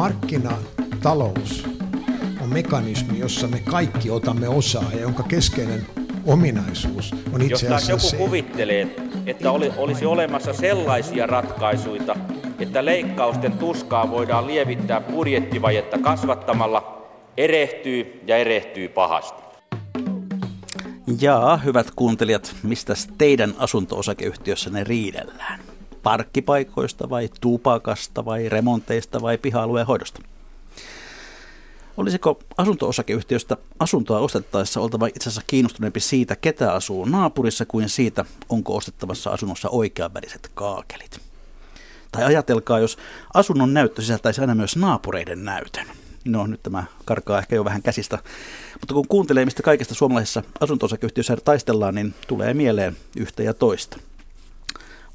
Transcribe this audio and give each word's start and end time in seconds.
markkinatalous 0.00 1.64
on 2.40 2.48
mekanismi, 2.48 3.18
jossa 3.18 3.48
me 3.48 3.60
kaikki 3.70 4.10
otamme 4.10 4.48
osaa 4.48 4.84
ja 4.92 5.00
jonka 5.00 5.22
keskeinen 5.22 5.86
ominaisuus 6.26 7.14
on 7.32 7.42
itse 7.42 7.66
asiassa 7.66 7.92
Jos 7.92 8.02
joku 8.02 8.10
se, 8.10 8.16
kuvittelee, 8.16 8.96
että 9.26 9.52
oli, 9.52 9.72
olisi 9.76 10.06
olemassa 10.06 10.52
sellaisia 10.52 11.26
ratkaisuja, 11.26 12.16
että 12.58 12.84
leikkausten 12.84 13.52
tuskaa 13.52 14.10
voidaan 14.10 14.46
lievittää 14.46 15.00
budjettivajetta 15.00 15.98
kasvattamalla, 15.98 17.08
erehtyy 17.36 18.20
ja 18.26 18.36
erehtyy 18.36 18.88
pahasti. 18.88 19.42
Jaa, 21.20 21.56
hyvät 21.56 21.90
kuuntelijat, 21.96 22.56
mistä 22.62 22.94
teidän 23.18 23.54
asunto-osakeyhtiössänne 23.58 24.84
riidellään? 24.84 25.69
Parkkipaikoista 26.02 27.10
vai 27.10 27.28
tupakasta 27.40 28.24
vai 28.24 28.48
remonteista 28.48 29.22
vai 29.22 29.38
piha-alueen 29.38 29.86
hoidosta? 29.86 30.22
Olisiko 31.96 32.40
asunto-osakeyhtiöstä 32.56 33.56
asuntoa 33.78 34.18
ostettaessa 34.18 34.80
oltava 34.80 35.06
itse 35.06 35.20
asiassa 35.20 35.42
kiinnostuneempi 35.46 36.00
siitä, 36.00 36.36
ketä 36.36 36.72
asuu 36.72 37.04
naapurissa, 37.04 37.66
kuin 37.66 37.88
siitä, 37.88 38.24
onko 38.48 38.76
ostettavassa 38.76 39.30
asunnossa 39.30 39.68
oikeanväriset 39.68 40.50
kaakelit? 40.54 41.20
Tai 42.12 42.24
ajatelkaa, 42.24 42.78
jos 42.78 42.98
asunnon 43.34 43.74
näyttö 43.74 44.02
sisältäisi 44.02 44.40
aina 44.40 44.54
myös 44.54 44.76
naapureiden 44.76 45.44
näytön. 45.44 45.86
No 46.24 46.46
nyt 46.46 46.62
tämä 46.62 46.84
karkaa 47.04 47.38
ehkä 47.38 47.56
jo 47.56 47.64
vähän 47.64 47.82
käsistä, 47.82 48.18
mutta 48.80 48.94
kun 48.94 49.08
kuuntelee, 49.08 49.44
mistä 49.44 49.62
kaikesta 49.62 49.94
suomalaisessa 49.94 50.42
asunto 50.60 50.86
taistellaan, 51.44 51.94
niin 51.94 52.14
tulee 52.26 52.54
mieleen 52.54 52.96
yhtä 53.16 53.42
ja 53.42 53.54
toista. 53.54 53.96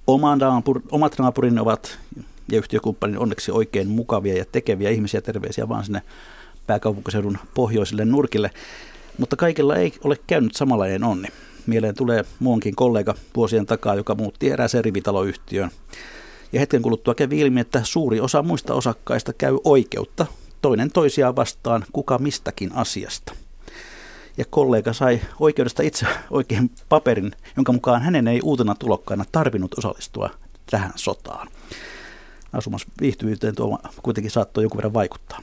Omat 0.08 1.20
naapurini 1.20 1.59
ovat 1.59 2.00
ja 2.52 2.58
yhtiökumppanin 2.58 3.20
onneksi 3.20 3.52
oikein 3.52 3.88
mukavia 3.88 4.38
ja 4.38 4.45
tekeviä 4.52 4.89
ihmisiä, 4.89 5.22
terveisiä 5.22 5.70
vaan 5.70 5.86
sinne 5.86 6.02
pääkaupunkiseudun 6.67 7.38
pohjoisille 7.53 8.06
nurkille. 8.06 8.52
Mutta 9.17 9.36
kaikilla 9.36 9.75
ei 9.75 9.94
ole 10.03 10.17
käynyt 10.28 10.56
samanlainen 10.56 11.03
onni. 11.03 11.28
Mieleen 11.67 11.95
tulee 11.95 12.25
muunkin 12.39 12.75
kollega 12.75 13.16
vuosien 13.36 13.66
takaa, 13.66 13.95
joka 13.95 14.16
muutti 14.16 14.50
erääseen 14.50 14.86
rivitaloyhtiöön. 14.86 15.72
Ja 16.53 16.59
hetken 16.59 16.81
kuluttua 16.81 17.16
kävi 17.16 17.40
ilmi, 17.40 17.59
että 17.59 17.81
suuri 17.84 18.19
osa 18.19 18.44
muista 18.44 18.73
osakkaista 18.73 19.34
käy 19.34 19.58
oikeutta 19.64 20.25
toinen 20.62 20.92
toisiaan 20.92 21.36
vastaan 21.36 21.86
kuka 21.94 22.17
mistäkin 22.17 22.72
asiasta. 22.73 23.44
Ja 24.38 24.45
kollega 24.50 24.94
sai 24.94 25.22
oikeudesta 25.39 25.83
itse 25.83 26.05
oikein 26.30 26.72
paperin, 26.89 27.31
jonka 27.55 27.72
mukaan 27.72 28.02
hänen 28.02 28.28
ei 28.28 28.39
uutena 28.44 28.75
tulokkaana 28.75 29.25
tarvinnut 29.31 29.78
osallistua 29.78 30.30
tähän 30.72 30.91
sotaan. 30.95 31.47
Asumas 32.53 32.86
viihtyvyyteen 33.02 33.56
tuo 33.56 33.80
kuitenkin 34.03 34.31
saattoi 34.31 34.63
jonkun 34.63 34.78
verran 34.78 34.94
vaikuttaa. 34.94 35.41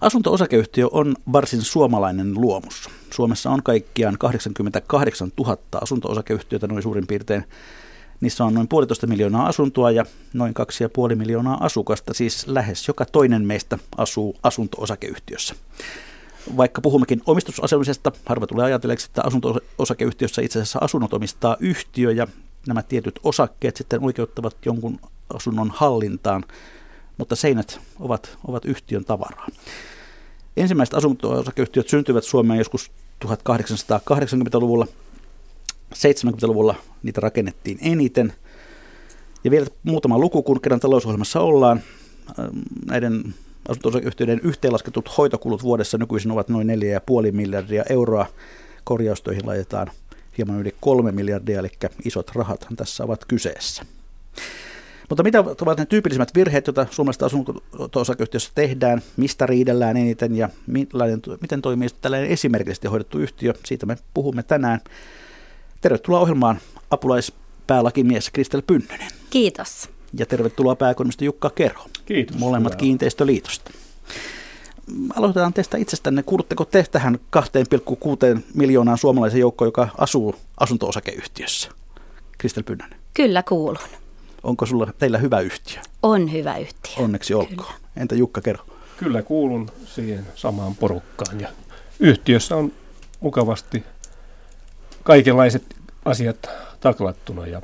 Asunto-osakeyhtiö 0.00 0.88
on 0.92 1.16
varsin 1.32 1.62
suomalainen 1.62 2.34
luomus. 2.34 2.90
Suomessa 3.10 3.50
on 3.50 3.62
kaikkiaan 3.62 4.18
88 4.18 5.32
000 5.38 5.56
asunto-osakeyhtiötä 5.80 6.66
noin 6.66 6.82
suurin 6.82 7.06
piirtein. 7.06 7.44
Niissä 8.20 8.44
on 8.44 8.54
noin 8.54 8.68
puolitoista 8.68 9.06
miljoonaa 9.06 9.46
asuntoa 9.46 9.90
ja 9.90 10.04
noin 10.32 10.54
2,5 11.10 11.16
miljoonaa 11.16 11.64
asukasta, 11.64 12.14
siis 12.14 12.46
lähes 12.46 12.88
joka 12.88 13.04
toinen 13.04 13.46
meistä 13.46 13.78
asuu 13.96 14.36
asunto-osakeyhtiössä. 14.42 15.54
Vaikka 16.56 16.80
puhummekin 16.80 17.22
omistusasumisesta, 17.26 18.12
harva 18.26 18.46
tulee 18.46 18.64
ajatelleeksi, 18.64 19.06
että 19.06 19.22
asunto-osakeyhtiössä 19.24 20.42
itse 20.42 20.58
asiassa 20.58 20.78
asunnot 20.82 21.14
omistaa 21.14 21.56
yhtiö 21.60 22.12
ja 22.12 22.26
nämä 22.66 22.82
tietyt 22.82 23.20
osakkeet 23.22 23.76
sitten 23.76 24.04
oikeuttavat 24.04 24.56
jonkun 24.66 25.00
asunnon 25.34 25.70
hallintaan, 25.74 26.44
mutta 27.18 27.36
seinät 27.36 27.80
ovat, 28.00 28.38
ovat 28.48 28.64
yhtiön 28.64 29.04
tavaraa. 29.04 29.46
Ensimmäiset 30.56 30.94
asunto-osakeyhtiöt 30.94 31.88
syntyivät 31.88 32.24
Suomeen 32.24 32.58
joskus 32.58 32.90
1880-luvulla. 33.24 34.86
70-luvulla 35.94 36.74
niitä 37.02 37.20
rakennettiin 37.20 37.78
eniten. 37.80 38.32
Ja 39.44 39.50
vielä 39.50 39.66
muutama 39.82 40.18
luku, 40.18 40.42
kun 40.42 40.60
kerran 40.60 40.80
talousohjelmassa 40.80 41.40
ollaan. 41.40 41.80
Näiden 42.86 43.34
asunto-osakeyhtiöiden 43.68 44.40
yhteenlasketut 44.42 45.18
hoitokulut 45.18 45.62
vuodessa 45.62 45.98
nykyisin 45.98 46.30
ovat 46.30 46.48
noin 46.48 46.68
4,5 46.68 47.32
miljardia 47.32 47.84
euroa. 47.88 48.26
Korjaustöihin 48.84 49.46
laitetaan 49.46 49.90
hieman 50.38 50.60
yli 50.60 50.74
3 50.80 51.12
miljardia, 51.12 51.58
eli 51.58 51.70
isot 52.04 52.30
rahathan 52.34 52.76
tässä 52.76 53.04
ovat 53.04 53.24
kyseessä. 53.24 53.82
Mutta 55.08 55.22
mitä 55.22 55.40
ovat 55.40 55.78
ne 55.78 55.86
tyypillisimmät 55.86 56.34
virheet, 56.34 56.66
joita 56.66 56.86
suomalaisessa 56.90 57.26
asunto-osakeyhtiössä 57.26 58.50
tehdään, 58.54 59.02
mistä 59.16 59.46
riidellään 59.46 59.96
eniten 59.96 60.36
ja 60.36 60.48
miten 61.40 61.62
toimii 61.62 61.88
tällainen 62.00 62.30
esimerkillisesti 62.30 62.88
hoidettu 62.88 63.18
yhtiö? 63.18 63.54
Siitä 63.64 63.86
me 63.86 63.96
puhumme 64.14 64.42
tänään. 64.42 64.80
Tervetuloa 65.80 66.20
ohjelmaan 66.20 66.58
apulaispäälakimies 66.90 68.30
Kristel 68.30 68.62
Pynnynen. 68.66 69.08
Kiitos. 69.30 69.88
Ja 70.18 70.26
tervetuloa 70.26 70.76
pääekonomisti 70.76 71.24
Jukka 71.24 71.50
Kerho. 71.50 71.88
Kiitos. 72.06 72.36
Molemmat 72.38 72.72
hyvä. 72.72 72.78
kiinteistöliitosta. 72.78 73.70
Aloitetaan 75.16 75.52
teistä 75.52 75.78
itsestänne. 75.78 76.22
Kuulutteko 76.22 76.64
te 76.64 76.86
tähän 76.90 77.18
2,6 77.36 78.40
miljoonaan 78.54 78.98
suomalaisen 78.98 79.40
joukkoon, 79.40 79.66
joka 79.66 79.88
asuu 79.98 80.34
asunto-osakeyhtiössä? 80.60 81.70
Kristel 82.38 82.62
Pynnönen. 82.62 82.98
Kyllä 83.14 83.42
kuulun. 83.42 83.78
Onko 84.42 84.66
sulla 84.66 84.92
teillä 84.98 85.18
hyvä 85.18 85.40
yhtiö? 85.40 85.80
On 86.02 86.32
hyvä 86.32 86.56
yhtiö. 86.56 86.92
Onneksi 87.04 87.34
olkoon. 87.34 87.56
Kyllä. 87.56 87.72
Entä 87.96 88.14
Jukka, 88.14 88.40
kerro? 88.40 88.64
Kyllä 88.96 89.22
kuulun 89.22 89.70
siihen 89.84 90.26
samaan 90.34 90.74
porukkaan 90.74 91.40
ja 91.40 91.48
yhtiössä 92.00 92.56
on 92.56 92.72
mukavasti 93.20 93.84
kaikenlaiset 95.02 95.76
asiat 96.04 96.50
taklattuna 96.80 97.46
ja 97.46 97.62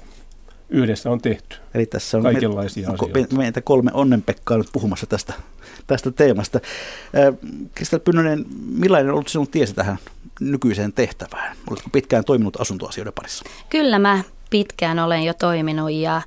yhdessä 0.70 1.10
on 1.10 1.20
tehty 1.20 1.56
Eli 1.74 1.86
tässä 1.86 2.16
on 2.16 2.22
kaikenlaisia 2.22 2.88
me, 2.88 2.94
asioita. 2.94 3.36
Meitä 3.36 3.60
kolme 3.60 3.90
onnenpekkaa 3.94 4.58
nyt 4.58 4.68
puhumassa 4.72 5.06
tästä, 5.06 5.32
tästä 5.86 6.10
teemasta. 6.10 6.60
Kristel 7.74 8.00
Pynnönen, 8.00 8.44
millainen 8.68 9.08
on 9.10 9.14
ollut 9.14 9.28
sinun 9.28 9.48
tiesi 9.48 9.74
tähän 9.74 9.96
nykyiseen 10.40 10.92
tehtävään? 10.92 11.56
Oletko 11.70 11.90
pitkään 11.92 12.24
toiminut 12.24 12.60
asuntoasioiden 12.60 13.12
parissa? 13.12 13.44
Kyllä 13.70 13.98
mä 13.98 14.22
pitkään 14.50 14.98
olen 14.98 15.22
jo 15.22 15.34
toiminut 15.34 15.90
ja 15.92 16.22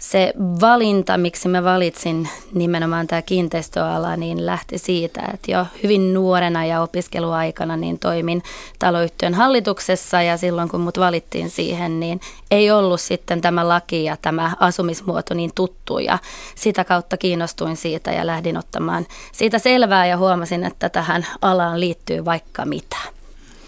se 0.00 0.32
valinta, 0.60 1.18
miksi 1.18 1.48
mä 1.48 1.64
valitsin 1.64 2.28
nimenomaan 2.52 3.06
tämä 3.06 3.22
kiinteistöala, 3.22 4.16
niin 4.16 4.46
lähti 4.46 4.78
siitä, 4.78 5.20
että 5.34 5.52
jo 5.52 5.66
hyvin 5.82 6.14
nuorena 6.14 6.64
ja 6.64 6.82
opiskeluaikana 6.82 7.76
niin 7.76 7.98
toimin 7.98 8.42
taloyhtiön 8.78 9.34
hallituksessa 9.34 10.22
ja 10.22 10.36
silloin 10.36 10.68
kun 10.68 10.80
mut 10.80 10.98
valittiin 10.98 11.50
siihen, 11.50 12.00
niin 12.00 12.20
ei 12.50 12.70
ollut 12.70 13.00
sitten 13.00 13.40
tämä 13.40 13.68
laki 13.68 14.04
ja 14.04 14.16
tämä 14.22 14.52
asumismuoto 14.60 15.34
niin 15.34 15.50
tuttu 15.54 15.98
ja 15.98 16.18
sitä 16.54 16.84
kautta 16.84 17.16
kiinnostuin 17.16 17.76
siitä 17.76 18.12
ja 18.12 18.26
lähdin 18.26 18.56
ottamaan 18.56 19.06
siitä 19.32 19.58
selvää 19.58 20.06
ja 20.06 20.16
huomasin, 20.16 20.64
että 20.64 20.88
tähän 20.88 21.26
alaan 21.42 21.80
liittyy 21.80 22.24
vaikka 22.24 22.64
mitä. 22.64 22.96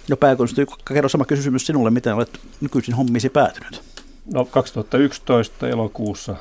No 0.09 0.17
pääkonsti, 0.17 0.67
kerro 0.89 1.09
sama 1.09 1.25
kysymys 1.25 1.67
sinulle, 1.67 1.91
miten 1.91 2.15
olet 2.15 2.41
nykyisin 2.61 2.95
hommisi 2.95 3.29
päätynyt? 3.29 3.92
No 4.35 4.45
2011 4.45 5.69
elokuussa 5.69 6.37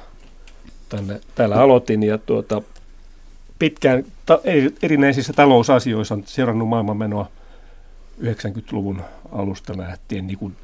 tänne, 0.90 1.22
täällä 1.36 1.56
aloitin 1.56 2.04
ja 2.04 2.18
tuota, 2.18 2.62
pitkään 3.60 4.04
ta, 4.26 4.40
erinäisissä 4.82 5.34
talousasioissa 5.34 6.16
on 6.16 6.24
seurannut 6.26 6.68
maailmanmenoa 6.68 7.28
90-luvun 8.22 9.02
alusta 9.32 9.78
lähtien 9.78 10.28
niin 10.28 10.38
kuin 10.38 10.56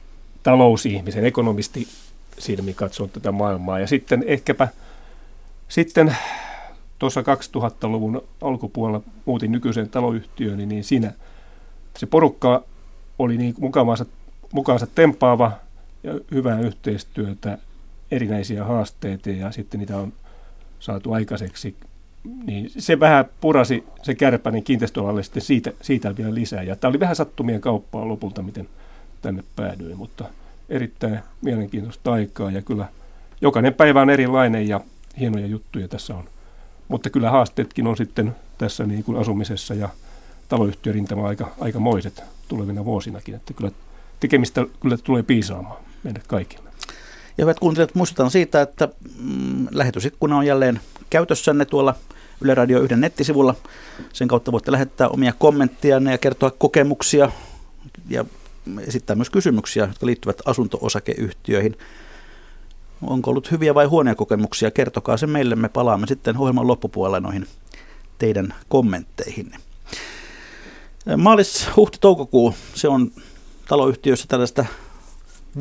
talousihmisen, 0.44 1.26
ekonomisti 1.26 1.88
silmi 2.40 2.74
katsoa 2.74 3.08
tätä 3.08 3.32
maailmaa. 3.32 3.80
Ja 3.80 3.88
sitten 3.88 4.24
ehkäpä 4.28 4.68
sitten 5.68 6.18
tuossa 7.00 7.22
2000-luvun 7.22 8.24
alkupuolella 8.42 9.02
muutin 9.26 9.52
nykyiseen 9.52 9.90
taloyhtiöön, 9.90 10.70
niin 10.70 10.84
siinä 10.84 11.14
se 11.98 12.06
porukka 12.06 12.64
oli 13.20 13.38
niin 13.38 13.56
mukaansa, 13.60 14.06
mukaansa 14.52 14.88
tempaava 14.96 15.52
ja 16.08 16.20
hyvää 16.32 16.60
yhteistyötä, 16.60 17.58
erinäisiä 18.12 18.64
haasteita 18.64 19.30
ja 19.30 19.52
sitten 19.52 19.80
niitä 19.80 19.98
on 19.98 20.14
saatu 20.80 21.14
aikaiseksi. 21.14 21.76
Niin 22.46 22.72
se 22.78 23.00
vähän 23.00 23.26
purasi 23.42 23.84
se 24.04 24.16
kärpä 24.16 24.52
niin 24.52 24.64
kiinteistöalalle 24.64 25.24
sitten 25.24 25.42
siitä, 25.42 25.74
siitä 25.82 26.18
vielä 26.18 26.34
lisää. 26.34 26.64
Ja 26.64 26.76
tämä 26.76 26.90
oli 26.90 27.00
vähän 27.00 27.16
sattumien 27.16 27.62
kauppaa 27.62 28.08
lopulta, 28.08 28.42
miten 28.42 28.70
tänne 29.22 29.44
päädyin, 29.56 29.98
mutta 29.98 30.26
erittäin 30.70 31.20
mielenkiintoista 31.42 32.14
aikaa 32.14 32.52
ja 32.52 32.62
kyllä 32.62 32.86
jokainen 33.42 33.74
päivä 33.74 34.02
on 34.02 34.10
erilainen 34.10 34.68
ja 34.68 34.82
hienoja 35.20 35.48
juttuja 35.48 35.88
tässä 35.88 36.16
on. 36.16 36.24
Mutta 36.88 37.10
kyllä 37.10 37.32
haasteetkin 37.32 37.88
on 37.88 37.98
sitten 37.98 38.36
tässä 38.58 38.86
niin 38.86 39.04
kuin 39.04 39.18
asumisessa 39.18 39.74
ja 39.74 39.90
taloyhtiörintama 40.50 41.28
aika, 41.28 41.52
aikamoiset 41.60 42.24
tulevina 42.48 42.86
vuosinakin, 42.86 43.36
että 43.36 43.54
kyllä 43.54 43.72
tekemistä 44.20 44.66
kyllä 44.82 44.98
tulee 44.98 45.24
piisaamaan 45.24 45.87
meille 46.04 46.22
kaikille. 46.28 46.70
Ja 47.38 47.44
hyvät 47.44 47.60
kuuntelijat, 47.60 47.96
muistutan 47.96 48.32
siitä, 48.32 48.62
että 48.62 48.90
mm, 49.20 49.68
lähetysikkuna 49.72 50.38
on 50.38 50.46
jälleen 50.46 50.80
käytössänne 51.10 51.66
tuolla 51.66 51.96
Yle 52.42 52.56
Radio 52.56 52.82
1 52.82 52.96
nettisivulla. 52.96 53.56
Sen 54.14 54.28
kautta 54.28 54.52
voitte 54.52 54.72
lähettää 54.72 55.08
omia 55.10 55.34
kommentteja 55.40 56.02
ja 56.12 56.18
kertoa 56.18 56.52
kokemuksia 56.52 57.32
ja 58.10 58.26
esittää 58.88 59.16
myös 59.16 59.30
kysymyksiä, 59.30 59.86
jotka 59.86 60.06
liittyvät 60.06 60.42
asunto-osakeyhtiöihin. 60.46 61.78
Onko 63.02 63.30
ollut 63.30 63.52
hyviä 63.52 63.76
vai 63.76 63.86
huonoja 63.86 64.16
kokemuksia? 64.16 64.72
Kertokaa 64.72 65.18
se 65.18 65.28
meille. 65.28 65.56
Me 65.56 65.70
palaamme 65.70 66.08
sitten 66.08 66.38
ohjelman 66.38 66.68
loppupuolella 66.68 67.20
noihin 67.20 67.48
teidän 68.18 68.54
kommentteihinne. 68.70 69.58
Maalis, 71.18 71.68
huhti, 71.76 71.98
toukokuu, 72.02 72.56
se 72.76 72.88
on 72.88 73.12
taloyhtiössä 73.68 74.26
tällaista 74.28 74.66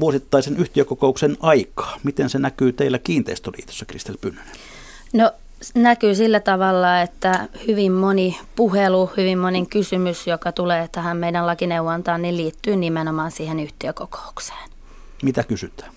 vuosittaisen 0.00 0.56
yhtiökokouksen 0.56 1.36
aikaa. 1.40 1.96
Miten 2.04 2.30
se 2.30 2.38
näkyy 2.38 2.72
teillä 2.72 2.98
kiinteistöliitossa, 2.98 3.84
Kristel 3.84 4.16
Pynnönen? 4.20 4.52
No 5.12 5.30
näkyy 5.74 6.14
sillä 6.14 6.40
tavalla, 6.40 7.00
että 7.00 7.48
hyvin 7.66 7.92
moni 7.92 8.38
puhelu, 8.56 9.10
hyvin 9.16 9.38
moni 9.38 9.66
kysymys, 9.66 10.26
joka 10.26 10.52
tulee 10.52 10.88
tähän 10.92 11.16
meidän 11.16 11.46
lakineuvontaan, 11.46 12.22
niin 12.22 12.36
liittyy 12.36 12.76
nimenomaan 12.76 13.30
siihen 13.30 13.60
yhtiökokoukseen. 13.60 14.70
Mitä 15.22 15.42
kysytään? 15.42 15.92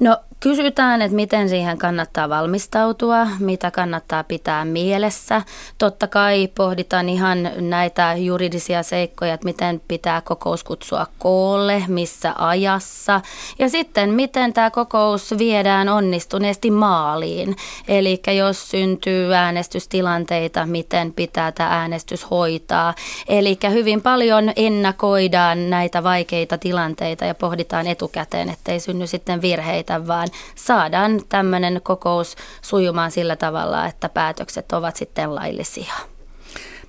No 0.00 0.16
kysytään, 0.44 1.02
että 1.02 1.16
miten 1.16 1.48
siihen 1.48 1.78
kannattaa 1.78 2.28
valmistautua, 2.28 3.26
mitä 3.38 3.70
kannattaa 3.70 4.24
pitää 4.24 4.64
mielessä. 4.64 5.42
Totta 5.78 6.06
kai 6.06 6.48
pohditaan 6.54 7.08
ihan 7.08 7.50
näitä 7.56 8.14
juridisia 8.16 8.82
seikkoja, 8.82 9.34
että 9.34 9.44
miten 9.44 9.80
pitää 9.88 10.20
kokous 10.20 10.64
kutsua 10.64 11.06
koolle, 11.18 11.82
missä 11.88 12.34
ajassa. 12.38 13.20
Ja 13.58 13.68
sitten, 13.68 14.10
miten 14.10 14.52
tämä 14.52 14.70
kokous 14.70 15.34
viedään 15.38 15.88
onnistuneesti 15.88 16.70
maaliin. 16.70 17.56
Eli 17.88 18.20
jos 18.36 18.70
syntyy 18.70 19.34
äänestystilanteita, 19.34 20.66
miten 20.66 21.12
pitää 21.12 21.52
tämä 21.52 21.70
äänestys 21.70 22.30
hoitaa. 22.30 22.94
Eli 23.28 23.58
hyvin 23.70 24.02
paljon 24.02 24.52
ennakoidaan 24.56 25.70
näitä 25.70 26.02
vaikeita 26.02 26.58
tilanteita 26.58 27.24
ja 27.24 27.34
pohditaan 27.34 27.86
etukäteen, 27.86 28.48
ettei 28.48 28.80
synny 28.80 29.06
sitten 29.06 29.42
virheitä, 29.42 30.06
vaan 30.06 30.28
saadaan 30.54 31.20
tämmöinen 31.28 31.80
kokous 31.82 32.36
sujumaan 32.62 33.10
sillä 33.10 33.36
tavalla, 33.36 33.86
että 33.86 34.08
päätökset 34.08 34.72
ovat 34.72 34.96
sitten 34.96 35.34
laillisia. 35.34 35.94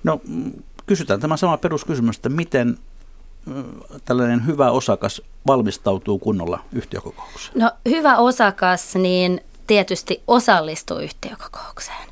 No 0.04 0.20
kysytään 0.86 1.20
tämä 1.20 1.36
sama 1.36 1.56
peruskysymys, 1.56 2.16
että 2.16 2.28
miten 2.28 2.78
tällainen 4.04 4.46
hyvä 4.46 4.70
osakas 4.70 5.22
valmistautuu 5.46 6.18
kunnolla 6.18 6.60
yhtiökokoukseen? 6.72 7.60
No 7.60 7.70
hyvä 7.88 8.16
osakas, 8.16 8.94
niin 8.94 9.40
tietysti 9.66 10.22
osallistuu 10.26 10.98
yhtiökokoukseen. 10.98 12.05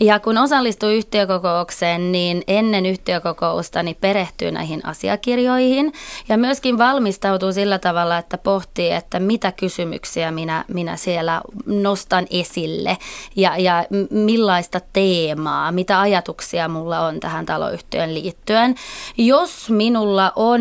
Ja 0.00 0.20
kun 0.20 0.38
osallistuu 0.38 0.88
yhtiökokoukseen, 0.88 2.12
niin 2.12 2.42
ennen 2.48 2.86
yhtiökokousta 2.86 3.82
niin 3.82 3.96
perehtyy 4.00 4.50
näihin 4.50 4.86
asiakirjoihin 4.86 5.92
ja 6.28 6.38
myöskin 6.38 6.78
valmistautuu 6.78 7.52
sillä 7.52 7.78
tavalla, 7.78 8.18
että 8.18 8.38
pohtii, 8.38 8.90
että 8.90 9.20
mitä 9.20 9.52
kysymyksiä 9.52 10.30
minä, 10.30 10.64
minä 10.68 10.96
siellä 10.96 11.42
nostan 11.66 12.26
esille 12.30 12.98
ja, 13.36 13.58
ja 13.58 13.84
millaista 14.10 14.80
teemaa, 14.92 15.72
mitä 15.72 16.00
ajatuksia 16.00 16.68
mulla 16.68 17.00
on 17.00 17.20
tähän 17.20 17.46
taloyhtiön 17.46 18.14
liittyen. 18.14 18.74
Jos 19.18 19.70
minulla 19.70 20.32
on 20.36 20.60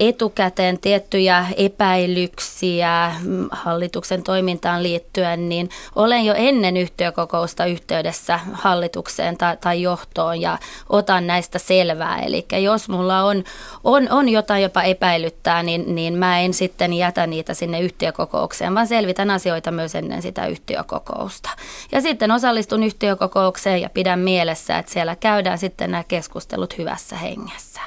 etukäteen 0.00 0.78
tiettyjä 0.78 1.46
epäilyksiä 1.56 3.12
hallituksen 3.50 4.22
toimintaan 4.22 4.82
liittyen, 4.82 5.48
niin 5.48 5.70
olen 5.96 6.24
jo 6.24 6.34
ennen 6.36 6.76
yhtiökokousta 6.76 7.66
yhteydessä 7.66 8.40
hallitukseen 8.52 9.36
tai, 9.36 9.56
tai 9.56 9.82
johtoon 9.82 10.40
ja 10.40 10.58
otan 10.88 11.26
näistä 11.26 11.58
selvää. 11.58 12.18
Eli 12.18 12.46
jos 12.62 12.88
mulla 12.88 13.24
on, 13.24 13.44
on, 13.84 14.08
on 14.10 14.28
jotain 14.28 14.62
jopa 14.62 14.82
epäilyttää, 14.82 15.62
niin, 15.62 15.94
niin 15.94 16.14
mä 16.14 16.40
en 16.40 16.54
sitten 16.54 16.92
jätä 16.92 17.26
niitä 17.26 17.54
sinne 17.54 17.80
yhtiökokoukseen, 17.80 18.74
vaan 18.74 18.86
selvitän 18.86 19.30
asioita 19.30 19.70
myös 19.70 19.94
ennen 19.94 20.22
sitä 20.22 20.46
yhtiökokousta. 20.46 21.50
Ja 21.92 22.00
sitten 22.00 22.30
osallistun 22.30 22.82
yhtiökokoukseen 22.82 23.82
ja 23.82 23.90
pidän 23.90 24.20
mielessä, 24.20 24.78
että 24.78 24.92
siellä 24.92 25.16
käydään 25.16 25.58
sitten 25.58 25.90
nämä 25.90 26.04
keskustelut 26.04 26.78
hyvässä 26.78 27.16
hengessä. 27.16 27.80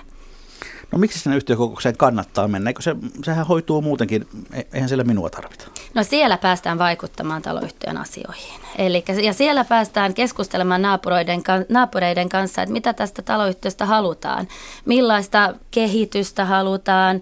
No 0.92 0.98
miksi 0.98 1.19
sinne 1.19 1.38
yhtiökokoukseen 1.38 1.98
kannattaa 1.98 2.48
mennä? 2.48 2.69
Eikö 2.69 2.81
se, 2.81 2.95
sehän 3.24 3.48
hoituu 3.48 3.81
muutenkin, 3.81 4.28
e, 4.54 4.62
eihän 4.74 4.89
siellä 4.89 5.04
minua 5.04 5.30
tarvita. 5.30 5.66
No 5.94 6.04
siellä 6.04 6.38
päästään 6.38 6.78
vaikuttamaan 6.78 7.42
taloyhtiön 7.42 7.98
asioihin. 7.98 8.62
Eli, 8.78 9.04
ja 9.24 9.34
siellä 9.34 9.66
päästään 9.66 10.13
keskustelemaan 10.13 10.81
naapureiden, 10.81 11.44
naapureiden 11.69 12.30
kanssa, 12.30 12.62
että 12.62 12.74
mitä 12.74 12.94
tästä 12.94 13.22
taloyhtiöstä 13.22 13.86
halutaan, 13.86 14.48
millaista 14.86 15.54
kehitystä 15.72 16.45
halutaan, 16.45 17.22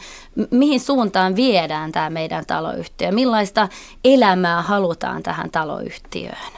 mihin 0.51 0.79
suuntaan 0.79 1.35
viedään 1.35 1.91
tämä 1.91 2.09
meidän 2.09 2.45
taloyhtiö, 2.45 3.11
millaista 3.11 3.69
elämää 4.03 4.61
halutaan 4.61 5.23
tähän 5.23 5.51
taloyhtiöön. 5.51 6.53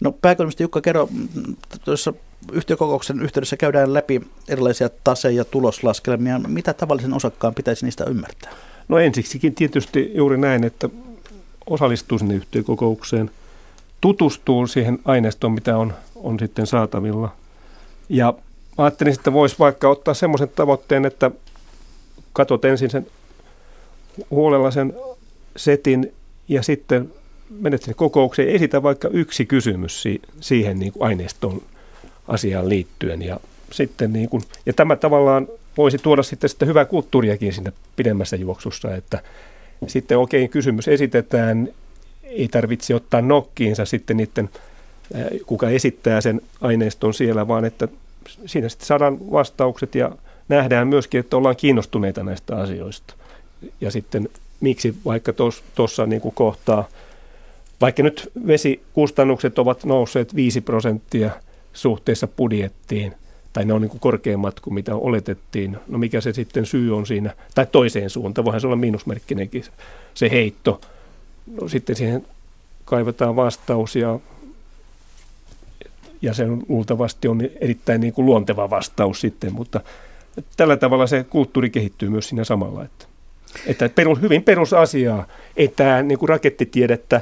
No 0.00 0.12
pääkonomisti 0.12 0.62
Jukka, 0.62 0.80
kerro 0.80 1.08
tuossa 1.84 2.12
yhtiökokouksen 2.52 3.22
yhteydessä 3.22 3.56
käydään 3.56 3.94
läpi 3.94 4.20
erilaisia 4.48 4.90
tase- 5.04 5.30
ja 5.30 5.44
tuloslaskelmia. 5.44 6.38
Mitä 6.38 6.74
tavallisen 6.74 7.14
osakkaan 7.14 7.54
pitäisi 7.54 7.84
niistä 7.84 8.04
ymmärtää? 8.04 8.52
No 8.88 8.98
ensiksikin 8.98 9.54
tietysti 9.54 10.10
juuri 10.14 10.38
näin, 10.38 10.64
että 10.64 10.88
osallistuu 11.66 12.18
sinne 12.18 12.34
yhtiökokoukseen, 12.34 13.30
tutustuu 14.00 14.66
siihen 14.66 14.98
aineistoon, 15.04 15.52
mitä 15.52 15.76
on, 15.76 15.94
on 16.14 16.38
sitten 16.38 16.66
saatavilla. 16.66 17.32
Ja 18.08 18.34
ajattelin, 18.78 19.12
että 19.12 19.32
voisi 19.32 19.56
vaikka 19.58 19.88
ottaa 19.88 20.14
semmoisen 20.14 20.48
tavoitteen, 20.48 21.04
että 21.04 21.30
katsot 22.32 22.64
ensin 22.64 22.90
sen 22.90 23.06
huolella 24.30 24.70
sen 24.70 24.94
setin 25.56 26.12
ja 26.48 26.62
sitten 26.62 27.12
menet 27.50 27.82
sinne 27.82 27.94
kokoukseen 27.94 28.48
ja 28.48 28.54
esitä 28.54 28.82
vaikka 28.82 29.08
yksi 29.08 29.46
kysymys 29.46 30.02
si- 30.02 30.22
siihen 30.40 30.78
niin 30.78 30.92
kuin 30.92 31.08
aineistoon 31.08 31.62
asiaan 32.28 32.68
liittyen. 32.68 33.22
Ja, 33.22 33.40
sitten 33.72 34.12
niin 34.12 34.28
kuin, 34.28 34.42
ja 34.66 34.72
tämä 34.72 34.96
tavallaan 34.96 35.48
voisi 35.76 35.98
tuoda 35.98 36.22
sitten 36.22 36.50
sitä 36.50 36.66
hyvää 36.66 36.84
kulttuuriakin 36.84 37.52
sinne 37.52 37.72
pidemmässä 37.96 38.36
juoksussa, 38.36 38.94
että 38.94 39.22
sitten 39.86 40.18
oikein 40.18 40.44
okay, 40.44 40.52
kysymys 40.52 40.88
esitetään, 40.88 41.68
ei 42.22 42.48
tarvitse 42.48 42.94
ottaa 42.94 43.20
nokkiinsa 43.20 43.84
sitten 43.84 44.16
niiden, 44.16 44.50
kuka 45.46 45.68
esittää 45.68 46.20
sen 46.20 46.40
aineiston 46.60 47.14
siellä, 47.14 47.48
vaan 47.48 47.64
että 47.64 47.88
siinä 48.46 48.68
sitten 48.68 48.86
saadaan 48.86 49.30
vastaukset 49.32 49.94
ja 49.94 50.12
nähdään 50.48 50.88
myöskin, 50.88 51.20
että 51.20 51.36
ollaan 51.36 51.56
kiinnostuneita 51.56 52.22
näistä 52.22 52.56
asioista. 52.56 53.14
Ja 53.80 53.90
sitten 53.90 54.28
miksi 54.60 54.94
vaikka 55.04 55.32
tuossa 55.74 56.06
niin 56.06 56.20
kuin 56.20 56.34
kohtaa, 56.34 56.88
vaikka 57.80 58.02
nyt 58.02 58.32
vesikustannukset 58.46 59.58
ovat 59.58 59.84
nousseet 59.84 60.34
5 60.34 60.60
prosenttia– 60.60 61.30
suhteessa 61.78 62.26
budjettiin, 62.26 63.14
tai 63.52 63.64
ne 63.64 63.72
on 63.72 63.80
niin 63.80 63.90
kuin 63.90 64.00
korkeammat 64.00 64.60
kuin 64.60 64.74
mitä 64.74 64.94
oletettiin. 64.94 65.76
No 65.88 65.98
mikä 65.98 66.20
se 66.20 66.32
sitten 66.32 66.66
syy 66.66 66.96
on 66.96 67.06
siinä, 67.06 67.34
tai 67.54 67.66
toiseen 67.72 68.10
suuntaan, 68.10 68.44
voihan 68.44 68.60
se 68.60 68.66
olla 68.66 68.76
miinusmerkkinenkin 68.76 69.64
se 70.14 70.30
heitto. 70.30 70.80
No 71.60 71.68
sitten 71.68 71.96
siihen 71.96 72.26
kaivetaan 72.84 73.36
vastaus 73.36 73.96
ja, 73.96 74.18
ja 76.22 76.34
se 76.34 76.44
luultavasti 76.68 77.28
on 77.28 77.40
erittäin 77.60 78.00
niin 78.00 78.12
kuin 78.12 78.26
luonteva 78.26 78.70
vastaus 78.70 79.20
sitten, 79.20 79.52
mutta 79.52 79.80
tällä 80.56 80.76
tavalla 80.76 81.06
se 81.06 81.24
kulttuuri 81.30 81.70
kehittyy 81.70 82.08
myös 82.08 82.28
siinä 82.28 82.44
samalla. 82.44 82.84
Että, 82.84 83.06
että 83.66 83.88
perus, 83.88 84.20
hyvin 84.20 84.42
perusasiaa, 84.42 85.26
että 85.56 86.02
niin 86.02 86.18
kuin 86.18 86.28
rakettitiedettä, 86.28 87.20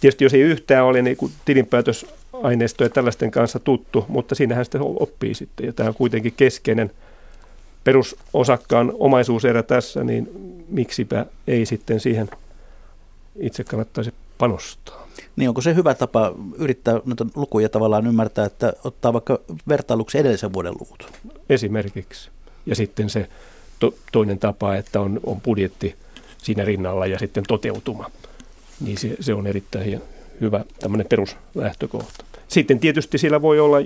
tietysti 0.00 0.24
jos 0.24 0.34
ei 0.34 0.40
yhtään 0.40 0.84
ole 0.84 1.02
niin 1.02 1.16
kuin 1.16 1.32
tilinpäätös 1.44 2.06
aineistoja 2.42 2.90
tällaisten 2.90 3.30
kanssa 3.30 3.58
tuttu, 3.58 4.04
mutta 4.08 4.34
siinähän 4.34 4.64
sitten 4.64 4.80
oppii 4.82 5.34
sitten. 5.34 5.66
Ja 5.66 5.72
tämä 5.72 5.88
on 5.88 5.94
kuitenkin 5.94 6.32
keskeinen 6.36 6.90
perusosakkaan 7.84 8.92
omaisuuserä 8.98 9.62
tässä, 9.62 10.04
niin 10.04 10.30
miksipä 10.68 11.26
ei 11.46 11.66
sitten 11.66 12.00
siihen 12.00 12.30
itse 13.36 13.64
kannattaisi 13.64 14.14
panostaa. 14.38 15.08
Niin 15.36 15.48
onko 15.48 15.60
se 15.60 15.74
hyvä 15.74 15.94
tapa 15.94 16.34
yrittää 16.58 17.00
noita 17.04 17.26
lukuja 17.34 17.68
tavallaan 17.68 18.06
ymmärtää, 18.06 18.44
että 18.46 18.72
ottaa 18.84 19.12
vaikka 19.12 19.40
vertailuksi 19.68 20.18
edellisen 20.18 20.52
vuoden 20.52 20.74
luvut? 20.80 21.12
Esimerkiksi. 21.48 22.30
Ja 22.66 22.76
sitten 22.76 23.10
se 23.10 23.28
to, 23.78 23.94
toinen 24.12 24.38
tapa, 24.38 24.76
että 24.76 25.00
on, 25.00 25.20
on 25.26 25.40
budjetti 25.40 25.94
siinä 26.38 26.64
rinnalla 26.64 27.06
ja 27.06 27.18
sitten 27.18 27.44
toteutuma. 27.48 28.10
Niin 28.80 28.98
se, 28.98 29.16
se 29.20 29.34
on 29.34 29.46
erittäin 29.46 30.02
hyvä 30.40 30.64
tämmöinen 30.80 31.06
peruslähtökohta. 31.06 32.24
Sitten 32.52 32.78
tietysti 32.78 33.18
siellä 33.18 33.42
voi 33.42 33.60
olla, 33.60 33.76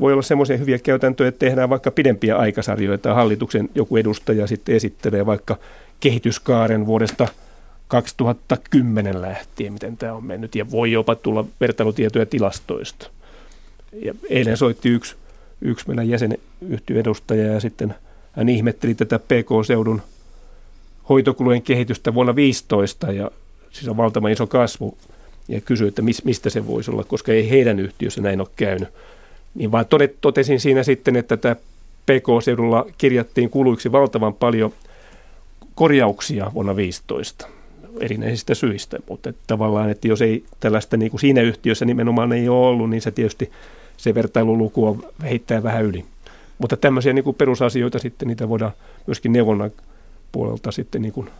voi 0.00 0.12
olla 0.12 0.22
semmoisia 0.22 0.56
hyviä 0.56 0.78
käytäntöjä, 0.78 1.28
että 1.28 1.38
tehdään 1.38 1.70
vaikka 1.70 1.90
pidempiä 1.90 2.36
aikasarjoja. 2.36 3.14
Hallituksen 3.14 3.68
joku 3.74 3.96
edustaja 3.96 4.46
sitten 4.46 4.74
esittelee 4.74 5.26
vaikka 5.26 5.56
kehityskaaren 6.00 6.86
vuodesta 6.86 7.28
2010 7.88 9.22
lähtien, 9.22 9.72
miten 9.72 9.96
tämä 9.96 10.12
on 10.12 10.24
mennyt, 10.24 10.54
ja 10.54 10.70
voi 10.70 10.92
jopa 10.92 11.14
tulla 11.14 11.44
vertailutietoja 11.60 12.26
tilastoista. 12.26 13.10
Ja 13.92 14.14
eilen 14.30 14.56
soitti 14.56 14.88
yksi, 14.88 15.16
yksi 15.60 15.88
meidän 15.88 16.08
jäsenyhtiön 16.08 17.00
edustaja 17.00 17.52
ja 17.52 17.60
sitten 17.60 17.94
hän 18.32 18.48
ihmetteli 18.48 18.94
tätä 18.94 19.18
PK-seudun 19.18 20.02
hoitokulujen 21.08 21.62
kehitystä 21.62 22.14
vuonna 22.14 22.32
2015 22.32 23.12
ja 23.12 23.30
siis 23.70 23.88
on 23.88 23.96
valtavan 23.96 24.32
iso 24.32 24.46
kasvu 24.46 24.98
ja 25.48 25.60
kysyi, 25.60 25.88
että 25.88 26.02
mistä 26.24 26.50
se 26.50 26.66
voisi 26.66 26.90
olla, 26.90 27.04
koska 27.04 27.32
ei 27.32 27.50
heidän 27.50 27.80
yhtiössä 27.80 28.20
näin 28.20 28.40
ole 28.40 28.48
käynyt. 28.56 28.88
Niin 29.54 29.72
vaan 29.72 29.86
totesin 30.20 30.60
siinä 30.60 30.82
sitten, 30.82 31.16
että 31.16 31.36
tämä 31.36 31.56
PK-seudulla 32.06 32.86
kirjattiin 32.98 33.50
kuluiksi 33.50 33.92
valtavan 33.92 34.34
paljon 34.34 34.72
korjauksia 35.74 36.50
vuonna 36.54 36.76
15 36.76 37.48
erinäisistä 38.00 38.54
syistä, 38.54 38.98
mutta 39.08 39.30
että 39.30 39.42
tavallaan, 39.46 39.90
että 39.90 40.08
jos 40.08 40.22
ei 40.22 40.44
tällaista 40.60 40.96
niin 40.96 41.10
kuin 41.10 41.20
siinä 41.20 41.40
yhtiössä 41.40 41.84
nimenomaan 41.84 42.32
ei 42.32 42.48
ole 42.48 42.66
ollut, 42.66 42.90
niin 42.90 43.02
se 43.02 43.10
tietysti 43.10 43.50
se 43.96 44.14
vertailuluku 44.14 44.86
on 44.86 45.04
heittää 45.22 45.62
vähän 45.62 45.84
yli. 45.84 46.04
Mutta 46.58 46.76
tämmöisiä 46.76 47.12
niin 47.12 47.24
kuin 47.24 47.36
perusasioita 47.36 47.98
sitten, 47.98 48.28
niitä 48.28 48.48
voidaan 48.48 48.72
myöskin 49.06 49.32
neuvonnan 49.32 49.70
puolelta 50.32 50.72
sitten 50.72 51.02
niin 51.02 51.12
kuin 51.12 51.30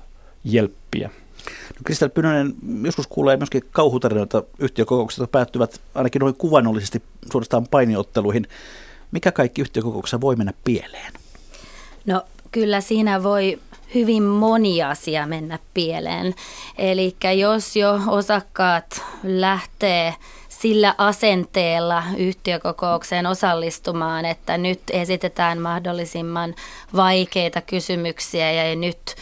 jelppiä. 0.44 1.10
No 1.46 1.80
Kristel 1.84 2.08
Pynönen, 2.08 2.54
joskus 2.82 3.06
kuulee 3.06 3.36
myöskin 3.36 3.62
kauhutarinoita 3.70 4.42
yhtiökokouksista 4.58 5.26
päättyvät 5.26 5.80
ainakin 5.94 6.20
noin 6.20 6.34
kuvannollisesti 6.34 7.02
suorastaan 7.32 7.66
painiotteluihin. 7.70 8.48
Mikä 9.10 9.32
kaikki 9.32 9.62
yhtiökokouksessa 9.62 10.20
voi 10.20 10.36
mennä 10.36 10.52
pieleen? 10.64 11.12
No 12.06 12.22
kyllä 12.52 12.80
siinä 12.80 13.22
voi 13.22 13.58
hyvin 13.94 14.22
moni 14.22 14.82
asia 14.82 15.26
mennä 15.26 15.58
pieleen. 15.74 16.34
Eli 16.78 17.16
jos 17.36 17.76
jo 17.76 18.00
osakkaat 18.06 19.02
lähtee 19.22 20.14
sillä 20.48 20.94
asenteella 20.98 22.02
yhtiökokoukseen 22.16 23.26
osallistumaan, 23.26 24.24
että 24.24 24.58
nyt 24.58 24.80
esitetään 24.90 25.58
mahdollisimman 25.60 26.54
vaikeita 26.96 27.60
kysymyksiä 27.60 28.52
ja 28.52 28.76
nyt 28.76 29.14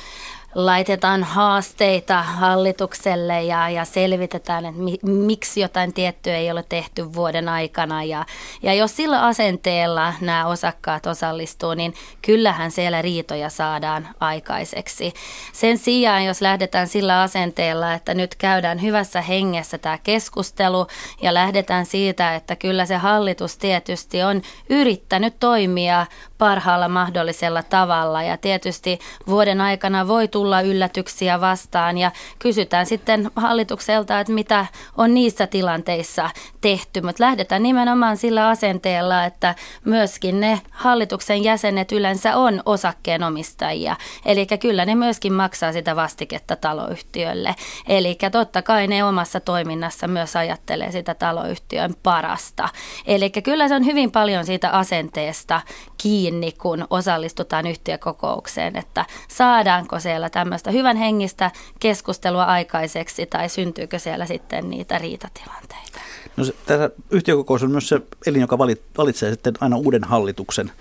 laitetaan 0.55 1.25
haasteita 1.25 2.23
hallitukselle 2.23 3.43
ja, 3.43 3.69
ja 3.69 3.85
selvitetään, 3.85 4.65
että 4.67 4.81
mi, 4.81 4.99
miksi 5.03 5.61
jotain 5.61 5.93
tiettyä 5.93 6.37
ei 6.37 6.51
ole 6.51 6.65
tehty 6.69 7.15
vuoden 7.15 7.49
aikana. 7.49 8.05
Ja, 8.05 8.25
ja 8.63 8.75
jos 8.75 8.97
sillä 8.97 9.23
asenteella 9.23 10.15
nämä 10.21 10.47
osakkaat 10.47 11.07
osallistuu, 11.07 11.75
niin 11.75 11.95
kyllähän 12.23 12.71
siellä 12.71 13.03
riitoja 13.03 13.51
saadaan 13.51 14.09
aikaiseksi. 14.21 15.13
Sen 15.53 15.79
sijaan, 15.79 16.25
jos 16.25 16.41
lähdetään 16.41 16.89
sillä 16.89 17.23
asenteella, 17.23 17.95
että 17.95 18.15
nyt 18.15 18.35
käydään 18.35 18.83
hyvässä 18.83 19.21
hengessä 19.21 19.79
tämä 19.79 19.99
keskustelu 19.99 20.87
ja 21.23 21.35
lähdetään 21.35 21.87
siitä, 21.87 22.35
että 22.35 22.57
kyllä 22.57 22.87
se 22.87 22.97
hallitus 22.97 23.57
tietysti 23.57 24.23
on 24.23 24.43
yrittänyt 24.71 25.35
toimia 25.41 26.07
parhaalla 26.39 26.89
mahdollisella 26.89 27.63
tavalla 27.63 28.23
ja 28.23 28.37
tietysti 28.37 28.99
vuoden 29.27 29.61
aikana 29.61 30.09
voi 30.09 30.29
tulla 30.29 30.44
tulla 30.45 30.61
yllätyksiä 30.61 31.41
vastaan 31.41 31.99
ja 31.99 32.13
kysytään 32.39 32.87
sitten 32.87 33.31
hallitukselta, 33.37 34.21
että 34.21 34.33
mitä 34.33 34.67
on 34.97 35.15
niissä 35.15 35.47
tilanteissa 35.47 36.31
tehty. 36.61 37.01
Mutta 37.01 37.25
lähdetään 37.25 37.63
nimenomaan 37.63 38.17
sillä 38.17 38.49
asenteella, 38.49 39.25
että 39.25 39.55
myöskin 39.85 40.41
ne 40.41 40.61
hallituksen 40.71 41.45
jäsenet 41.45 41.93
yleensä 41.93 42.37
on 42.37 42.63
osakkeenomistajia. 42.67 43.97
Eli 44.25 44.47
kyllä 44.47 44.85
ne 44.85 44.95
myöskin 44.95 45.33
maksaa 45.33 45.73
sitä 45.73 45.97
vastiketta 45.97 46.57
taloyhtiölle. 46.57 47.55
Eli 47.89 48.19
totta 48.33 48.63
kai 48.63 48.87
ne 48.87 49.05
omassa 49.05 49.41
toiminnassa 49.41 50.09
myös 50.09 50.37
ajattelee 50.37 50.93
sitä 50.93 51.15
taloyhtiön 51.15 51.95
parasta. 52.03 52.69
Eli 53.07 53.31
kyllä 53.31 53.69
se 53.69 53.75
on 53.75 53.85
hyvin 53.87 54.11
paljon 54.11 54.47
siitä 54.47 54.71
asenteesta 54.71 55.61
kiinni, 55.99 56.53
kun 56.53 56.87
osallistutaan 56.91 57.67
yhtiökokoukseen, 57.67 58.77
että 58.77 59.05
saadaanko 59.29 60.01
siellä 60.01 60.31
tämmöistä 60.35 60.71
hyvän 60.71 60.97
hengistä 60.97 61.51
keskustelua 61.81 62.45
aikaiseksi 62.45 63.27
tai 63.27 63.49
syntyykö 63.49 63.99
siellä 63.99 64.27
sitten 64.27 64.71
niitä 64.71 64.99
riitatilanteita? 64.99 66.01
No 66.37 66.45
se, 66.45 66.55
tässä 66.67 66.91
yhtiökokous 67.11 67.63
on 67.63 67.71
myös 67.71 67.89
se 67.89 68.01
elin, 68.27 68.41
joka 68.41 68.59
valitsee 68.99 69.31
sitten 69.31 69.55
aina 69.61 69.77
uuden 69.77 70.05
hallituksen. 70.05 70.73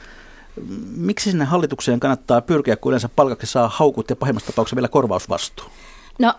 Miksi 0.95 1.29
sinne 1.31 1.45
hallitukseen 1.45 1.99
kannattaa 1.99 2.41
pyrkiä, 2.41 2.75
kun 2.75 2.89
yleensä 2.89 3.09
palkaksi 3.09 3.47
saa 3.47 3.71
haukut 3.73 4.09
ja 4.09 4.15
pahimmassa 4.15 4.47
tapauksessa 4.47 4.75
vielä 4.75 4.87
korvausvastuu? 4.87 5.65
No 6.19 6.33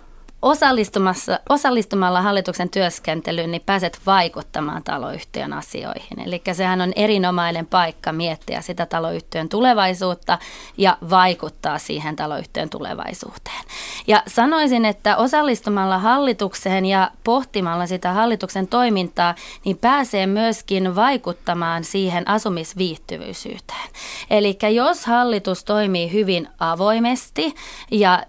osallistumassa, 0.44 1.40
osallistumalla 1.48 2.22
hallituksen 2.22 2.70
työskentelyyn, 2.70 3.50
niin 3.50 3.62
pääset 3.66 4.00
vaikuttamaan 4.06 4.82
taloyhtiön 4.82 5.52
asioihin. 5.52 6.20
Eli 6.26 6.42
sehän 6.52 6.80
on 6.80 6.92
erinomainen 6.96 7.66
paikka 7.66 8.12
miettiä 8.12 8.60
sitä 8.60 8.86
taloyhtiön 8.86 9.48
tulevaisuutta 9.48 10.38
ja 10.78 10.98
vaikuttaa 11.10 11.78
siihen 11.78 12.16
taloyhtiön 12.16 12.70
tulevaisuuteen. 12.70 13.64
Ja 14.06 14.22
sanoisin, 14.26 14.84
että 14.84 15.16
osallistumalla 15.16 15.98
hallitukseen 15.98 16.86
ja 16.86 17.10
pohtimalla 17.24 17.86
sitä 17.86 18.12
hallituksen 18.12 18.68
toimintaa, 18.68 19.34
niin 19.64 19.78
pääsee 19.78 20.26
myöskin 20.26 20.96
vaikuttamaan 20.96 21.84
siihen 21.84 22.28
asumisviihtyvyisyyteen. 22.28 23.88
Eli 24.30 24.58
jos 24.74 25.06
hallitus 25.06 25.64
toimii 25.64 26.12
hyvin 26.12 26.48
avoimesti 26.58 27.54
ja 27.90 28.22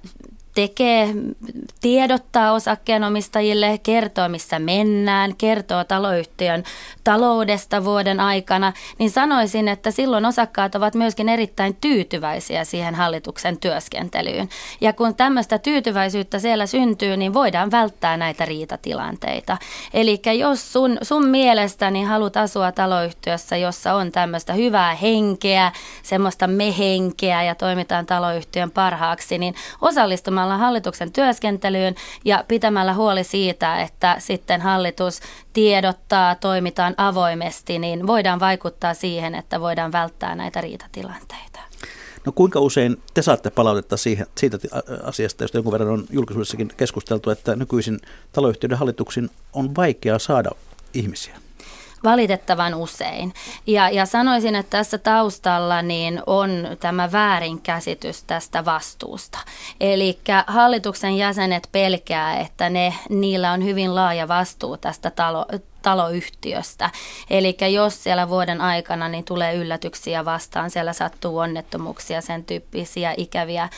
tekee, 0.56 1.14
tiedottaa 1.82 2.52
osakkeenomistajille, 2.52 3.80
kertoo 3.84 4.30
missä 4.30 4.60
mennään, 4.60 5.36
kertoo 5.38 5.84
taloyhtiön 5.84 6.64
taloudesta 7.04 7.86
vuoden 7.86 8.20
aikana, 8.20 8.74
niin 9.00 9.12
sanoisin, 9.12 9.68
että 9.68 9.92
silloin 9.92 10.26
osakkaat 10.26 10.76
ovat 10.76 10.96
myöskin 10.96 11.30
erittäin 11.30 11.78
tyytyväisiä 11.82 12.64
siihen 12.64 12.96
hallituksen 12.96 13.58
työskentelyyn. 13.58 14.50
Ja 14.82 14.94
kun 14.94 15.16
tämmöistä 15.16 15.58
tyytyväisyyttä 15.58 16.40
siellä 16.40 16.66
syntyy, 16.66 17.18
niin 17.18 17.34
voidaan 17.34 17.72
välttää 17.72 18.18
näitä 18.18 18.46
riitatilanteita. 18.46 19.58
Eli 19.94 20.22
jos 20.40 20.74
sun, 20.74 20.98
sun 21.02 21.28
mielestäni 21.28 22.04
haluat 22.04 22.38
asua 22.38 22.72
taloyhtiössä, 22.72 23.58
jossa 23.58 23.94
on 23.94 24.12
tämmöistä 24.12 24.54
hyvää 24.54 24.96
henkeä, 24.96 25.72
semmoista 26.04 26.48
mehenkeä 26.48 27.44
ja 27.44 27.56
toimitaan 27.56 28.06
taloyhtiön 28.06 28.72
parhaaksi, 28.72 29.38
niin 29.38 29.56
osallistumaan 29.82 30.45
osallistumalla 30.46 30.58
hallituksen 30.58 31.12
työskentelyyn 31.12 31.96
ja 32.26 32.44
pitämällä 32.48 32.94
huoli 32.94 33.24
siitä, 33.24 33.82
että 33.82 34.16
sitten 34.20 34.62
hallitus 34.62 35.20
tiedottaa, 35.54 36.36
toimitaan 36.36 36.94
avoimesti, 36.98 37.80
niin 37.80 38.08
voidaan 38.08 38.40
vaikuttaa 38.40 38.94
siihen, 38.94 39.36
että 39.36 39.60
voidaan 39.60 39.92
välttää 39.92 40.36
näitä 40.36 40.62
riitatilanteita. 40.62 41.60
No 42.26 42.32
kuinka 42.32 42.60
usein 42.60 42.98
te 43.14 43.22
saatte 43.22 43.50
palautetta 43.50 43.98
siihen, 43.98 44.28
siitä 44.38 44.58
asiasta, 45.04 45.44
josta 45.44 45.58
jonkun 45.58 45.72
verran 45.72 45.90
on 45.90 46.06
julkisuudessakin 46.10 46.72
keskusteltu, 46.78 47.30
että 47.30 47.56
nykyisin 47.56 48.00
taloyhtiöiden 48.32 48.78
hallituksiin 48.78 49.30
on 49.54 49.76
vaikea 49.76 50.20
saada 50.20 50.52
ihmisiä? 50.94 51.45
Valitettavan 52.06 52.76
usein. 52.76 53.34
Ja, 53.68 53.90
ja 53.90 54.06
sanoisin, 54.06 54.56
että 54.56 54.78
tässä 54.78 54.98
taustalla 54.98 55.82
niin 55.82 56.22
on 56.28 56.68
tämä 56.80 57.12
väärinkäsitys 57.12 58.24
tästä 58.24 58.66
vastuusta. 58.66 59.40
Eli 59.80 60.20
hallituksen 60.48 61.18
jäsenet 61.18 61.70
pelkää, 61.72 62.40
että 62.40 62.70
ne, 62.70 62.94
niillä 63.10 63.52
on 63.52 63.64
hyvin 63.64 63.96
laaja 63.96 64.28
vastuu 64.28 64.78
tästä 64.78 65.10
talo, 65.12 65.46
taloyhtiöstä. 65.86 66.90
Eli 67.30 67.58
jos 67.74 68.04
siellä 68.04 68.30
vuoden 68.30 68.62
aikana 68.62 69.10
niin 69.10 69.26
tulee 69.26 69.56
yllätyksiä 69.56 70.26
vastaan, 70.26 70.72
siellä 70.72 70.94
sattuu 70.94 71.38
onnettomuuksia, 71.38 72.22
sen 72.22 72.44
tyyppisiä 72.44 73.14
ikäviä 73.18 73.70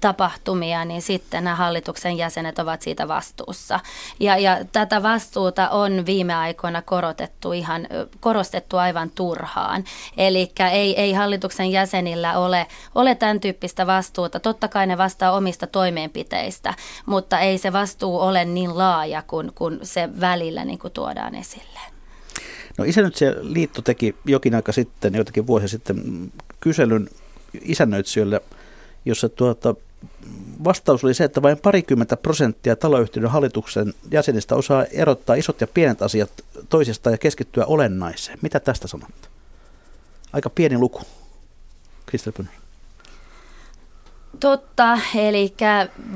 tapahtumia, 0.00 0.84
niin 0.84 1.02
sitten 1.02 1.44
nämä 1.44 1.56
hallituksen 1.56 2.16
jäsenet 2.16 2.58
ovat 2.58 2.82
siitä 2.82 3.08
vastuussa. 3.08 3.80
Ja, 4.20 4.38
ja 4.38 4.64
tätä 4.72 5.02
vastuuta 5.02 5.68
on 5.68 6.06
viime 6.06 6.34
aikoina 6.34 6.82
korotettu 6.82 7.52
ihan, 7.52 7.86
korostettu 8.20 8.76
aivan 8.76 9.10
turhaan. 9.10 9.84
Eli 10.16 10.52
ei, 10.72 11.00
ei 11.00 11.12
hallituksen 11.12 11.70
jäsenillä 11.70 12.38
ole, 12.38 12.66
ole 12.94 13.14
tämän 13.14 13.40
tyyppistä 13.40 13.86
vastuuta. 13.86 14.40
Totta 14.40 14.68
kai 14.68 14.86
ne 14.86 14.98
vastaa 14.98 15.32
omista 15.32 15.66
toimeenpiteistä, 15.66 16.74
mutta 17.06 17.38
ei 17.38 17.58
se 17.58 17.72
vastuu 17.72 18.20
ole 18.20 18.44
niin 18.44 18.78
laaja 18.78 19.22
kuin, 19.26 19.52
kuin 19.54 19.78
se 19.82 20.08
välillä 20.20 20.64
niin 20.64 20.78
kuin 20.78 20.92
tuodaan 20.92 21.34
esille. 21.34 21.80
No 22.78 22.84
se 23.14 23.36
liitto 23.40 23.82
teki 23.82 24.16
jokin 24.24 24.54
aika 24.54 24.72
sitten, 24.72 25.14
joitakin 25.14 25.46
vuosia 25.46 25.68
sitten, 25.68 25.96
kyselyn 26.60 27.08
isännöitsijöille, 27.62 28.40
jossa 29.04 29.28
tuota, 29.28 29.74
vastaus 30.64 31.04
oli 31.04 31.14
se, 31.14 31.24
että 31.24 31.42
vain 31.42 31.58
parikymmentä 31.58 32.16
prosenttia 32.16 32.76
taloyhtiön 32.76 33.30
hallituksen 33.30 33.94
jäsenistä 34.10 34.54
osaa 34.54 34.84
erottaa 34.84 35.36
isot 35.36 35.60
ja 35.60 35.66
pienet 35.66 36.02
asiat 36.02 36.30
toisistaan 36.68 37.14
ja 37.14 37.18
keskittyä 37.18 37.64
olennaiseen. 37.64 38.38
Mitä 38.42 38.60
tästä 38.60 38.88
sanotte? 38.88 39.28
Aika 40.32 40.50
pieni 40.50 40.78
luku. 40.78 41.00
Kristel 42.06 42.32
Totta, 44.40 44.98
eli 45.14 45.54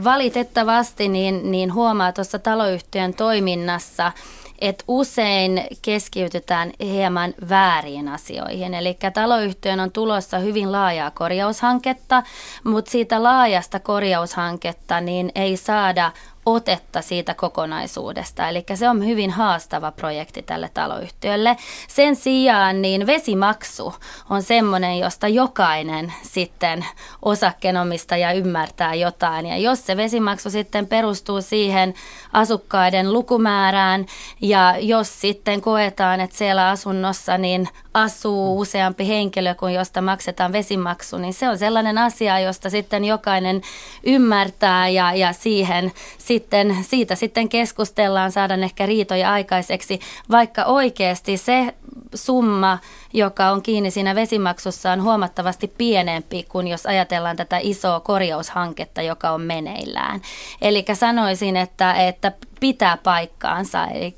valitettavasti 0.05 1.09
niin, 1.09 1.51
niin 1.51 1.75
huomaa 1.75 2.13
tuossa 2.13 2.39
taloyhtiön 2.39 3.15
toiminnassa, 3.15 4.13
että 4.61 4.85
usein 4.89 5.67
keskiytytään 5.83 6.73
hieman 6.81 7.35
väärin 7.49 8.09
asioihin. 8.09 8.75
Eli 8.75 8.99
taloyhtiön 9.15 9.81
on 9.81 9.93
tulossa 9.93 10.39
hyvin 10.39 10.73
laajaa 10.73 11.11
korjaushanketta, 11.11 12.23
mutta 12.65 12.91
siitä 12.91 13.23
laajasta 13.23 13.81
korjaushanketta 13.81 15.01
niin 15.01 15.33
ei 15.35 15.57
saada 15.57 16.13
otetta 16.47 17.03
siitä 17.03 17.35
kokonaisuudesta. 17.35 18.49
Eli 18.49 18.65
se 18.75 18.89
on 18.89 19.07
hyvin 19.07 19.31
haastava 19.31 19.93
projekti 19.93 20.43
tälle 20.43 20.71
taloyhtiölle. 20.75 21.57
Sen 21.89 22.17
sijaan 22.17 22.83
niin 22.83 23.07
vesimaksu 23.07 23.95
on 24.31 24.43
semmoinen, 24.43 24.99
josta 24.99 25.29
jokainen 25.29 26.13
sitten 26.23 26.87
osakkeenomistaja 27.23 28.33
ymmärtää 28.33 28.95
jotain. 28.95 29.47
Ja 29.47 29.57
jos 29.57 29.87
se 29.87 29.97
vesimaksu 29.97 30.51
sitten 30.51 30.87
perustuu 30.87 31.43
siihen 31.43 31.95
asukkaiden 32.33 33.13
lukumäärään 33.13 34.07
ja 34.41 34.75
jos 34.79 35.21
sitten 35.21 35.61
koetaan, 35.61 36.21
että 36.21 36.37
siellä 36.37 36.69
asunnossa 36.69 37.39
niin 37.39 37.69
asuu 37.95 38.61
useampi 38.61 39.09
henkilö 39.09 39.55
kuin 39.55 39.75
josta 39.75 40.01
maksetaan 40.03 40.53
vesimaksu, 40.53 41.19
niin 41.19 41.35
se 41.35 41.49
on 41.49 41.59
sellainen 41.59 41.99
asia, 41.99 42.39
josta 42.39 42.71
sitten 42.71 43.05
jokainen 43.05 43.63
ymmärtää 44.05 44.89
ja, 44.89 45.13
ja 45.15 45.33
siihen 45.33 45.93
sitten, 46.31 46.77
siitä 46.83 47.15
sitten 47.15 47.49
keskustellaan, 47.49 48.33
saadaan 48.33 48.65
ehkä 48.65 48.87
riitoja 48.87 49.33
aikaiseksi, 49.33 50.01
vaikka 50.31 50.65
oikeasti 50.65 51.37
se 51.37 51.75
summa, 52.15 52.79
joka 53.13 53.51
on 53.51 53.63
kiinni 53.63 53.91
siinä 53.91 54.15
vesimaksussa, 54.15 54.93
on 54.93 55.03
huomattavasti 55.03 55.73
pienempi 55.79 56.43
kuin 56.43 56.67
jos 56.69 56.87
ajatellaan 56.87 57.37
tätä 57.37 57.59
isoa 57.63 58.01
korjaushanketta, 58.01 59.03
joka 59.03 59.31
on 59.31 59.41
meneillään. 59.41 60.23
Eli 60.63 60.85
sanoisin, 60.95 61.57
että, 61.57 61.93
että 61.95 62.33
pitää 62.61 62.97
paikkaansa, 62.97 63.87
eli 63.87 64.15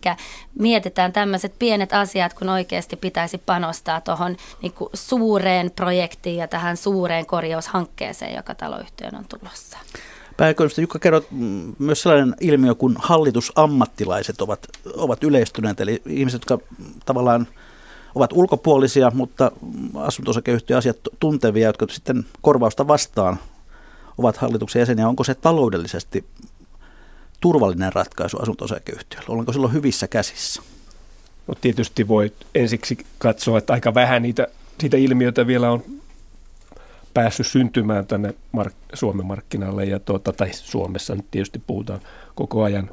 mietitään 0.58 1.12
tämmöiset 1.12 1.54
pienet 1.58 1.92
asiat, 1.92 2.34
kun 2.34 2.48
oikeasti 2.48 2.96
pitäisi 2.96 3.38
panostaa 3.38 4.00
tuohon 4.00 4.36
niin 4.62 4.74
suureen 4.94 5.70
projektiin 5.76 6.36
ja 6.36 6.48
tähän 6.48 6.76
suureen 6.76 7.26
korjaushankkeeseen, 7.26 8.36
joka 8.36 8.54
taloyhtiön 8.54 9.14
on 9.14 9.24
tulossa. 9.28 9.78
Pääekonomista 10.36 10.80
Jukka, 10.80 10.98
kerrot 10.98 11.26
mm, 11.30 11.74
myös 11.78 12.02
sellainen 12.02 12.34
ilmiö, 12.40 12.74
kun 12.74 12.96
hallitusammattilaiset 12.98 14.40
ovat, 14.40 14.66
ovat 14.96 15.24
yleistyneet, 15.24 15.80
eli 15.80 16.02
ihmiset, 16.06 16.42
jotka 16.48 16.66
tavallaan 17.06 17.46
ovat 18.14 18.32
ulkopuolisia, 18.32 19.12
mutta 19.14 19.52
asunto 19.94 20.32
asiat 20.74 20.96
tuntevia, 21.20 21.66
jotka 21.68 21.86
sitten 21.90 22.26
korvausta 22.40 22.88
vastaan 22.88 23.36
ovat 24.18 24.36
hallituksen 24.36 24.80
jäseniä. 24.80 25.08
Onko 25.08 25.24
se 25.24 25.34
taloudellisesti 25.34 26.24
turvallinen 27.40 27.92
ratkaisu 27.92 28.38
asunto 28.38 28.66
Ollaanko 29.28 29.52
silloin 29.52 29.72
hyvissä 29.72 30.08
käsissä? 30.08 30.62
No 31.46 31.54
tietysti 31.60 32.08
voi 32.08 32.32
ensiksi 32.54 32.98
katsoa, 33.18 33.58
että 33.58 33.72
aika 33.72 33.94
vähän 33.94 34.22
niitä, 34.22 34.46
siitä 34.80 34.96
ilmiötä 34.96 35.46
vielä 35.46 35.70
on 35.70 35.82
päässyt 37.14 37.46
syntymään 37.46 38.06
tänne 38.06 38.34
mark- 38.52 38.74
Suomen 38.94 39.26
markkinalle, 39.26 39.84
ja 39.84 40.00
tuota, 40.00 40.32
tai 40.32 40.48
Suomessa 40.52 41.14
nyt 41.14 41.26
tietysti 41.30 41.62
puhutaan 41.66 42.00
koko 42.34 42.62
ajan 42.62 42.90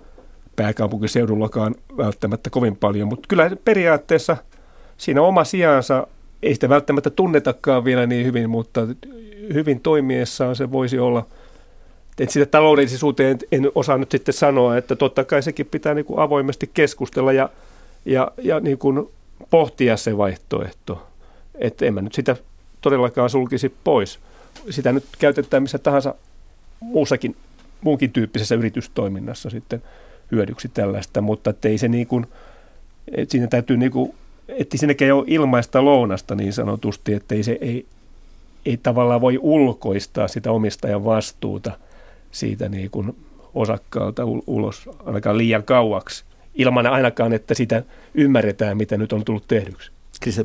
pääkaupunkiseudullakaan 0.55 1.75
välttämättä 1.97 2.49
kovin 2.49 2.75
paljon, 2.75 3.07
mutta 3.07 3.27
kyllä 3.27 3.51
periaatteessa 3.65 4.37
siinä 4.97 5.21
oma 5.21 5.43
sijansa, 5.43 6.07
ei 6.43 6.53
sitä 6.53 6.69
välttämättä 6.69 7.09
tunnetakaan 7.09 7.85
vielä 7.85 8.05
niin 8.05 8.25
hyvin, 8.25 8.49
mutta 8.49 8.87
hyvin 9.53 9.79
toimiessaan 9.79 10.55
se 10.55 10.71
voisi 10.71 10.99
olla– 10.99 11.25
että 12.23 12.33
sitä 12.33 12.45
taloudellisuuteen 12.45 13.37
en 13.51 13.71
osaa 13.75 13.97
nyt 13.97 14.11
sitten 14.11 14.33
sanoa, 14.33 14.77
että 14.77 14.95
totta 14.95 15.23
kai 15.23 15.43
sekin 15.43 15.65
pitää 15.65 15.93
niin 15.93 16.05
kuin 16.05 16.19
avoimesti 16.19 16.69
keskustella 16.73 17.33
ja, 17.33 17.49
ja, 18.05 18.31
ja 18.37 18.59
niin 18.59 18.77
kuin 18.77 19.09
pohtia 19.49 19.97
se 19.97 20.17
vaihtoehto. 20.17 21.07
Että 21.55 21.85
en 21.85 21.93
mä 21.93 22.01
nyt 22.01 22.13
sitä 22.13 22.35
todellakaan 22.81 23.29
sulkisi 23.29 23.75
pois. 23.83 24.19
Sitä 24.69 24.91
nyt 24.91 25.05
käytetään 25.19 25.63
missä 25.63 25.77
tahansa 25.77 26.15
muussakin, 26.79 27.35
muunkin 27.81 28.11
tyyppisessä 28.11 28.55
yritystoiminnassa 28.55 29.49
sitten 29.49 29.83
hyödyksi 30.31 30.69
tällaista, 30.69 31.21
mutta 31.21 31.53
ei 31.63 31.77
se 31.77 31.87
niin 31.87 32.07
kuin, 32.07 32.27
että 33.11 33.31
siinä 33.31 33.47
täytyy 33.47 33.77
niin 33.77 33.91
kuin, 33.91 34.13
että 34.47 34.77
siinäkään 34.77 35.15
ole 35.15 35.23
ilmaista 35.27 35.85
lounasta 35.85 36.35
niin 36.35 36.53
sanotusti, 36.53 37.13
että 37.13 37.35
ei 37.35 37.43
se 37.43 37.57
ei, 37.61 37.85
ei 38.65 38.77
tavallaan 38.77 39.21
voi 39.21 39.39
ulkoistaa 39.41 40.27
sitä 40.27 40.51
omistajan 40.51 41.05
vastuuta– 41.05 41.71
siitä 42.31 42.69
niin 42.69 42.89
kuin 42.89 43.15
osakkaalta 43.53 44.23
ulos 44.47 44.89
ainakaan 45.05 45.37
liian 45.37 45.63
kauaksi, 45.63 46.23
ilman 46.55 46.87
ainakaan, 46.87 47.33
että 47.33 47.53
sitä 47.53 47.83
ymmärretään, 48.13 48.77
mitä 48.77 48.97
nyt 48.97 49.13
on 49.13 49.25
tullut 49.25 49.47
tehdyksi. 49.47 49.91
Krista. 50.19 50.43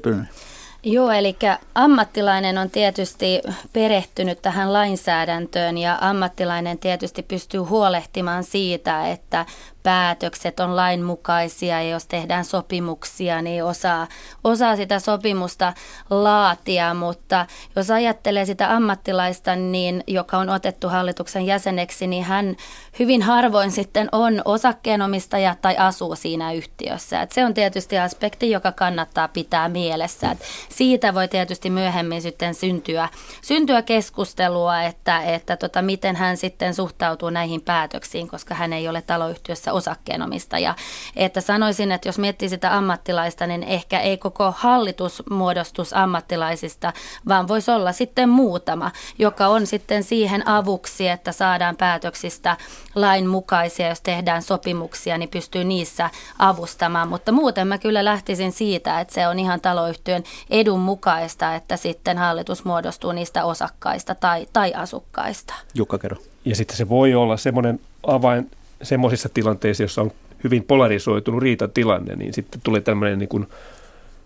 Joo, 0.86 1.10
eli 1.10 1.36
ammattilainen 1.74 2.58
on 2.58 2.70
tietysti 2.70 3.40
perehtynyt 3.72 4.42
tähän 4.42 4.72
lainsäädäntöön 4.72 5.78
ja 5.78 5.98
ammattilainen 6.00 6.78
tietysti 6.78 7.22
pystyy 7.22 7.60
huolehtimaan 7.60 8.44
siitä, 8.44 9.08
että 9.08 9.46
päätökset 9.84 10.60
on 10.60 10.76
lainmukaisia 10.76 11.82
ja 11.82 11.90
jos 11.90 12.06
tehdään 12.06 12.44
sopimuksia, 12.44 13.42
niin 13.42 13.64
osaa, 13.64 14.06
osaa 14.44 14.76
sitä 14.76 14.98
sopimusta 14.98 15.72
laatia, 16.10 16.94
mutta 16.94 17.46
jos 17.76 17.90
ajattelee 17.90 18.44
sitä 18.44 18.74
ammattilaista, 18.74 19.56
niin, 19.56 20.04
joka 20.06 20.38
on 20.38 20.48
otettu 20.48 20.88
hallituksen 20.88 21.46
jäseneksi, 21.46 22.06
niin 22.06 22.24
hän 22.24 22.56
hyvin 22.98 23.22
harvoin 23.22 23.70
sitten 23.70 24.08
on 24.12 24.42
osakkeenomistaja 24.44 25.56
tai 25.62 25.76
asuu 25.76 26.16
siinä 26.16 26.52
yhtiössä. 26.52 27.22
Et 27.22 27.32
se 27.32 27.44
on 27.44 27.54
tietysti 27.54 27.98
aspekti, 27.98 28.50
joka 28.50 28.72
kannattaa 28.72 29.28
pitää 29.28 29.68
mielessä. 29.68 30.30
Et 30.30 30.38
siitä 30.68 31.14
voi 31.14 31.28
tietysti 31.28 31.70
myöhemmin 31.70 32.22
sitten 32.22 32.54
syntyä, 32.54 33.08
syntyä 33.42 33.82
keskustelua, 33.82 34.82
että, 34.82 35.22
että 35.22 35.56
tota, 35.56 35.82
miten 35.82 36.16
hän 36.16 36.36
sitten 36.36 36.74
suhtautuu 36.74 37.30
näihin 37.30 37.60
päätöksiin, 37.60 38.28
koska 38.28 38.54
hän 38.54 38.72
ei 38.72 38.88
ole 38.88 39.02
taloyhtiössä 39.02 39.73
osakkeenomistaja. 39.74 40.74
Että 41.16 41.40
sanoisin, 41.40 41.92
että 41.92 42.08
jos 42.08 42.18
miettii 42.18 42.48
sitä 42.48 42.76
ammattilaista, 42.76 43.46
niin 43.46 43.62
ehkä 43.62 44.00
ei 44.00 44.18
koko 44.18 44.54
hallitus 44.56 45.22
muodostus 45.30 45.92
ammattilaisista, 45.92 46.92
vaan 47.28 47.48
voisi 47.48 47.70
olla 47.70 47.92
sitten 47.92 48.28
muutama, 48.28 48.90
joka 49.18 49.46
on 49.46 49.66
sitten 49.66 50.02
siihen 50.02 50.48
avuksi, 50.48 51.08
että 51.08 51.32
saadaan 51.32 51.76
päätöksistä 51.76 52.56
lain 52.94 53.26
mukaisia, 53.26 53.88
jos 53.88 54.00
tehdään 54.00 54.42
sopimuksia, 54.42 55.18
niin 55.18 55.28
pystyy 55.28 55.64
niissä 55.64 56.10
avustamaan. 56.38 57.08
Mutta 57.08 57.32
muuten 57.32 57.68
mä 57.68 57.78
kyllä 57.78 58.04
lähtisin 58.04 58.52
siitä, 58.52 59.00
että 59.00 59.14
se 59.14 59.28
on 59.28 59.38
ihan 59.38 59.60
taloyhtiön 59.60 60.22
edun 60.50 60.80
mukaista, 60.80 61.54
että 61.54 61.76
sitten 61.76 62.18
hallitus 62.18 62.64
muodostuu 62.64 63.12
niistä 63.12 63.44
osakkaista 63.44 64.14
tai, 64.14 64.46
tai 64.52 64.74
asukkaista. 64.74 65.54
Jukka, 65.74 65.98
kerro. 65.98 66.16
Ja 66.44 66.56
sitten 66.56 66.76
se 66.76 66.88
voi 66.88 67.14
olla 67.14 67.36
semmoinen 67.36 67.80
avain 68.06 68.50
semmoisissa 68.82 69.28
tilanteissa, 69.28 69.82
jossa 69.82 70.02
on 70.02 70.10
hyvin 70.44 70.64
polarisoitunut 70.64 71.42
riitatilanne, 71.42 72.16
niin 72.16 72.34
sitten 72.34 72.60
tulee 72.64 72.80
tämmöinen 72.80 73.18
niin 73.18 73.28
kuin, 73.28 73.46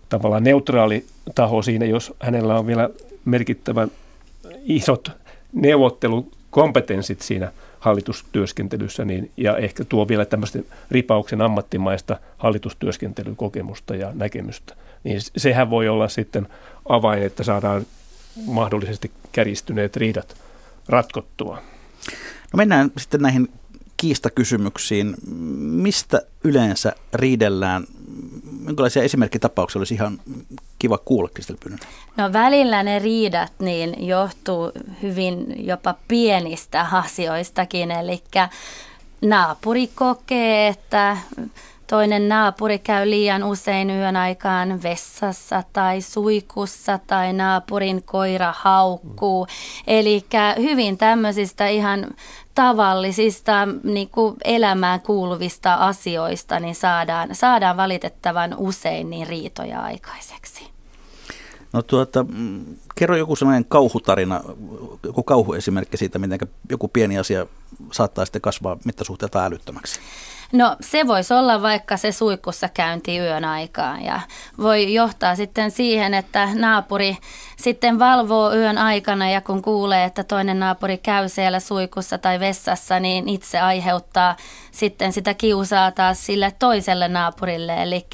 tavallaan 0.09 0.43
neutraali 0.43 1.05
taho 1.35 1.61
siinä, 1.61 1.85
jos 1.85 2.13
hänellä 2.19 2.59
on 2.59 2.67
vielä 2.67 2.89
merkittävän 3.25 3.91
isot 4.63 5.11
neuvottelukompetenssit 5.53 7.21
siinä 7.21 7.51
hallitustyöskentelyssä, 7.79 9.05
niin, 9.05 9.31
ja 9.37 9.57
ehkä 9.57 9.85
tuo 9.85 10.07
vielä 10.07 10.25
tämmöisten 10.25 10.65
ripauksen 10.91 11.41
ammattimaista 11.41 12.19
hallitustyöskentelykokemusta 12.37 13.95
ja 13.95 14.11
näkemystä. 14.13 14.75
Niin 15.03 15.21
sehän 15.37 15.69
voi 15.69 15.89
olla 15.89 16.07
sitten 16.07 16.47
avain, 16.89 17.23
että 17.23 17.43
saadaan 17.43 17.85
mahdollisesti 18.45 19.11
kärjistyneet 19.31 19.95
riidat 19.95 20.37
ratkottua. 20.87 21.61
No 22.53 22.57
mennään 22.57 22.91
sitten 22.97 23.21
näihin 23.21 23.49
kiistakysymyksiin. 23.99 25.15
Mistä 25.59 26.21
yleensä 26.43 26.93
riidellään? 27.13 27.83
Minkälaisia 28.59 29.03
esimerkkitapauksia 29.03 29.79
olisi 29.79 29.93
ihan 29.93 30.19
kiva 30.79 30.97
kuulla, 30.97 31.29
Kristel 31.33 31.57
No 32.17 32.33
välillä 32.33 32.83
ne 32.83 32.99
riidat 32.99 33.53
niin 33.59 34.07
johtuu 34.07 34.71
hyvin 35.01 35.65
jopa 35.67 35.95
pienistä 36.07 36.87
asioistakin, 36.91 37.91
eli 37.91 38.23
naapuri 39.21 39.87
kokee, 39.87 40.67
että 40.67 41.17
toinen 41.87 42.29
naapuri 42.29 42.79
käy 42.79 43.09
liian 43.09 43.43
usein 43.43 43.89
yön 43.89 44.15
aikaan 44.15 44.83
vessassa 44.83 45.63
tai 45.73 46.01
suikussa 46.01 46.99
tai 47.07 47.33
naapurin 47.33 48.03
koira 48.03 48.53
haukkuu. 48.57 49.47
Eli 49.87 50.25
hyvin 50.57 50.97
tämmöisistä 50.97 51.67
ihan 51.67 52.07
tavallisista 52.59 53.67
niin 53.83 54.09
kuin 54.09 54.35
elämään 54.43 55.01
kuuluvista 55.01 55.73
asioista 55.73 56.59
niin 56.59 56.75
saadaan, 56.75 57.35
saadaan 57.35 57.77
valitettavan 57.77 58.55
usein 58.57 59.09
niin 59.09 59.27
riitoja 59.27 59.81
aikaiseksi. 59.81 60.69
No 61.73 61.81
tuota, 61.81 62.23
mm, 62.23 62.65
kerro 62.95 63.15
joku 63.15 63.35
sellainen 63.35 63.65
kauhutarina, 63.65 64.41
joku 65.03 65.23
kauhuesimerkki 65.23 65.97
siitä, 65.97 66.19
miten 66.19 66.39
joku 66.69 66.87
pieni 66.87 67.17
asia 67.17 67.45
saattaa 67.91 68.25
sitten 68.25 68.41
kasvaa 68.41 68.77
mittasuhteelta 68.85 69.45
älyttömäksi. 69.45 69.99
No 70.53 70.75
se 70.81 71.07
voisi 71.07 71.33
olla 71.33 71.61
vaikka 71.61 71.97
se 71.97 72.11
suikkussa 72.11 72.69
käynti 72.69 73.17
yön 73.17 73.45
aikaan 73.45 74.03
ja 74.03 74.21
voi 74.57 74.93
johtaa 74.93 75.35
sitten 75.35 75.71
siihen, 75.71 76.13
että 76.13 76.49
naapuri 76.53 77.17
sitten 77.59 77.99
valvoo 77.99 78.53
yön 78.53 78.77
aikana 78.77 79.29
ja 79.29 79.41
kun 79.41 79.61
kuulee, 79.61 80.03
että 80.03 80.23
toinen 80.23 80.59
naapuri 80.59 80.97
käy 80.97 81.29
siellä 81.29 81.59
suikussa 81.59 82.17
tai 82.17 82.39
vessassa, 82.39 82.99
niin 82.99 83.29
itse 83.29 83.59
aiheuttaa 83.59 84.35
sitten 84.71 85.13
sitä 85.13 85.33
kiusaa 85.33 85.91
taas 85.91 86.25
sille 86.25 86.53
toiselle 86.59 87.07
naapurille, 87.07 87.83
eli 87.83 88.05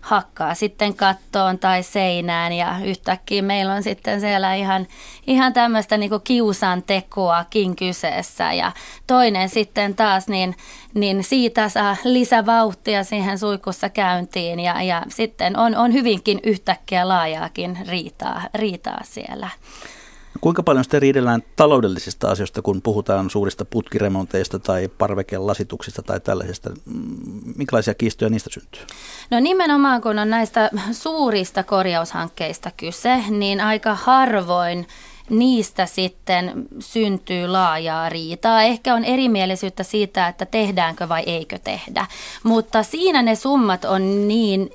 hakkaa 0.00 0.54
sitten 0.54 0.94
kattoon 0.94 1.58
tai 1.58 1.82
seinään. 1.82 2.52
Ja 2.52 2.74
yhtäkkiä 2.84 3.42
meillä 3.42 3.74
on 3.74 3.82
sitten 3.82 4.20
siellä 4.20 4.54
ihan, 4.54 4.86
ihan 5.26 5.52
tämmöistä 5.52 5.96
niin 5.96 6.10
kiusan 6.24 6.82
tekoakin 6.82 7.76
kyseessä. 7.76 8.52
Ja 8.52 8.72
toinen 9.06 9.48
sitten 9.48 9.94
taas 9.94 10.28
niin, 10.28 10.54
niin 10.94 11.24
siitä 11.24 11.68
saa 11.68 11.96
lisävauhtia 12.04 13.04
siihen 13.04 13.38
suikussa 13.38 13.88
käyntiin. 13.88 14.60
Ja, 14.60 14.82
ja 14.82 15.02
sitten 15.08 15.58
on, 15.58 15.76
on 15.76 15.92
hyvinkin 15.92 16.40
yhtäkkiä 16.44 17.08
laajaakin 17.08 17.78
riitaa, 17.88 18.42
riitaa 18.54 18.85
siellä. 19.02 19.48
Kuinka 20.40 20.62
paljon 20.62 20.84
sitten 20.84 21.02
riidellään 21.02 21.42
taloudellisista 21.56 22.30
asioista, 22.30 22.62
kun 22.62 22.82
puhutaan 22.82 23.30
suurista 23.30 23.64
putkiremonteista 23.64 24.58
tai 24.58 24.88
parvekelasituksista 24.98 26.02
tai 26.02 26.20
tällaisista? 26.20 26.70
Minkälaisia 27.56 27.94
kiistoja 27.94 28.30
niistä 28.30 28.50
syntyy? 28.52 28.82
No 29.30 29.40
nimenomaan 29.40 30.02
kun 30.02 30.18
on 30.18 30.30
näistä 30.30 30.70
suurista 30.92 31.62
korjaushankkeista 31.62 32.70
kyse, 32.76 33.22
niin 33.30 33.60
aika 33.60 33.94
harvoin 33.94 34.86
niistä 35.30 35.86
sitten 35.86 36.66
syntyy 36.78 37.48
laajaa 37.48 38.08
riitaa. 38.08 38.62
Ehkä 38.62 38.94
on 38.94 39.04
erimielisyyttä 39.04 39.82
siitä, 39.82 40.28
että 40.28 40.46
tehdäänkö 40.46 41.08
vai 41.08 41.22
eikö 41.26 41.58
tehdä, 41.58 42.06
mutta 42.42 42.82
siinä 42.82 43.22
ne 43.22 43.34
summat 43.34 43.84
on 43.84 44.28
niin 44.28 44.70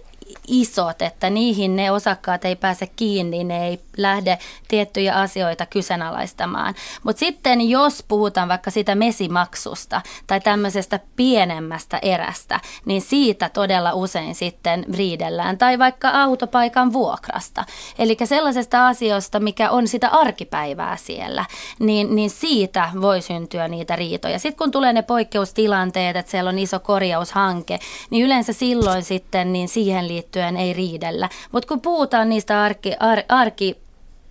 isot, 0.47 1.01
että 1.01 1.29
niihin 1.29 1.75
ne 1.75 1.91
osakkaat 1.91 2.45
ei 2.45 2.55
pääse 2.55 2.87
kiinni, 2.87 3.43
ne 3.43 3.67
ei 3.67 3.79
lähde 3.97 4.37
tiettyjä 4.67 5.15
asioita 5.15 5.65
kyseenalaistamaan. 5.65 6.75
Mutta 7.03 7.19
sitten 7.19 7.69
jos 7.69 8.03
puhutaan 8.07 8.49
vaikka 8.49 8.71
siitä 8.71 8.95
mesimaksusta 8.95 10.01
tai 10.27 10.39
tämmöisestä 10.39 10.99
pienemmästä 11.15 11.99
erästä, 12.01 12.59
niin 12.85 13.01
siitä 13.01 13.49
todella 13.49 13.93
usein 13.93 14.35
sitten 14.35 14.85
riidellään. 14.93 15.57
Tai 15.57 15.79
vaikka 15.79 16.09
autopaikan 16.09 16.93
vuokrasta. 16.93 17.65
Eli 17.99 18.17
sellaisesta 18.23 18.87
asioista, 18.87 19.39
mikä 19.39 19.69
on 19.69 19.87
sitä 19.87 20.07
arkipäivää 20.07 20.97
siellä, 20.97 21.45
niin, 21.79 22.15
niin 22.15 22.29
siitä 22.29 22.89
voi 23.01 23.21
syntyä 23.21 23.67
niitä 23.67 23.95
riitoja. 23.95 24.39
Sitten 24.39 24.57
kun 24.57 24.71
tulee 24.71 24.93
ne 24.93 25.01
poikkeustilanteet, 25.01 26.15
että 26.15 26.31
siellä 26.31 26.49
on 26.49 26.59
iso 26.59 26.79
korjaushanke, 26.79 27.79
niin 28.09 28.25
yleensä 28.25 28.53
silloin 28.53 29.03
sitten 29.03 29.53
niin 29.53 29.67
siihen 29.69 30.07
liittyen 30.35 30.57
ei 30.57 30.73
riidellä. 30.73 31.29
Mutta 31.51 31.67
kun 31.67 31.81
puhutaan 31.81 32.29
niistä 32.29 32.63
arki, 32.63 32.93
ar, 32.99 33.23
arki 33.29 33.77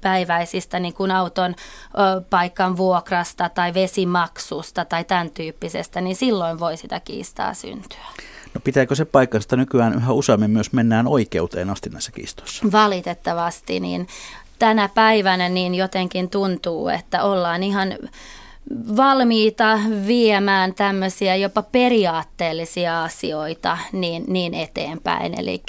päiväisistä 0.00 0.80
niin 0.80 0.94
kuin 0.94 1.10
auton 1.10 1.54
ö, 1.54 2.20
paikan 2.30 2.76
vuokrasta 2.76 3.48
tai 3.48 3.74
vesimaksusta 3.74 4.84
tai 4.84 5.04
tämän 5.04 5.30
tyyppisestä, 5.30 6.00
niin 6.00 6.16
silloin 6.16 6.60
voi 6.60 6.76
sitä 6.76 7.00
kiistaa 7.00 7.54
syntyä. 7.54 8.06
No 8.54 8.60
pitääkö 8.64 8.94
se 8.94 9.04
paikkansa, 9.04 9.56
nykyään 9.56 9.94
yhä 9.94 10.12
useammin 10.12 10.50
myös 10.50 10.72
mennään 10.72 11.06
oikeuteen 11.06 11.70
asti 11.70 11.90
näissä 11.90 12.12
kiistoissa? 12.12 12.66
Valitettavasti, 12.72 13.80
niin 13.80 14.08
tänä 14.58 14.88
päivänä 14.88 15.48
niin 15.48 15.74
jotenkin 15.74 16.30
tuntuu, 16.30 16.88
että 16.88 17.22
ollaan 17.22 17.62
ihan 17.62 17.88
valmiita 18.96 19.78
viemään 20.06 20.74
tämmöisiä 20.74 21.37
jopa 21.37 21.62
periaatteellisia 21.62 23.02
asioita 23.02 23.78
niin, 23.92 24.24
niin 24.28 24.54
eteenpäin. 24.54 25.40
Eli 25.40 25.62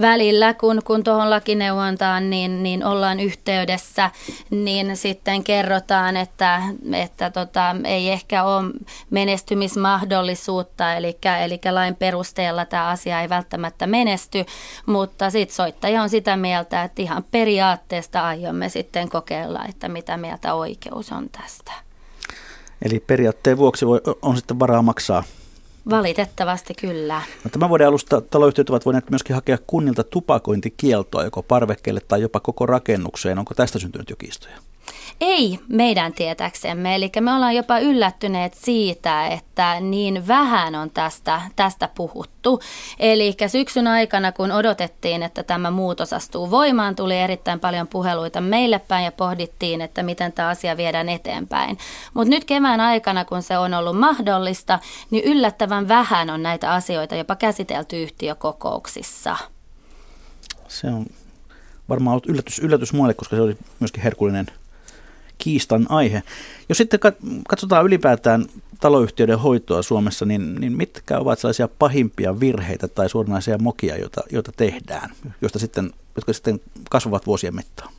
välillä, 0.00 0.54
kun, 0.54 0.82
kun 0.84 1.04
tuohon 1.04 1.30
lakineuvontaan 1.30 2.30
niin, 2.30 2.62
niin 2.62 2.84
ollaan 2.84 3.20
yhteydessä, 3.20 4.10
niin 4.50 4.96
sitten 4.96 5.44
kerrotaan, 5.44 6.16
että, 6.16 6.62
että 6.92 7.30
tota, 7.30 7.76
ei 7.84 8.10
ehkä 8.10 8.44
ole 8.44 8.70
menestymismahdollisuutta, 9.10 10.94
eli, 10.94 11.18
eli 11.44 11.60
lain 11.70 11.96
perusteella 11.96 12.64
tämä 12.64 12.86
asia 12.88 13.20
ei 13.20 13.28
välttämättä 13.28 13.86
menesty, 13.86 14.46
mutta 14.86 15.30
sitten 15.30 15.56
soittaja 15.56 16.02
on 16.02 16.08
sitä 16.10 16.36
mieltä, 16.36 16.82
että 16.82 17.02
ihan 17.02 17.24
periaatteesta 17.30 18.26
aiomme 18.26 18.68
sitten 18.68 19.08
kokeilla, 19.08 19.64
että 19.68 19.88
mitä 19.88 20.16
mieltä 20.16 20.54
oikeus 20.54 21.12
on 21.12 21.28
tästä. 21.30 21.85
Eli 22.82 23.00
periaatteen 23.00 23.56
vuoksi 23.56 23.86
voi, 23.86 24.00
on 24.22 24.36
sitten 24.36 24.58
varaa 24.58 24.82
maksaa. 24.82 25.24
Valitettavasti 25.90 26.74
kyllä. 26.74 27.22
No, 27.44 27.50
tämän 27.50 27.68
vuoden 27.68 27.88
alusta 27.88 28.20
taloyhtiöt 28.20 28.70
ovat 28.70 28.86
voineet 28.86 29.10
myöskin 29.10 29.34
hakea 29.34 29.58
kunnilta 29.66 30.04
tupakointikieltoa 30.04 31.24
joko 31.24 31.42
parvekkeelle 31.42 32.00
tai 32.08 32.22
jopa 32.22 32.40
koko 32.40 32.66
rakennukseen. 32.66 33.38
Onko 33.38 33.54
tästä 33.54 33.78
syntynyt 33.78 34.10
jo 34.10 34.16
kiistoja? 34.16 34.56
Ei 35.20 35.58
meidän 35.68 36.12
tietäksemme, 36.12 36.94
eli 36.94 37.10
me 37.20 37.34
ollaan 37.34 37.54
jopa 37.54 37.78
yllättyneet 37.78 38.54
siitä, 38.54 39.26
että 39.26 39.80
niin 39.80 40.28
vähän 40.28 40.74
on 40.74 40.90
tästä, 40.90 41.40
tästä 41.56 41.88
puhuttu. 41.94 42.60
Eli 42.98 43.34
syksyn 43.46 43.86
aikana, 43.86 44.32
kun 44.32 44.52
odotettiin, 44.52 45.22
että 45.22 45.42
tämä 45.42 45.70
muutos 45.70 46.12
astuu 46.12 46.50
voimaan, 46.50 46.96
tuli 46.96 47.18
erittäin 47.18 47.60
paljon 47.60 47.88
puheluita 47.88 48.40
meille 48.40 48.78
päin 48.78 49.04
ja 49.04 49.12
pohdittiin, 49.12 49.80
että 49.80 50.02
miten 50.02 50.32
tämä 50.32 50.48
asia 50.48 50.76
viedään 50.76 51.08
eteenpäin. 51.08 51.78
Mutta 52.14 52.30
nyt 52.30 52.44
kevään 52.44 52.80
aikana, 52.80 53.24
kun 53.24 53.42
se 53.42 53.58
on 53.58 53.74
ollut 53.74 53.98
mahdollista, 53.98 54.78
niin 55.10 55.24
yllättävän 55.24 55.88
vähän 55.88 56.30
on 56.30 56.42
näitä 56.42 56.72
asioita 56.72 57.14
jopa 57.14 57.36
käsitelty 57.36 58.02
yhtiökokouksissa. 58.02 59.36
Se 60.68 60.86
on 60.86 61.06
varmaan 61.88 62.12
ollut 62.12 62.26
yllätys, 62.26 62.58
yllätys 62.58 62.92
muille, 62.92 63.14
koska 63.14 63.36
se 63.36 63.42
oli 63.42 63.56
myöskin 63.80 64.02
herkullinen 64.02 64.46
kiistan 65.38 65.86
aihe. 65.88 66.22
Jos 66.68 66.78
sitten 66.78 67.00
katsotaan 67.48 67.84
ylipäätään 67.84 68.46
taloyhtiöiden 68.80 69.38
hoitoa 69.38 69.82
Suomessa, 69.82 70.24
niin, 70.24 70.54
niin 70.54 70.72
mitkä 70.72 71.18
ovat 71.18 71.38
sellaisia 71.38 71.68
pahimpia 71.78 72.40
virheitä 72.40 72.88
tai 72.88 73.08
suoranaisia 73.08 73.58
mokia, 73.58 73.96
joita, 73.96 74.20
joita 74.32 74.52
tehdään, 74.56 75.10
joista 75.42 75.58
sitten, 75.58 75.90
jotka 76.16 76.32
sitten 76.32 76.60
kasvavat 76.90 77.26
vuosien 77.26 77.56
mittaan? 77.56 77.92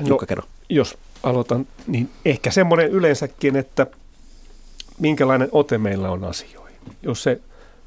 No, 0.00 0.18
kerro. 0.18 0.44
Jos 0.68 0.98
aloitan, 1.22 1.66
niin 1.86 2.10
ehkä 2.24 2.50
semmoinen 2.50 2.90
yleensäkin, 2.90 3.56
että 3.56 3.86
minkälainen 4.98 5.48
ote 5.52 5.78
meillä 5.78 6.10
on 6.10 6.24
asioihin. 6.24 6.78
Jos 7.02 7.22
se 7.22 7.40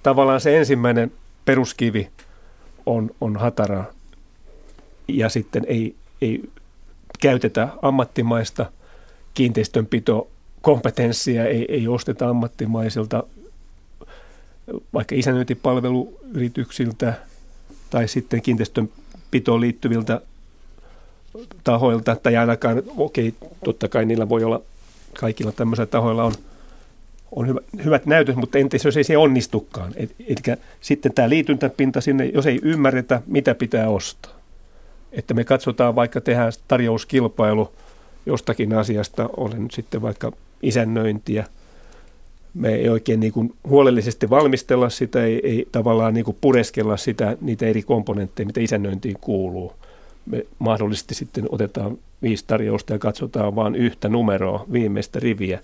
tavallaan 0.04 0.42
se 0.42 0.58
ensimmäinen 0.58 1.12
peruskivi 1.46 2.10
on, 2.86 3.12
on 3.22 3.38
hatara 3.38 3.84
ja 5.08 5.30
sitten 5.30 5.66
ei, 5.68 5.96
ei 6.22 6.50
käytetä 7.18 7.68
ammattimaista 7.82 8.66
kiinteistönpito 9.34 10.28
kompetenssia, 10.62 11.46
ei, 11.46 11.66
ei 11.70 11.88
osteta 11.88 12.30
ammattimaisilta 12.30 13.24
vaikka 14.94 15.16
isännöintipalveluyrityksiltä 15.16 17.14
tai 17.90 18.08
sitten 18.08 18.42
kiinteistönpitoon 18.42 19.62
liittyviltä 19.62 20.22
tahoilta, 21.64 22.16
tai 22.16 22.38
ainakaan, 22.38 22.84
okei, 22.98 23.34
totta 23.66 23.88
kai 23.88 24.06
niillä 24.06 24.30
voi 24.30 24.44
olla, 24.44 24.62
kaikilla 25.20 25.52
tämmöisillä 25.52 25.86
tahoilla 25.86 26.24
on, 26.24 26.34
on 27.32 27.48
hyvä, 27.48 27.60
hyvät 27.86 28.06
näytöt, 28.06 28.36
mutta 28.36 28.58
entäs 28.58 28.86
jos 28.86 28.98
ei 28.98 29.04
se 29.04 29.18
onnistukaan? 29.18 29.94
Et, 29.96 30.16
eli 30.20 30.58
sitten 30.82 31.14
tämä 31.14 31.30
liityntäpinta 31.30 32.02
sinne, 32.02 32.26
jos 32.26 32.46
ei 32.46 32.60
ymmärretä, 32.64 33.22
mitä 33.28 33.56
pitää 33.56 33.90
ostaa 33.90 34.37
että 35.18 35.34
me 35.34 35.44
katsotaan 35.44 35.96
vaikka 35.96 36.22
tehdään 36.22 36.52
tarjouskilpailu 36.68 37.72
jostakin 38.26 38.74
asiasta, 38.74 39.30
olen 39.38 39.64
nyt 39.64 39.72
sitten 39.72 40.02
vaikka 40.02 40.32
isännöintiä, 40.64 41.46
me 42.54 42.74
ei 42.74 42.90
oikein 42.90 43.20
niin 43.20 43.34
kuin 43.34 43.54
huolellisesti 43.68 44.30
valmistella 44.30 44.90
sitä, 44.90 45.24
ei, 45.24 45.42
ei 45.44 45.68
tavallaan 45.72 46.14
niin 46.14 46.26
kuin 46.26 46.38
pureskella 46.42 46.98
sitä, 46.98 47.38
niitä 47.42 47.66
eri 47.66 47.84
komponentteja, 47.84 48.48
mitä 48.48 48.62
isännöintiin 48.62 49.18
kuuluu. 49.22 49.74
Me 50.26 50.46
mahdollisesti 50.60 51.16
sitten 51.16 51.46
otetaan 51.50 51.98
viisi 52.22 52.44
tarjousta 52.48 52.94
ja 52.94 53.00
katsotaan 53.00 53.56
vain 53.56 53.76
yhtä 53.76 54.10
numeroa, 54.10 54.66
viimeistä 54.72 55.20
riviä, 55.20 55.60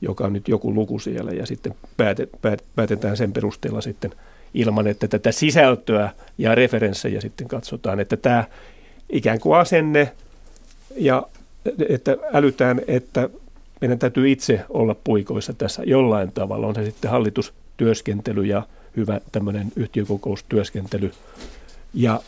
joka 0.00 0.24
on 0.24 0.32
nyt 0.32 0.48
joku 0.48 0.74
luku 0.74 0.98
siellä. 0.98 1.30
Ja 1.30 1.46
sitten 1.46 1.74
päätet, 1.96 2.30
päät, 2.42 2.64
päätetään 2.76 3.16
sen 3.16 3.32
perusteella 3.32 3.80
sitten 3.80 4.10
ilman, 4.54 4.86
että 4.86 5.08
tätä 5.08 5.32
sisältöä 5.32 6.10
ja 6.38 6.54
referenssejä 6.54 7.20
sitten 7.20 7.48
katsotaan, 7.48 8.00
että 8.00 8.16
tämä 8.16 8.44
ikään 9.10 9.40
kuin 9.40 9.58
asenne 9.58 10.12
ja 10.96 11.22
että 11.88 12.16
älytään, 12.32 12.80
että 12.88 13.28
meidän 13.80 13.98
täytyy 13.98 14.30
itse 14.30 14.60
olla 14.68 14.96
puikoissa 15.04 15.52
tässä 15.52 15.82
jollain 15.86 16.32
tavalla. 16.32 16.66
On 16.66 16.74
se 16.74 16.84
sitten 16.84 17.10
hallitustyöskentely 17.10 18.44
ja 18.44 18.62
hyvä 18.96 19.20
tämmöinen 19.32 19.72
yhtiökokoustyöskentely. 19.76 21.12
Ja 21.94 22.20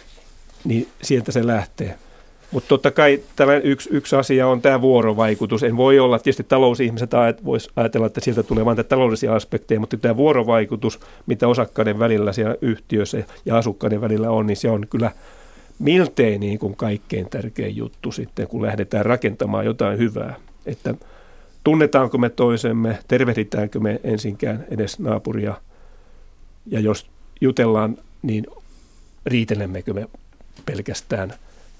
niin 0.65 0.89
sieltä 1.03 1.33
se 1.33 1.47
lähtee. 1.47 1.99
Mutta 2.51 2.69
totta 2.69 2.91
kai 2.91 3.23
tämä 3.37 3.57
yksi, 3.57 3.89
yksi 3.93 4.17
asia 4.17 4.49
on 4.49 4.63
tämä 4.63 4.81
vuorovaikutus. 4.81 5.63
En 5.63 5.77
voi 5.77 5.99
olla, 5.99 6.19
tietysti 6.19 6.45
talousihmiset 6.45 7.11
voisi 7.45 7.71
ajatella, 7.77 8.07
että 8.07 8.21
sieltä 8.21 8.43
tulee 8.43 8.65
vain 8.65 8.85
taloudellisia 8.89 9.35
aspekteja, 9.35 9.81
mutta 9.81 9.97
tämä 9.97 10.17
vuorovaikutus, 10.17 11.01
mitä 11.27 11.49
osakkaiden 11.49 11.99
välillä 11.99 12.33
siellä 12.33 12.57
yhtiössä 12.61 13.25
ja 13.45 13.57
asukkaiden 13.57 14.01
välillä 14.01 14.31
on, 14.31 14.47
niin 14.47 14.57
se 14.57 14.71
on 14.71 14.87
kyllä 14.91 15.11
miltei 15.81 16.39
niin 16.39 16.59
kuin 16.59 16.77
kaikkein 16.77 17.31
tärkein 17.31 17.77
juttu 17.77 18.13
sitten, 18.13 18.49
kun 18.49 18.63
lähdetään 18.63 19.07
rakentamaan 19.07 19.65
jotain 19.65 19.99
hyvää. 19.99 20.35
Että 20.67 20.95
tunnetaanko 21.65 22.19
me 22.19 22.31
toisemme, 22.31 22.99
tervehditäänkö 23.09 23.81
me 23.81 24.01
ensinkään 24.05 24.65
edes 24.71 24.99
naapuria, 24.99 25.61
ja 26.67 26.81
jos 26.81 27.07
jutellaan, 27.41 27.99
niin 28.23 28.47
riitelemmekö 29.27 29.95
me 29.95 30.09
pelkästään 30.67 31.33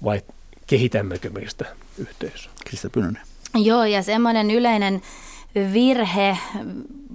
vai 0.03 0.21
kehitämmekö 0.67 1.29
meistä 1.29 1.65
yhteisöä? 1.97 2.51
Krista 2.65 2.89
Pynönen. 2.89 3.21
Joo, 3.55 3.83
ja 3.83 4.03
semmoinen 4.03 4.51
yleinen 4.51 5.01
virhe 5.73 6.37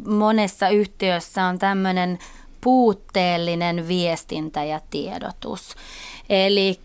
monessa 0.06 0.68
yhtiössä 0.68 1.44
on 1.44 1.58
tämmöinen 1.58 2.18
puutteellinen 2.60 3.88
viestintä 3.88 4.64
ja 4.64 4.80
tiedotus. 4.90 5.74
Eli 6.28 6.80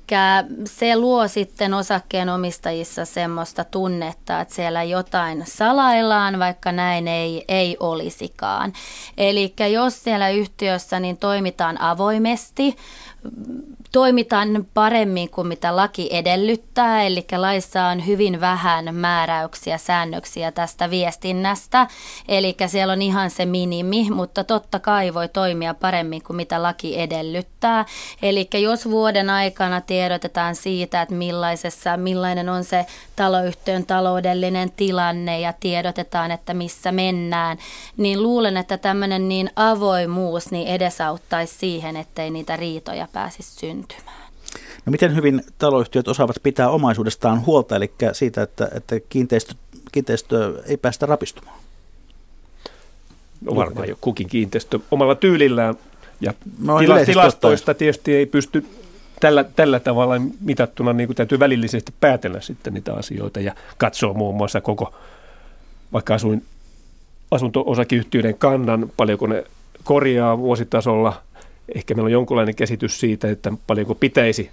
se 0.66 0.96
luo 0.96 1.28
sitten 1.28 1.74
osakkeenomistajissa 1.74 3.06
semmoista 3.06 3.64
tunnetta, 3.64 4.42
että 4.42 4.54
siellä 4.54 4.84
jotain 4.84 5.44
salaillaan, 5.48 6.40
vaikka 6.40 6.72
näin 6.72 7.08
ei, 7.08 7.46
ei 7.48 7.78
olisikaan. 7.80 8.74
Eli 9.18 9.54
jos 9.72 10.04
siellä 10.04 10.30
yhtiössä 10.30 11.00
niin 11.00 11.18
toimitaan 11.18 11.82
avoimesti, 11.82 12.76
toimitaan 13.92 14.68
paremmin 14.74 15.30
kuin 15.30 15.48
mitä 15.48 15.76
laki 15.76 16.10
edellyttää, 16.12 17.04
eli 17.04 17.26
laissa 17.38 17.86
on 17.86 18.06
hyvin 18.08 18.42
vähän 18.42 18.96
määräyksiä, 18.96 19.78
säännöksiä 19.78 20.52
tästä 20.52 20.90
viestinnästä, 20.90 21.88
eli 22.28 22.56
siellä 22.68 22.94
on 22.94 23.02
ihan 23.02 23.30
se 23.30 23.46
minimi, 23.46 24.10
mutta 24.10 24.44
totta 24.44 24.80
kai 24.80 25.14
voi 25.14 25.30
toimia 25.30 25.74
paremmin 25.74 26.24
kuin 26.24 26.38
mitä 26.38 26.64
laki 26.64 27.00
edellyttää. 27.00 27.86
Eli 28.22 28.50
jos 28.54 28.90
vuoden 28.90 29.30
aikana 29.30 29.82
tiedotetaan 29.82 30.56
siitä, 30.56 31.02
että 31.02 31.16
millaisessa, 31.16 31.98
millainen 31.98 32.50
on 32.50 32.64
se 32.64 32.86
taloyhtiön 33.16 33.86
taloudellinen 33.86 34.72
tilanne 34.72 35.40
ja 35.40 35.54
tiedotetaan, 35.60 36.32
että 36.32 36.54
missä 36.54 36.92
mennään, 36.92 37.58
niin 37.98 38.24
luulen, 38.24 38.58
että 38.58 38.78
tämmöinen 38.78 39.30
niin 39.30 39.50
avoimuus 39.56 40.52
niin 40.52 40.68
edesauttaisi 40.68 41.56
siihen, 41.58 41.96
ettei 41.96 42.30
niitä 42.30 42.58
riitoja 42.58 43.08
pääsisi 43.14 43.52
syntymään. 43.52 43.81
No 44.86 44.92
miten 44.92 45.16
hyvin 45.16 45.42
taloyhtiöt 45.58 46.08
osaavat 46.08 46.36
pitää 46.44 46.70
omaisuudestaan 46.70 47.46
huolta, 47.46 47.76
eli 47.76 47.92
siitä, 48.14 48.42
että, 48.42 48.70
että 48.74 48.96
kiinteistö, 49.10 49.54
kiinteistö 49.92 50.64
ei 50.66 50.78
päästä 50.78 51.06
rapistumaan? 51.06 51.60
No 53.42 53.56
varmaan 53.56 53.90
jo 53.90 53.98
kukin 54.02 54.28
kiinteistö 54.28 54.80
omalla 54.92 55.16
tyylillään. 55.16 55.76
Ja 56.22 56.34
no, 56.62 56.80
tila, 56.80 57.06
tilastoista 57.06 57.74
tietysti 57.74 58.16
ei 58.16 58.26
pysty 58.26 58.66
tällä, 59.20 59.44
tällä 59.44 59.80
tavalla 59.80 60.22
mitattuna, 60.42 60.94
niin 60.94 61.08
kuin 61.08 61.18
täytyy 61.18 61.40
välillisesti 61.40 61.94
päätellä 62.00 62.42
sitten 62.42 62.74
niitä 62.74 62.94
asioita 62.94 63.40
ja 63.40 63.56
katsoa 63.78 64.14
muun 64.14 64.36
muassa 64.36 64.62
koko, 64.62 64.94
vaikka 65.94 66.14
asuin 66.14 66.46
asunto-osakeyhtiöiden 67.32 68.38
kannan, 68.38 68.92
paljonko 68.98 69.28
ne 69.28 69.44
korjaa 69.84 70.38
vuositasolla– 70.38 71.14
ehkä 71.76 71.94
meillä 71.94 72.08
on 72.08 72.12
jonkunlainen 72.12 72.56
käsitys 72.56 73.00
siitä, 73.00 73.30
että 73.30 73.54
paljonko 73.68 73.96
pitäisi 73.96 74.50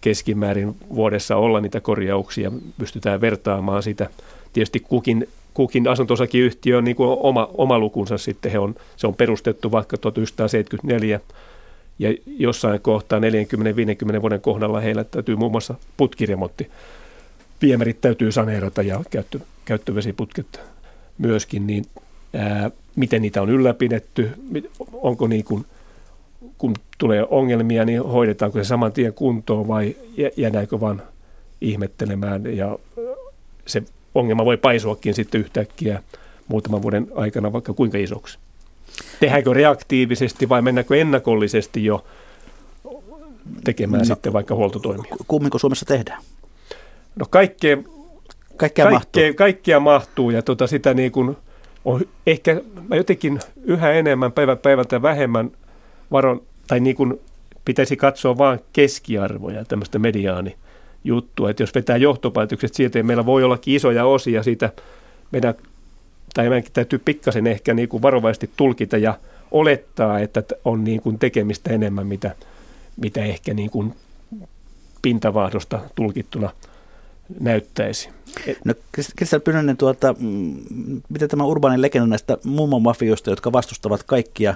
keskimäärin 0.00 0.76
vuodessa 0.94 1.36
olla 1.36 1.60
niitä 1.60 1.80
korjauksia, 1.80 2.52
pystytään 2.78 3.20
vertaamaan 3.20 3.82
sitä. 3.82 4.10
Tietysti 4.52 4.80
kukin, 4.80 5.28
kukin 5.54 5.88
asuntosakiyhtiö 5.88 6.78
on 6.78 6.84
niin 6.84 6.96
kuin 6.96 7.18
oma, 7.20 7.50
oma 7.58 7.78
lukunsa 7.78 8.18
sitten, 8.18 8.52
he 8.52 8.58
on, 8.58 8.74
se 8.96 9.06
on 9.06 9.14
perustettu 9.14 9.72
vaikka 9.72 9.96
1974, 9.96 11.20
ja 11.98 12.14
jossain 12.26 12.80
kohtaa 12.80 13.20
40-50 14.18 14.20
vuoden 14.20 14.40
kohdalla 14.40 14.80
heillä 14.80 15.04
täytyy 15.04 15.36
muun 15.36 15.50
muassa 15.50 15.74
putkiremontti. 15.96 16.70
Viemärit 17.62 18.00
täytyy 18.00 18.32
saneerata 18.32 18.82
ja 18.82 19.00
käyttö, 19.10 19.40
käyttövesiputket 19.64 20.60
myöskin, 21.18 21.66
niin 21.66 21.84
ää, 22.34 22.70
miten 22.96 23.22
niitä 23.22 23.42
on 23.42 23.50
ylläpidetty, 23.50 24.30
onko 24.92 25.26
niin 25.26 25.44
kuin 25.44 25.66
kun 26.64 26.74
tulee 26.98 27.26
ongelmia, 27.30 27.84
niin 27.84 28.02
hoidetaanko 28.02 28.58
se 28.58 28.64
saman 28.64 28.92
tien 28.92 29.12
kuntoon 29.12 29.68
vai 29.68 29.96
jäädäänkö 30.36 30.80
vaan 30.80 31.02
ihmettelemään 31.60 32.56
ja 32.56 32.78
se 33.66 33.82
ongelma 34.14 34.44
voi 34.44 34.56
paisuakin 34.56 35.14
sitten 35.14 35.40
yhtäkkiä 35.40 36.02
muutaman 36.48 36.82
vuoden 36.82 37.06
aikana 37.14 37.52
vaikka 37.52 37.72
kuinka 37.72 37.98
isoksi. 37.98 38.38
Tehdäänkö 39.20 39.54
reaktiivisesti 39.54 40.48
vai 40.48 40.62
mennäänkö 40.62 40.96
ennakollisesti 40.96 41.84
jo 41.84 42.04
tekemään 43.64 43.98
no, 43.98 44.04
sitten 44.04 44.32
vaikka 44.32 44.54
huoltotoimia? 44.54 45.16
Kumminko 45.28 45.58
Suomessa 45.58 45.86
tehdään? 45.86 46.22
No 47.16 47.26
kaikkea, 47.30 47.76
kaikkea, 47.76 47.86
kaikkea 48.56 48.90
mahtuu. 48.90 49.22
Kaikkea 49.36 49.80
mahtuu 49.80 50.30
ja 50.30 50.42
tota 50.42 50.66
sitä 50.66 50.94
niin 50.94 51.12
kuin 51.12 51.36
on 51.84 52.00
ehkä 52.26 52.60
mä 52.88 52.96
jotenkin 52.96 53.40
yhä 53.64 53.92
enemmän 53.92 54.32
päivä 54.32 54.56
päivältä 54.56 55.02
vähemmän– 55.02 55.50
varon, 56.14 56.42
tai 56.66 56.80
niin 56.80 56.96
kuin 56.96 57.20
pitäisi 57.64 57.96
katsoa 57.96 58.38
vain 58.38 58.60
keskiarvoja, 58.72 59.64
tämmöistä 59.64 59.98
mediaani 59.98 60.56
juttua, 61.04 61.50
että 61.50 61.62
jos 61.62 61.74
vetää 61.74 61.96
johtopäätökset 61.96 62.74
siitä, 62.74 62.98
että 62.98 63.06
meillä 63.06 63.26
voi 63.26 63.44
olla 63.44 63.58
isoja 63.66 64.04
osia 64.04 64.42
siitä 64.42 64.72
meidän, 65.30 65.54
tai 66.34 66.48
meidän 66.48 66.70
täytyy 66.72 66.98
pikkasen 66.98 67.46
ehkä 67.46 67.74
niin 67.74 67.88
kuin 67.88 68.02
varovaisesti 68.02 68.50
tulkita 68.56 68.96
ja 68.96 69.18
olettaa, 69.50 70.18
että 70.18 70.42
on 70.64 70.84
niin 70.84 71.02
kuin 71.02 71.18
tekemistä 71.18 71.70
enemmän, 71.70 72.06
mitä, 72.06 72.34
mitä 72.96 73.24
ehkä 73.24 73.54
niin 73.54 73.70
kuin 73.70 73.94
pintavaahdosta 75.02 75.80
tulkittuna 75.94 76.50
näyttäisi. 77.40 78.08
No 78.64 78.74
Kristian 79.16 79.42
Pynönen, 79.42 79.76
tuota, 79.76 80.14
miten 81.08 81.28
tämä 81.28 81.44
urbaanin 81.44 81.82
legenda 81.82 82.06
näistä 82.06 82.38
mummomafioista, 82.44 83.30
jotka 83.30 83.52
vastustavat 83.52 84.02
kaikkia 84.02 84.54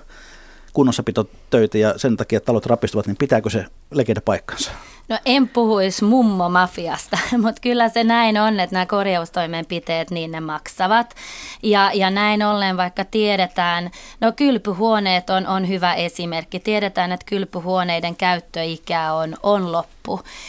kunnossapitotöitä 0.72 1.78
ja 1.78 1.98
sen 1.98 2.16
takia 2.16 2.40
talot 2.40 2.66
rapistuvat, 2.66 3.06
niin 3.06 3.16
pitääkö 3.16 3.50
se 3.50 3.64
legenda 3.90 4.20
paikkansa? 4.20 4.70
No 5.08 5.18
en 5.24 5.48
puhuisi 5.48 6.04
mummomafiasta, 6.04 7.18
mutta 7.42 7.60
kyllä 7.60 7.88
se 7.88 8.04
näin 8.04 8.38
on, 8.40 8.60
että 8.60 8.74
nämä 8.74 8.86
korjaustoimenpiteet, 8.86 10.10
niin 10.10 10.30
ne 10.30 10.40
maksavat. 10.40 11.14
Ja, 11.62 11.90
ja 11.94 12.10
näin 12.10 12.42
ollen 12.42 12.76
vaikka 12.76 13.04
tiedetään, 13.04 13.90
no 14.20 14.32
kylpyhuoneet 14.32 15.30
on, 15.30 15.46
on 15.46 15.68
hyvä 15.68 15.94
esimerkki. 15.94 16.60
Tiedetään, 16.60 17.12
että 17.12 17.26
kylpyhuoneiden 17.26 18.16
käyttöikä 18.16 19.12
on, 19.12 19.36
on 19.42 19.72
loppu. 19.72 19.97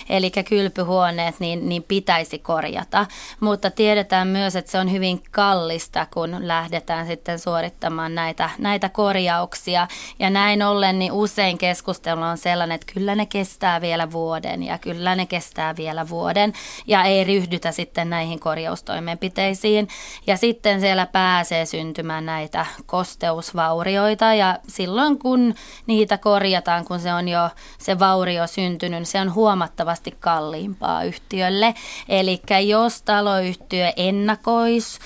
Eli 0.09 0.31
kylpyhuoneet 0.31 1.39
niin, 1.39 1.69
niin 1.69 1.83
pitäisi 1.83 2.39
korjata. 2.39 3.05
Mutta 3.39 3.71
tiedetään 3.71 4.27
myös, 4.27 4.55
että 4.55 4.71
se 4.71 4.79
on 4.79 4.91
hyvin 4.91 5.23
kallista, 5.31 6.07
kun 6.13 6.47
lähdetään 6.47 7.07
sitten 7.07 7.39
suorittamaan 7.39 8.15
näitä, 8.15 8.49
näitä 8.57 8.89
korjauksia. 8.89 9.87
Ja 10.19 10.29
näin 10.29 10.63
ollen 10.63 10.99
niin 10.99 11.11
usein 11.11 11.57
keskustelu 11.57 12.21
on 12.21 12.37
sellainen, 12.37 12.75
että 12.75 12.93
kyllä 12.93 13.15
ne 13.15 13.25
kestää 13.25 13.81
vielä 13.81 14.11
vuoden 14.11 14.63
ja 14.63 14.77
kyllä 14.77 15.15
ne 15.15 15.25
kestää 15.25 15.75
vielä 15.75 16.09
vuoden 16.09 16.53
ja 16.87 17.03
ei 17.03 17.23
ryhdytä 17.23 17.71
sitten 17.71 18.09
näihin 18.09 18.39
korjaustoimenpiteisiin. 18.39 19.87
Ja 20.27 20.37
sitten 20.37 20.79
siellä 20.79 21.05
pääsee 21.05 21.65
syntymään 21.65 22.25
näitä 22.25 22.65
kosteusvaurioita 22.85 24.33
ja 24.33 24.59
silloin 24.67 25.19
kun 25.19 25.55
niitä 25.87 26.17
korjataan, 26.17 26.85
kun 26.85 26.99
se 26.99 27.13
on 27.13 27.27
jo 27.27 27.49
se 27.77 27.99
vaurio 27.99 28.47
syntynyt, 28.47 29.07
se 29.07 29.21
on 29.21 29.33
huomattavasti 29.49 30.15
kalliimpaa 30.19 31.03
yhtiölle. 31.03 31.73
Eli 32.09 32.41
jos 32.67 33.01
taloyhtiö 33.01 33.91
ennakoisi, 33.95 34.99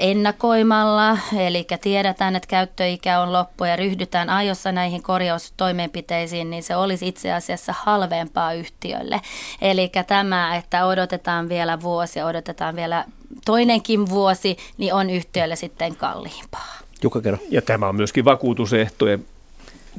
ennakoimalla, 0.00 1.18
eli 1.38 1.66
tiedetään, 1.80 2.36
että 2.36 2.46
käyttöikä 2.46 3.20
on 3.20 3.32
loppu 3.32 3.64
ja 3.64 3.76
ryhdytään 3.76 4.30
ajossa 4.30 4.72
näihin 4.72 5.02
korjaustoimenpiteisiin, 5.02 6.50
niin 6.50 6.62
se 6.62 6.76
olisi 6.76 7.08
itse 7.08 7.32
asiassa 7.32 7.74
halvempaa 7.78 8.52
yhtiölle. 8.52 9.20
Eli 9.60 9.90
tämä, 10.06 10.56
että 10.56 10.86
odotetaan 10.86 11.48
vielä 11.48 11.80
vuosi, 11.80 12.22
odotetaan 12.22 12.76
vielä 12.76 13.04
toinenkin 13.44 14.08
vuosi, 14.08 14.56
niin 14.78 14.94
on 14.94 15.10
yhtiölle 15.10 15.56
sitten 15.56 15.96
kalliimpaa. 15.96 16.78
Jukka 17.02 17.20
kerro. 17.20 17.38
Ja 17.50 17.62
tämä 17.62 17.88
on 17.88 17.96
myöskin 17.96 18.24
vakuutusehtojen 18.24 19.24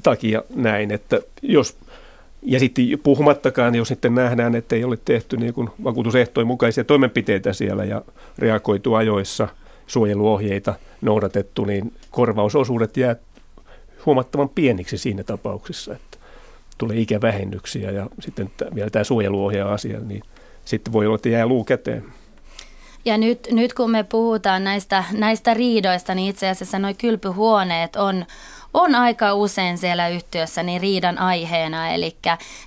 takia 0.04 0.44
näin, 0.56 0.92
että 0.92 1.20
jos 1.42 1.78
ja 2.42 2.60
sitten 2.60 2.86
puhumattakaan, 3.04 3.76
jos 3.76 3.88
sitten 3.88 4.16
nähdään, 4.16 4.56
että 4.56 4.76
ei 4.76 4.84
ole 4.84 4.98
tehty 5.06 5.38
niin 5.38 5.54
kuin 5.54 5.70
vakuutusehtojen 5.84 6.48
mukaisia 6.48 6.84
toimenpiteitä 6.84 7.54
siellä 7.54 7.84
ja 7.84 8.02
reagoitu 8.38 8.94
ajoissa– 8.94 9.48
suojeluohjeita 9.92 10.74
noudatettu, 11.02 11.66
niin 11.66 11.94
korvausosuudet 12.12 12.98
jää 12.98 13.16
huomattavan 14.06 14.50
pieniksi 14.50 14.98
siinä 14.98 15.24
tapauksessa. 15.24 15.94
Että 15.94 16.18
tulee 16.78 16.98
ikävähennyksiä 16.98 17.92
ja 17.92 18.08
sitten 18.20 18.52
vielä 18.76 18.90
tämä 18.90 19.04
suojeluohjaa 19.04 19.74
asia, 19.74 20.00
niin 20.00 20.24
sitten 20.66 20.94
voi 20.94 21.06
olla, 21.06 21.16
että 21.16 21.30
jää 21.30 21.48
luu 21.48 21.64
käteen. 21.64 22.04
Ja 23.06 23.18
nyt, 23.18 23.48
nyt 23.52 23.74
kun 23.74 23.92
me 23.92 24.04
puhutaan 24.04 24.64
näistä, 24.64 25.04
näistä 25.12 25.54
riidoista, 25.54 26.16
niin 26.16 26.30
itse 26.30 26.50
asiassa 26.50 26.80
nuo 26.80 26.94
kylpyhuoneet 26.98 27.96
on, 27.96 28.26
on 28.74 28.96
aika 28.96 29.34
usein 29.34 29.78
siellä 29.78 30.08
yhtiössä 30.08 30.64
niin 30.64 30.82
riidan 30.82 31.18
aiheena. 31.18 31.90
Eli 31.90 32.16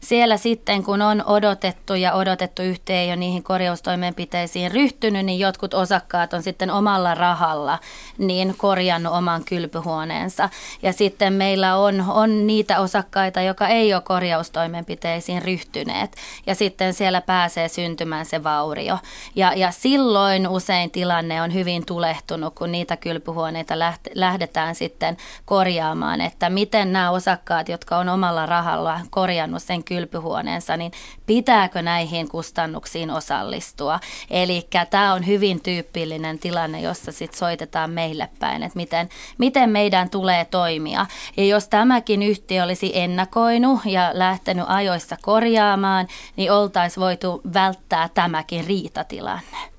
siellä 0.00 0.36
sitten 0.36 0.82
kun 0.82 1.02
on 1.02 1.24
odotettu 1.26 1.94
ja 1.94 2.12
odotettu 2.12 2.62
yhteen 2.62 3.08
ole 3.08 3.16
niihin 3.16 3.42
korjaustoimenpiteisiin 3.42 4.70
ryhtynyt, 4.72 5.26
niin 5.26 5.38
jotkut 5.38 5.74
osakkaat 5.74 6.32
on 6.32 6.42
sitten 6.42 6.70
omalla 6.70 7.14
rahalla 7.14 7.78
niin 8.18 8.54
korjannut 8.58 9.12
oman 9.14 9.44
kylpyhuoneensa. 9.44 10.48
Ja 10.82 10.92
sitten 10.92 11.32
meillä 11.32 11.76
on, 11.76 12.04
on 12.08 12.46
niitä 12.46 12.80
osakkaita, 12.80 13.40
joka 13.40 13.68
ei 13.68 13.94
ole 13.94 14.02
korjaustoimenpiteisiin 14.02 15.42
ryhtyneet. 15.42 16.16
Ja 16.46 16.54
sitten 16.54 16.94
siellä 16.94 17.20
pääsee 17.20 17.68
syntymään 17.68 18.26
se 18.26 18.44
vaurio. 18.44 18.98
Ja, 19.34 19.52
ja 19.56 19.70
silloin 19.70 20.48
usein 20.48 20.90
tilanne 20.90 21.42
on 21.42 21.54
hyvin 21.54 21.86
tulehtunut, 21.86 22.54
kun 22.54 22.72
niitä 22.72 22.96
kylpyhuoneita 22.96 23.74
lähdetään 24.14 24.74
sitten 24.74 25.16
korjaamaan 25.44 25.93
vastaamaan, 25.94 26.20
että 26.20 26.50
miten 26.50 26.92
nämä 26.92 27.10
osakkaat, 27.10 27.68
jotka 27.68 27.96
on 27.96 28.08
omalla 28.08 28.46
rahalla 28.46 29.00
korjannut 29.10 29.62
sen 29.62 29.84
kylpyhuoneensa, 29.84 30.76
niin 30.76 30.92
pitääkö 31.26 31.82
näihin 31.82 32.28
kustannuksiin 32.28 33.10
osallistua. 33.10 34.00
Eli 34.30 34.66
tämä 34.90 35.14
on 35.14 35.26
hyvin 35.26 35.60
tyypillinen 35.60 36.38
tilanne, 36.38 36.80
jossa 36.80 37.12
sitten 37.12 37.38
soitetaan 37.38 37.90
meille 37.90 38.28
päin, 38.38 38.62
että 38.62 38.76
miten, 38.76 39.08
miten 39.38 39.70
meidän 39.70 40.10
tulee 40.10 40.44
toimia. 40.44 41.06
Ja 41.36 41.44
jos 41.44 41.68
tämäkin 41.68 42.22
yhtiö 42.22 42.64
olisi 42.64 42.90
ennakoinut 42.94 43.80
ja 43.84 44.10
lähtenyt 44.12 44.64
ajoissa 44.68 45.16
korjaamaan, 45.22 46.06
niin 46.36 46.52
oltaisiin 46.52 47.02
voitu 47.02 47.40
välttää 47.54 48.08
tämäkin 48.14 48.64
riitatilanne. 48.66 49.74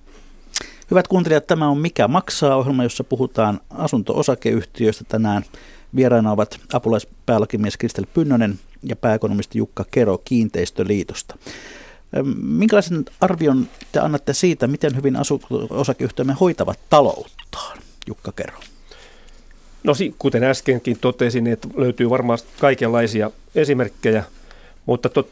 Hyvät 0.91 1.08
kuuntelijat, 1.08 1.47
tämä 1.47 1.67
on 1.67 1.78
Mikä 1.78 2.08
maksaa 2.08 2.56
ohjelma, 2.56 2.84
jossa 2.84 3.04
puhutaan 3.04 3.60
asunto-osakeyhtiöistä 3.69 5.04
tänään. 5.08 5.43
Vieraina 5.95 6.31
ovat 6.31 6.60
apulaispäälkimies 6.73 7.77
Kristel 7.77 8.05
Pynnönen 8.13 8.60
ja 8.84 8.95
pääekonomisti 8.95 9.58
Jukka 9.58 9.86
Kero 9.91 10.17
Kiinteistöliitosta. 10.17 11.38
Minkälaisen 12.41 13.05
arvion 13.21 13.67
te 13.91 13.99
annatte 13.99 14.34
siitä, 14.34 14.67
miten 14.67 14.95
hyvin 14.95 15.17
osakeyhtiömme 15.69 16.36
hoitavat 16.39 16.79
talouttaan, 16.89 17.77
Jukka 18.08 18.31
Kero? 18.31 18.58
No 19.84 19.93
kuten 20.19 20.43
äskenkin 20.43 20.97
totesin, 21.01 21.43
niin 21.43 21.53
että 21.53 21.67
löytyy 21.75 22.10
varmaan 22.10 22.39
kaikenlaisia 22.60 23.31
esimerkkejä, 23.55 24.23
mutta 24.86 25.10
tot, 25.10 25.29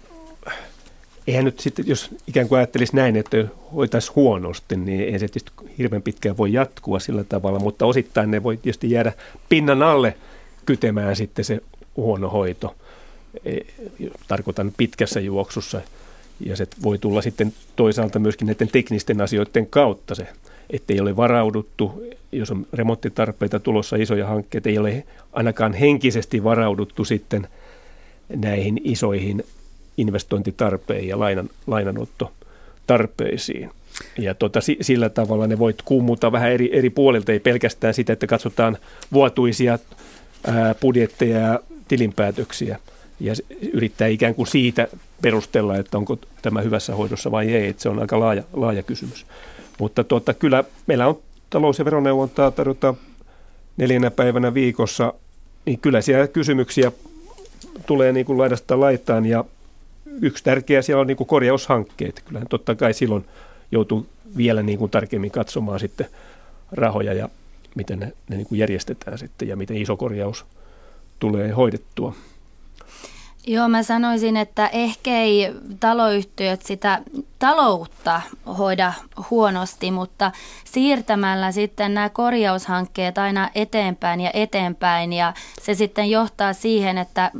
eihän 1.27 1.45
nyt 1.45 1.59
sitten, 1.59 1.87
jos 1.87 2.09
ikään 2.27 2.47
kuin 2.47 2.57
ajattelisi 2.57 2.95
näin, 2.95 3.15
että 3.15 3.37
hoitaisi 3.75 4.11
huonosti, 4.15 4.75
niin 4.75 5.01
ei 5.01 5.19
se 5.19 5.27
tietysti 5.27 5.51
hirveän 5.77 6.01
pitkään 6.01 6.37
voi 6.37 6.53
jatkua 6.53 6.99
sillä 6.99 7.23
tavalla, 7.23 7.59
mutta 7.59 7.85
osittain 7.85 8.31
ne 8.31 8.43
voi 8.43 8.57
tietysti 8.57 8.91
jäädä 8.91 9.13
pinnan 9.49 9.83
alle– 9.83 10.17
kytemään 10.65 11.15
sitten 11.15 11.45
se 11.45 11.59
huono 11.95 12.29
hoito. 12.29 12.75
E, 13.45 13.57
tarkoitan 14.27 14.73
pitkässä 14.77 15.19
juoksussa. 15.19 15.81
Ja 16.39 16.55
se 16.55 16.67
voi 16.83 16.97
tulla 16.97 17.21
sitten 17.21 17.53
toisaalta 17.75 18.19
myöskin 18.19 18.47
näiden 18.47 18.67
teknisten 18.67 19.21
asioiden 19.21 19.67
kautta 19.67 20.15
se, 20.15 20.27
ettei 20.69 20.99
ole 20.99 21.15
varauduttu, 21.15 22.03
jos 22.31 22.51
on 22.51 22.67
remonttitarpeita 22.73 23.59
tulossa 23.59 23.95
isoja 23.95 24.27
hankkeita, 24.27 24.69
ei 24.69 24.77
ole 24.77 25.03
ainakaan 25.33 25.73
henkisesti 25.73 26.43
varauduttu 26.43 27.05
sitten 27.05 27.47
näihin 28.35 28.81
isoihin 28.83 29.43
investointitarpeihin 29.97 31.09
ja 31.09 31.19
lainan, 31.19 31.49
lainanottotarpeisiin. 31.67 33.69
Ja 34.17 34.33
tota, 34.33 34.59
sillä 34.81 35.09
tavalla 35.09 35.47
ne 35.47 35.59
voit 35.59 35.81
kummuta 35.81 36.31
vähän 36.31 36.51
eri, 36.51 36.77
eri 36.77 36.89
puolilta, 36.89 37.31
ei 37.31 37.39
pelkästään 37.39 37.93
sitä, 37.93 38.13
että 38.13 38.27
katsotaan 38.27 38.77
vuotuisia 39.13 39.79
budjetteja 40.81 41.39
ja 41.39 41.59
tilinpäätöksiä 41.87 42.79
ja 43.19 43.33
yrittää 43.73 44.07
ikään 44.07 44.35
kuin 44.35 44.47
siitä 44.47 44.87
perustella, 45.21 45.77
että 45.77 45.97
onko 45.97 46.17
tämä 46.41 46.61
hyvässä 46.61 46.95
hoidossa 46.95 47.31
vai 47.31 47.53
ei. 47.53 47.67
Että 47.67 47.81
se 47.81 47.89
on 47.89 47.99
aika 47.99 48.19
laaja, 48.19 48.43
laaja 48.53 48.83
kysymys. 48.83 49.25
Mutta 49.79 50.03
tuota, 50.03 50.33
kyllä 50.33 50.63
meillä 50.87 51.07
on 51.07 51.19
talous- 51.49 51.79
ja 51.79 51.85
veroneuvontaa 51.85 52.51
tarjota 52.51 52.93
neljänä 53.77 54.11
päivänä 54.11 54.53
viikossa, 54.53 55.13
niin 55.65 55.79
kyllä 55.79 56.01
siellä 56.01 56.27
kysymyksiä 56.27 56.91
tulee 57.85 58.11
niin 58.11 58.25
kuin 58.25 58.37
laidasta 58.37 58.79
laitaan 58.79 59.25
ja 59.25 59.45
yksi 60.21 60.43
tärkeä 60.43 60.81
siellä 60.81 61.01
on 61.01 61.07
niin 61.07 61.17
kuin 61.17 61.27
korjaushankkeet. 61.27 62.21
Kyllähän 62.25 62.47
totta 62.47 62.75
kai 62.75 62.93
silloin 62.93 63.25
joutuu 63.71 64.07
vielä 64.37 64.63
niin 64.63 64.79
kuin 64.79 64.91
tarkemmin 64.91 65.31
katsomaan 65.31 65.79
sitten 65.79 66.07
rahoja 66.71 67.13
ja 67.13 67.29
miten 67.75 67.99
ne, 67.99 68.13
ne 68.29 68.35
niin 68.35 68.47
kuin 68.47 68.59
järjestetään 68.59 69.17
sitten 69.17 69.47
ja 69.47 69.55
miten 69.55 69.77
iso 69.77 69.97
korjaus 69.97 70.45
tulee 71.19 71.51
hoidettua. 71.51 72.15
Joo, 73.47 73.67
mä 73.69 73.83
sanoisin, 73.83 74.37
että 74.37 74.67
ehkä 74.67 75.11
ei 75.17 75.53
taloyhtiöt 75.79 76.61
sitä 76.61 77.01
taloutta 77.43 78.21
hoida 78.57 78.93
huonosti, 79.29 79.91
mutta 79.91 80.31
siirtämällä 80.65 81.51
sitten 81.51 81.93
nämä 81.93 82.09
korjaushankkeet 82.09 83.17
aina 83.17 83.49
eteenpäin 83.55 84.21
ja 84.21 84.31
eteenpäin 84.33 85.13
ja 85.13 85.33
se 85.61 85.73
sitten 85.73 86.09
johtaa 86.09 86.53
siihen, 86.53 86.97
että 86.97 87.31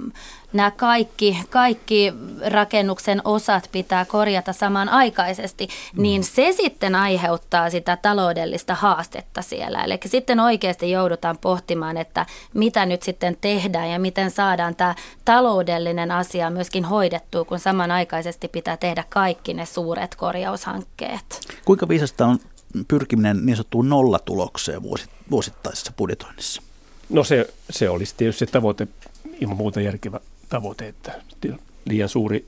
nämä 0.53 0.71
kaikki, 0.71 1.39
kaikki 1.49 2.13
rakennuksen 2.45 3.21
osat 3.25 3.69
pitää 3.71 4.05
korjata 4.05 4.53
samanaikaisesti, 4.53 5.67
mm. 5.67 6.01
niin 6.01 6.23
se 6.23 6.51
sitten 6.51 6.95
aiheuttaa 6.95 7.69
sitä 7.69 7.97
taloudellista 7.97 8.75
haastetta 8.75 9.41
siellä. 9.41 9.83
Eli 9.83 9.99
sitten 10.05 10.39
oikeasti 10.39 10.91
joudutaan 10.91 11.37
pohtimaan, 11.37 11.97
että 11.97 12.25
mitä 12.53 12.85
nyt 12.85 13.03
sitten 13.03 13.37
tehdään 13.41 13.89
ja 13.89 13.99
miten 13.99 14.31
saadaan 14.31 14.75
tämä 14.75 14.95
taloudellinen 15.25 16.11
asia 16.11 16.49
myöskin 16.49 16.85
hoidettua, 16.85 17.45
kun 17.45 17.59
samanaikaisesti 17.59 18.47
pitää 18.47 18.77
tehdä 18.77 19.03
kaikki 19.09 19.53
ne 19.53 19.65
suuret 19.65 19.92
korjaushankkeet. 20.15 21.39
Kuinka 21.65 21.87
viisasta 21.87 22.25
on 22.25 22.39
pyrkiminen 22.87 23.45
niin 23.45 23.55
sanottuun 23.55 23.89
nollatulokseen 23.89 24.81
vuosittaisessa 25.31 25.93
budjetoinnissa? 25.97 26.61
No 27.09 27.23
se, 27.23 27.53
se 27.69 27.89
olisi 27.89 28.13
tietysti 28.17 28.45
se 28.45 28.51
tavoite 28.51 28.87
ilman 29.41 29.57
muuta 29.57 29.81
järkevä 29.81 30.19
tavoite, 30.49 30.87
että 30.87 31.21
liian 31.85 32.09
suuri 32.09 32.45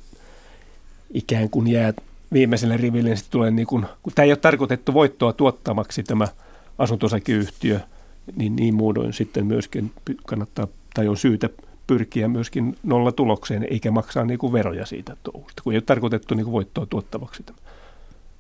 ikään 1.14 1.50
kuin 1.50 1.68
jää 1.68 1.94
viimeiselle 2.34 2.78
riville, 2.78 3.10
niin 3.10 3.24
tulee 3.30 3.52
niin 3.52 3.68
kuin, 3.68 3.86
kun 4.04 4.14
tämä 4.14 4.24
ei 4.24 4.32
ole 4.32 4.38
tarkoitettu 4.38 4.94
voittoa 4.94 5.34
tuottamaksi 5.34 6.04
tämä 6.04 6.28
asuntosakeyhtiö, 6.78 7.80
niin 8.36 8.56
niin 8.56 8.74
muodoin 8.74 9.14
sitten 9.14 9.46
myöskin 9.46 9.92
kannattaa 10.26 10.68
tai 10.94 11.08
on 11.08 11.18
syytä 11.18 11.50
pyrkiä 11.88 12.28
myöskin 12.28 12.78
nolla 12.84 13.12
tulokseen, 13.12 13.68
eikä 13.70 13.92
maksaa 13.92 14.26
niin 14.26 14.40
kuin 14.40 14.54
veroja 14.54 14.86
siitä 14.86 15.18
touhusta, 15.24 15.62
kun 15.64 15.74
ei 15.74 15.78
ole 15.78 15.84
tarkoitettu 15.86 16.36
niin 16.36 16.46
kuin 16.46 16.54
voittoa 16.54 16.86
tuottavaksi. 16.86 17.44
Tämä. 17.44 17.58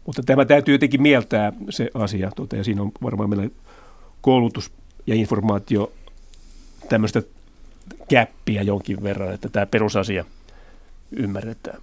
Mutta 0.06 0.24
tämä 0.24 0.46
täytyy 0.46 0.74
jotenkin 0.74 1.02
mieltää 1.02 1.54
se 1.70 1.90
asia, 1.94 2.32
tuota, 2.36 2.56
ja 2.56 2.64
siinä 2.64 2.82
on 2.82 2.92
varmaan 3.04 3.30
meillä 3.30 3.50
koulutus 4.22 4.72
ja 5.08 5.16
informaatio 5.16 5.92
tämmöistä 6.90 7.22
käppiä 8.10 8.62
jonkin 8.62 9.04
verran, 9.04 9.34
että 9.34 9.50
tämä 9.50 9.66
perusasia 9.66 10.26
ymmärretään. 11.12 11.82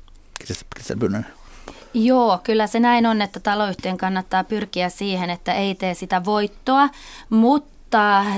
Joo, 1.94 2.40
kyllä 2.44 2.66
se 2.66 2.81
näin 2.81 3.07
on, 3.07 3.22
että 3.22 3.40
taloyhtiön 3.40 3.96
kannattaa 3.96 4.44
pyrkiä 4.44 4.88
siihen, 4.88 5.31
että 5.31 5.55
ei 5.55 5.75
tee 5.75 5.94
sitä 5.94 6.25
voittoa, 6.25 6.88
mutta 7.31 7.71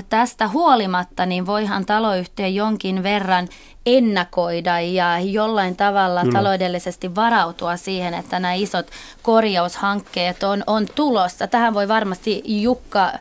tästä 0.08 0.48
huolimatta 0.48 1.26
niin 1.26 1.46
voihan 1.46 1.86
taloyhtiö 1.86 2.46
jonkin 2.46 3.02
verran 3.02 3.48
ennakoida 3.86 4.80
ja 4.80 5.18
jollain 5.18 5.76
tavalla 5.76 6.20
Kyllä. 6.20 6.32
taloudellisesti 6.32 7.14
varautua 7.14 7.76
siihen, 7.76 8.14
että 8.14 8.40
nämä 8.40 8.54
isot 8.54 8.86
korjaushankkeet 9.22 10.42
on, 10.42 10.64
on 10.66 10.86
tulossa. 10.94 11.46
Tähän 11.46 11.74
voi 11.74 11.88
varmasti 11.88 12.42
Jukka 12.44 13.12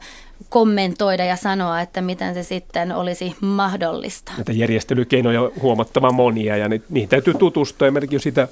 kommentoida 0.50 1.26
ja 1.26 1.36
sanoa, 1.36 1.82
että 1.82 2.02
miten 2.02 2.34
se 2.34 2.44
sitten 2.44 2.92
olisi 2.92 3.36
mahdollista. 3.42 4.32
Näitä 4.38 4.52
järjestelykeinoja 4.52 5.42
on 5.42 5.52
huomattavan 5.62 6.16
monia 6.16 6.58
ja 6.58 6.70
niihin 6.70 7.10
täytyy 7.10 7.34
tutustua. 7.34 7.88
Esimerkiksi 7.88 8.20
sitä 8.20 8.48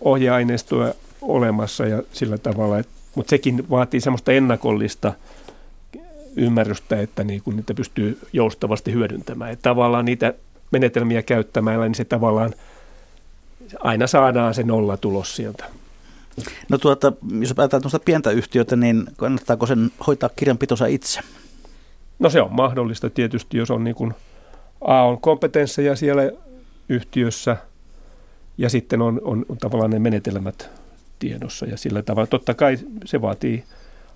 ohjeaineistoa 0.00 0.92
olemassa 1.22 1.86
ja 1.86 2.02
sillä 2.12 2.38
tavalla, 2.38 2.78
että, 2.78 2.92
mutta 3.14 3.30
sekin 3.30 3.70
vaatii 3.70 4.00
semmoista 4.00 4.32
ennakollista 4.32 5.12
ymmärrystä, 6.36 7.00
että 7.00 7.24
niin 7.24 7.42
kun 7.42 7.56
niitä 7.56 7.74
pystyy 7.74 8.18
joustavasti 8.32 8.92
hyödyntämään. 8.92 9.52
Että 9.52 9.62
tavallaan 9.62 10.04
niitä 10.04 10.34
menetelmiä 10.70 11.22
käyttämällä, 11.22 11.86
niin 11.86 11.94
se 11.94 12.04
tavallaan 12.04 12.54
aina 13.80 14.06
saadaan 14.06 14.54
se 14.54 14.62
nolla 14.62 14.96
tulos 14.96 15.36
sieltä. 15.36 15.64
No 16.68 16.78
tuota, 16.78 17.12
jos 17.40 17.54
ajatellaan 17.56 17.82
tuosta 17.82 17.98
pientä 17.98 18.30
yhtiötä, 18.30 18.76
niin 18.76 19.06
kannattaako 19.16 19.66
sen 19.66 19.90
hoitaa 20.06 20.30
kirjanpitonsa 20.36 20.86
itse? 20.86 21.20
No 22.18 22.30
se 22.30 22.42
on 22.42 22.52
mahdollista 22.52 23.10
tietysti, 23.10 23.58
jos 23.58 23.70
on 23.70 23.84
niin 23.84 23.96
kuin 23.96 24.14
A 24.80 25.02
on 25.02 25.20
kompetensseja 25.20 25.96
siellä 25.96 26.30
yhtiössä 26.88 27.56
ja 28.58 28.68
sitten 28.70 29.02
on, 29.02 29.20
on, 29.24 29.46
on 29.48 29.56
tavallaan 29.56 29.90
ne 29.90 29.98
menetelmät 29.98 30.70
tiedossa 31.18 31.66
ja 31.66 31.76
sillä 31.76 32.02
tavalla. 32.02 32.26
Totta 32.26 32.54
kai 32.54 32.78
se 33.04 33.22
vaatii 33.22 33.64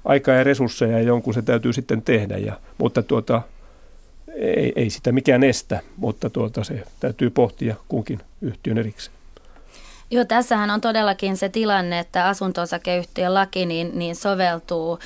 aikaa 0.05 0.35
ja 0.35 0.45
resursseja 0.45 0.99
ja 0.99 1.03
jonkun 1.03 1.35
se 1.35 1.43
täytyy 1.43 1.73
sitten 1.73 2.03
tehdä, 2.03 2.37
ja, 2.37 2.61
mutta 2.79 3.03
tuota, 3.03 3.43
ei, 4.35 4.73
ei 4.77 4.91
sitä 4.91 5.13
mikään 5.13 5.45
estä, 5.45 5.81
mutta 5.97 6.31
tuota, 6.31 6.65
se 6.65 6.83
täytyy 7.01 7.31
pohtia 7.31 7.77
kunkin 7.89 8.21
yhtiön 8.41 8.79
erikseen. 8.79 9.17
Joo, 10.11 10.25
tässähän 10.25 10.71
on 10.71 10.81
todellakin 10.81 11.37
se 11.37 11.49
tilanne, 11.49 11.99
että 11.99 12.29
asunto-osakeyhtiön 12.29 13.35
laki 13.35 13.67
niin, 13.67 13.91
niin 13.95 14.17
soveltuu 14.17 14.99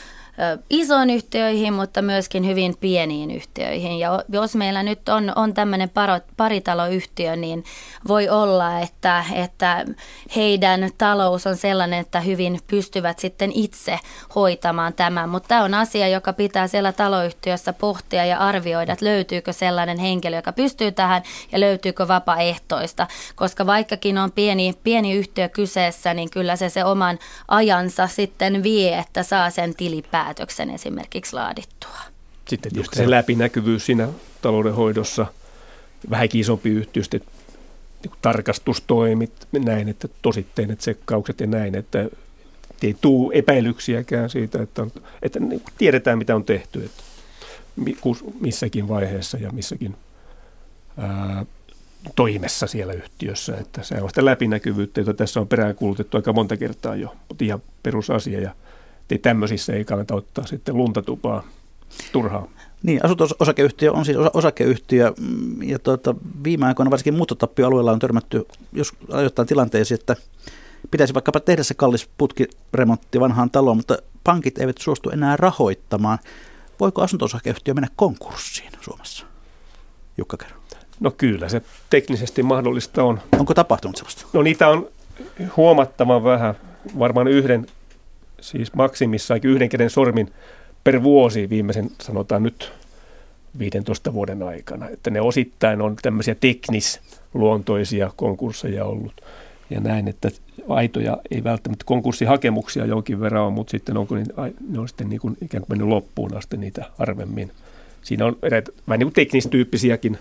isoon 0.70 1.11
yhtiöihin, 1.11 1.74
mutta 1.74 2.03
myöskin 2.03 2.47
hyvin 2.47 2.76
pieniin 2.80 3.30
yhtiöihin. 3.30 3.99
Ja 3.99 4.24
jos 4.28 4.55
meillä 4.55 4.82
nyt 4.82 5.09
on, 5.09 5.32
on 5.37 5.55
tämmöinen 5.55 5.91
paritaloyhtiö, 6.37 7.37
niin 7.37 7.64
voi 8.09 8.28
olla, 8.28 8.80
että, 8.80 9.24
että 9.35 9.85
heidän 10.37 10.91
talous 10.99 11.47
on 11.47 11.57
sellainen, 11.57 12.01
että 12.01 12.20
hyvin 12.20 12.61
pystyvät 12.66 13.18
sitten 13.18 13.53
itse 13.55 13.99
hoitamaan 14.35 14.93
tämän. 14.93 15.28
Mutta 15.28 15.49
tämä 15.49 15.64
on 15.64 15.74
asia, 15.74 16.09
joka 16.09 16.32
pitää 16.32 16.68
siellä 16.68 16.93
taloyhtiössä 16.93 17.72
pohtia 17.72 18.24
ja 18.24 18.39
arvioida, 18.39 18.93
että 18.93 19.05
löytyykö 19.05 19.53
sellainen 19.53 19.99
henkilö, 19.99 20.37
joka 20.37 20.53
pystyy 20.53 20.93
tähän 20.93 21.22
ja 21.53 21.61
löytyykö 21.61 22.09
vapaaehtoista. 22.09 23.07
Koska 23.35 23.66
vaikkakin 23.66 24.18
on 24.18 24.32
pieni, 24.32 24.74
pieni 24.85 25.12
yhtiö 25.12 25.49
kyseessä, 25.49 26.14
niin 26.14 26.30
kyllä 26.30 26.57
se 26.57 26.68
se 26.68 26.85
oman 26.85 27.18
ajansa 27.49 28.07
sitten 28.07 28.62
vie, 28.62 28.99
että 28.99 29.22
saa 29.22 29.51
sen 29.51 29.74
tilipää 29.74 30.24
päätöksen 30.25 30.70
esimerkiksi 30.70 31.33
laadittua. 31.33 31.99
Sitten 32.49 32.72
tietysti 32.72 32.97
se 32.97 33.11
läpinäkyvyys 33.11 33.87
siinä 33.87 34.09
taloudenhoidossa, 34.43 35.27
vähänkin 36.11 36.41
isompi 36.41 36.70
yhtiö, 36.70 37.03
niin 37.12 37.22
tarkastustoimit, 38.22 39.33
näin, 39.53 39.89
että 39.89 40.09
tositteinen 40.22 40.77
tsekkaukset 40.77 41.41
ja 41.41 41.47
näin, 41.47 41.75
että 41.75 42.09
ei 42.83 42.97
tule 43.01 43.35
epäilyksiäkään 43.35 44.31
siitä, 44.31 44.62
että, 44.62 44.83
on, 44.83 44.91
että 45.22 45.41
niin 45.41 45.62
tiedetään 45.79 46.18
mitä 46.18 46.37
on 46.37 46.45
tehty, 46.45 46.85
että 46.85 47.03
missäkin 48.41 48.89
vaiheessa 48.89 49.39
ja 49.39 49.51
missäkin 49.51 49.97
ää, 50.99 51.47
toimessa 52.16 52.66
siellä 52.66 52.93
yhtiössä. 52.93 53.57
Että 53.57 53.83
se 53.83 54.03
on 54.03 54.09
sitä 54.09 54.25
läpinäkyvyyttä, 54.25 55.01
jota 55.01 55.14
tässä 55.14 55.41
on 55.41 55.49
peräänkuulutettu 55.49 56.16
aika 56.16 56.33
monta 56.33 56.57
kertaa 56.57 56.97
jo, 56.97 57.16
mutta 57.29 57.45
ihan 57.45 57.62
perusasia. 57.83 58.41
Ja 58.41 58.55
niin 59.11 59.20
tämmöisissä 59.20 59.72
ei 59.72 59.84
kannata 59.84 60.14
ottaa 60.14 60.46
sitten 60.46 60.76
luntatupaa 60.76 61.44
turhaa. 62.12 62.48
Niin, 62.82 63.05
asunto-osakeyhtiö 63.05 63.92
on 63.92 64.05
siis 64.05 64.18
osakeyhtiö 64.34 65.12
mm, 65.20 65.62
ja 65.62 65.78
tuota, 65.78 66.14
viime 66.44 66.66
aikoina 66.66 66.90
varsinkin 66.90 67.14
muuttotappioalueella 67.14 67.92
on 67.92 67.98
törmätty 67.98 68.46
jos 68.72 68.92
ajoittain 69.11 69.48
tilanteisiin, 69.48 70.00
että 70.00 70.16
pitäisi 70.90 71.14
vaikkapa 71.14 71.40
tehdä 71.40 71.62
se 71.62 71.74
kallis 71.74 72.09
putkiremontti 72.18 73.20
vanhaan 73.20 73.50
taloon, 73.50 73.76
mutta 73.76 73.98
pankit 74.24 74.59
eivät 74.59 74.78
suostu 74.78 75.11
enää 75.11 75.36
rahoittamaan. 75.36 76.18
Voiko 76.80 77.02
asunto-osakeyhtiö 77.02 77.74
mennä 77.74 77.88
konkurssiin 77.96 78.72
Suomessa? 78.80 79.26
Jukka 80.18 80.36
kerro. 80.36 80.57
No 81.00 81.11
kyllä, 81.11 81.48
se 81.48 81.62
teknisesti 81.90 82.42
mahdollista 82.42 83.05
on. 83.05 83.20
Onko 83.38 83.55
tapahtunut 83.55 83.96
sellaista? 83.96 84.26
No 84.32 84.42
niitä 84.42 84.68
on 84.68 84.88
huomattavan 85.57 86.24
vähän, 86.24 86.55
varmaan 86.98 87.28
yhden 87.28 87.66
siis 88.45 88.74
maksimissa 88.74 89.34
yhden 89.42 89.68
käden 89.68 89.90
sormin 89.90 90.32
per 90.84 91.03
vuosi 91.03 91.51
viimeisen 91.51 91.90
sanotaan 92.01 92.42
nyt 92.42 92.72
15 93.59 94.12
vuoden 94.12 94.42
aikana. 94.42 94.88
Että 94.88 95.11
ne 95.11 95.20
osittain 95.20 95.82
on 95.82 95.97
tämmöisiä 96.03 96.34
teknisluontoisia 96.34 98.11
konkursseja 98.16 98.84
ollut 98.84 99.20
ja 99.70 99.80
näin, 99.80 100.09
että 100.09 100.30
aitoja 100.68 101.18
ei 101.30 101.45
välttämättä 101.45 101.84
konkurssihakemuksia 101.84 102.86
jonkin 102.86 103.20
verran 103.20 103.42
ole, 103.42 103.53
mutta 103.53 103.70
sitten 103.70 103.97
onko 103.97 104.14
niin, 104.14 104.26
ne 104.70 104.78
on 104.78 104.88
sitten 104.88 105.09
niin 105.09 105.20
kuin 105.20 105.36
ikään 105.42 105.61
kuin 105.61 105.68
mennyt 105.68 105.88
loppuun 105.88 106.36
asti 106.36 106.57
niitä 106.57 106.84
harvemmin. 106.99 107.51
Siinä 108.03 108.26
on 108.26 108.36
eräitä 108.42 108.72
vähän 108.88 108.99
niin 108.99 109.12
teknistyyppisiäkin 109.12 110.18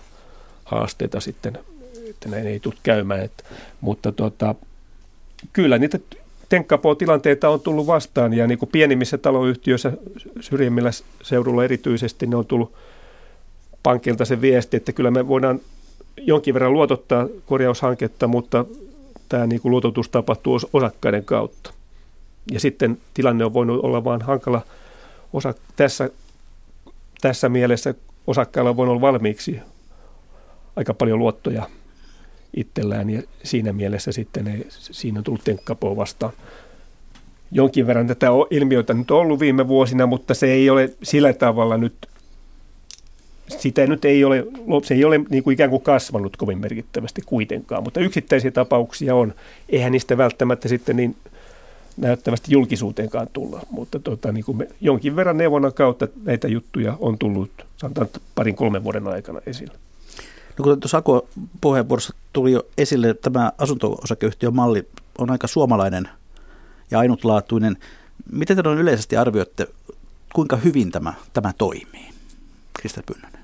haasteita 0.64 1.20
sitten, 1.20 1.58
että 2.10 2.28
näin 2.28 2.46
ei 2.46 2.60
tule 2.60 2.74
käymään. 2.82 3.20
Että, 3.20 3.44
mutta 3.80 4.12
tota, 4.12 4.54
kyllä 5.52 5.78
niitä 5.78 5.98
Tenkkapo-tilanteita 6.54 7.48
on 7.48 7.60
tullut 7.60 7.86
vastaan 7.86 8.34
ja 8.34 8.46
niin 8.46 8.58
kuin 8.58 8.68
pienimmissä 8.72 9.18
taloyhtiöissä 9.18 9.92
syrjimmillä 10.40 10.90
seudulla 11.22 11.64
erityisesti 11.64 12.26
ne 12.26 12.36
on 12.36 12.46
tullut 12.46 12.72
pankilta 13.82 14.24
se 14.24 14.40
viesti, 14.40 14.76
että 14.76 14.92
kyllä 14.92 15.10
me 15.10 15.28
voidaan 15.28 15.60
jonkin 16.16 16.54
verran 16.54 16.72
luotottaa 16.72 17.28
korjaushanketta, 17.46 18.26
mutta 18.26 18.64
tämä 19.28 19.46
niin 19.46 19.60
kuin 19.60 19.70
luototus 19.70 20.08
tapahtuu 20.08 20.58
osakkaiden 20.72 21.24
kautta. 21.24 21.72
Ja 22.52 22.60
sitten 22.60 22.98
tilanne 23.14 23.44
on 23.44 23.54
voinut 23.54 23.84
olla 23.84 24.04
vain 24.04 24.22
hankala 24.22 24.62
osa, 25.32 25.54
tässä, 25.76 26.10
tässä 27.20 27.48
mielessä 27.48 27.94
osakkailla 28.26 28.70
on 28.70 28.76
voinut 28.76 28.92
olla 28.92 29.00
valmiiksi 29.00 29.60
aika 30.76 30.94
paljon 30.94 31.18
luottoja 31.18 31.66
itsellään 32.56 33.10
ja 33.10 33.22
siinä 33.42 33.72
mielessä 33.72 34.12
sitten 34.12 34.48
ei, 34.48 34.66
siinä 34.68 35.18
on 35.18 35.24
tullut 35.24 35.44
tenkkapoa 35.44 35.96
vastaan. 35.96 36.32
Jonkin 37.50 37.86
verran 37.86 38.06
tätä 38.06 38.26
ilmiötä 38.50 38.94
nyt 38.94 39.10
on 39.10 39.18
ollut 39.18 39.40
viime 39.40 39.68
vuosina, 39.68 40.06
mutta 40.06 40.34
se 40.34 40.46
ei 40.46 40.70
ole 40.70 40.90
sillä 41.02 41.32
tavalla 41.32 41.76
nyt, 41.76 41.94
sitä 43.48 43.86
nyt 43.86 44.04
ei 44.04 44.24
ole, 44.24 44.46
se 44.82 44.94
ei 44.94 45.04
ole 45.04 45.20
niin 45.30 45.42
kuin 45.42 45.54
ikään 45.54 45.70
kuin 45.70 45.82
kasvanut 45.82 46.36
kovin 46.36 46.58
merkittävästi 46.58 47.22
kuitenkaan, 47.26 47.82
mutta 47.82 48.00
yksittäisiä 48.00 48.50
tapauksia 48.50 49.14
on. 49.14 49.34
Eihän 49.68 49.92
niistä 49.92 50.18
välttämättä 50.18 50.68
sitten 50.68 50.96
niin 50.96 51.16
näyttävästi 51.96 52.52
julkisuuteenkaan 52.52 53.26
tulla, 53.32 53.60
mutta 53.70 53.98
tota, 53.98 54.32
niin 54.32 54.44
kuin 54.44 54.58
me, 54.58 54.68
jonkin 54.80 55.16
verran 55.16 55.36
neuvonnan 55.36 55.72
kautta 55.72 56.08
näitä 56.24 56.48
juttuja 56.48 56.96
on 57.00 57.18
tullut, 57.18 57.50
sanotaan 57.76 58.08
parin 58.34 58.56
kolmen 58.56 58.84
vuoden 58.84 59.08
aikana 59.08 59.40
esille. 59.46 59.74
No 60.58 60.62
kuten 60.62 60.80
tuossa 60.80 60.98
Ako 60.98 61.28
puheenvuorossa 61.60 62.14
tuli 62.32 62.52
jo 62.52 62.62
esille, 62.78 63.14
tämä 63.14 63.52
asunto-osakeyhtiön 63.58 64.54
malli 64.54 64.88
on 65.18 65.30
aika 65.30 65.46
suomalainen 65.46 66.08
ja 66.90 66.98
ainutlaatuinen. 66.98 67.76
Miten 68.32 68.56
te 68.56 68.68
on 68.68 68.78
yleisesti 68.78 69.16
arvioitte, 69.16 69.66
kuinka 70.34 70.56
hyvin 70.56 70.90
tämä, 70.90 71.14
tämä 71.32 71.52
toimii? 71.58 72.10
Kristel 72.78 73.02
Pynnönen. 73.06 73.40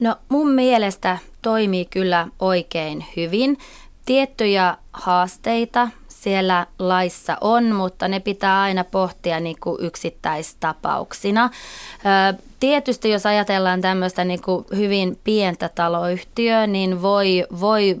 No 0.00 0.16
mun 0.28 0.50
mielestä 0.50 1.18
toimii 1.42 1.84
kyllä 1.84 2.28
oikein 2.38 3.04
hyvin. 3.16 3.58
Tiettyjä 4.06 4.76
haasteita 4.92 5.88
siellä 6.08 6.66
laissa 6.78 7.38
on, 7.40 7.74
mutta 7.74 8.08
ne 8.08 8.20
pitää 8.20 8.60
aina 8.60 8.84
pohtia 8.84 9.40
niin 9.40 9.56
kuin 9.60 9.84
yksittäistapauksina. 9.84 11.50
Tietysti 12.62 13.10
jos 13.10 13.26
ajatellaan 13.26 13.80
tämmöistä 13.80 14.24
niin 14.24 14.42
kuin 14.42 14.64
hyvin 14.76 15.18
pientä 15.24 15.70
taloyhtiöä, 15.74 16.66
niin 16.66 17.02
voi, 17.02 17.46
voi 17.60 17.96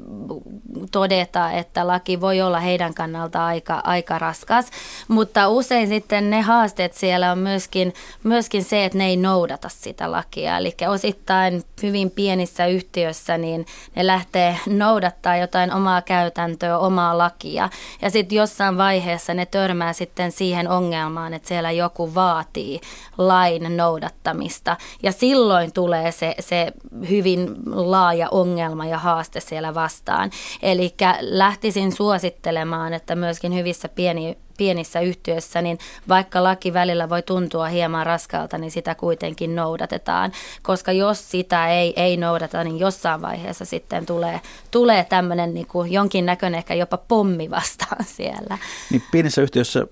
todeta, 0.90 1.50
että 1.50 1.86
laki 1.86 2.20
voi 2.20 2.40
olla 2.40 2.60
heidän 2.60 2.94
kannalta 2.94 3.46
aika, 3.46 3.80
aika 3.84 4.18
raskas, 4.18 4.66
mutta 5.08 5.48
usein 5.48 5.88
sitten 5.88 6.30
ne 6.30 6.40
haasteet 6.40 6.94
siellä 6.94 7.32
on 7.32 7.38
myöskin, 7.38 7.94
myöskin 8.22 8.64
se, 8.64 8.84
että 8.84 8.98
ne 8.98 9.06
ei 9.06 9.16
noudata 9.16 9.68
sitä 9.68 10.12
lakia. 10.12 10.58
Eli 10.58 10.74
osittain 10.88 11.62
hyvin 11.82 12.10
pienissä 12.10 12.66
yhtiöissä 12.66 13.38
niin 13.38 13.66
ne 13.96 14.06
lähtee 14.06 14.58
noudattaa 14.66 15.36
jotain 15.36 15.72
omaa 15.72 16.02
käytäntöä, 16.02 16.78
omaa 16.78 17.18
lakia. 17.18 17.68
Ja 18.02 18.10
sitten 18.10 18.36
jossain 18.36 18.78
vaiheessa 18.78 19.34
ne 19.34 19.46
törmää 19.46 19.92
sitten 19.92 20.32
siihen 20.32 20.68
ongelmaan, 20.68 21.34
että 21.34 21.48
siellä 21.48 21.70
joku 21.70 22.14
vaatii 22.14 22.80
lain 23.18 23.76
noudattamista. 23.76 24.76
Ja 25.02 25.12
silloin 25.12 25.72
tulee 25.72 26.12
se, 26.12 26.34
se 26.40 26.72
hyvin 27.08 27.48
laaja 27.66 28.28
ongelma 28.30 28.86
ja 28.86 28.98
haaste 28.98 29.40
siellä 29.40 29.74
vastaan. 29.74 30.30
Eli 30.72 30.94
lähtisin 31.20 31.92
suosittelemaan, 31.92 32.92
että 32.92 33.14
myöskin 33.14 33.54
hyvissä 33.54 33.88
pieni, 33.88 34.38
pienissä 34.58 35.00
yhtiöissä, 35.00 35.62
niin 35.62 35.78
vaikka 36.08 36.42
laki 36.42 36.72
välillä 36.72 37.08
voi 37.08 37.22
tuntua 37.22 37.66
hieman 37.66 38.06
raskalta, 38.06 38.58
niin 38.58 38.70
sitä 38.70 38.94
kuitenkin 38.94 39.56
noudatetaan. 39.56 40.32
Koska 40.62 40.92
jos 40.92 41.30
sitä 41.30 41.68
ei, 41.68 41.92
ei 41.96 42.16
noudata, 42.16 42.64
niin 42.64 42.78
jossain 42.78 43.22
vaiheessa 43.22 43.64
sitten 43.64 44.06
tulee, 44.06 44.40
tulee 44.70 45.04
tämmöinen 45.04 45.54
niin 45.54 45.66
kuin 45.66 45.92
jonkinnäköinen 45.92 46.58
ehkä 46.58 46.74
jopa 46.74 46.96
pommi 46.96 47.50
vastaan 47.50 48.04
siellä. 48.16 48.58
Niin 48.90 49.02
pienissä 49.10 49.42
yhtiöissä 49.42 49.86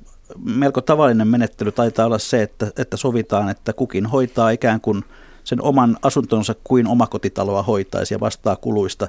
melko 0.44 0.80
tavallinen 0.80 1.28
menettely 1.28 1.72
taitaa 1.72 2.06
olla 2.06 2.18
se, 2.18 2.42
että, 2.42 2.70
että 2.78 2.96
sovitaan, 2.96 3.48
että 3.48 3.72
kukin 3.72 4.06
hoitaa 4.06 4.50
ikään 4.50 4.80
kuin 4.80 5.04
sen 5.44 5.62
oman 5.62 5.96
asuntonsa 6.02 6.54
kuin 6.64 6.86
omakotitaloa 6.86 7.62
hoitaisi 7.62 8.14
ja 8.14 8.20
vastaa 8.20 8.56
kuluista. 8.56 9.08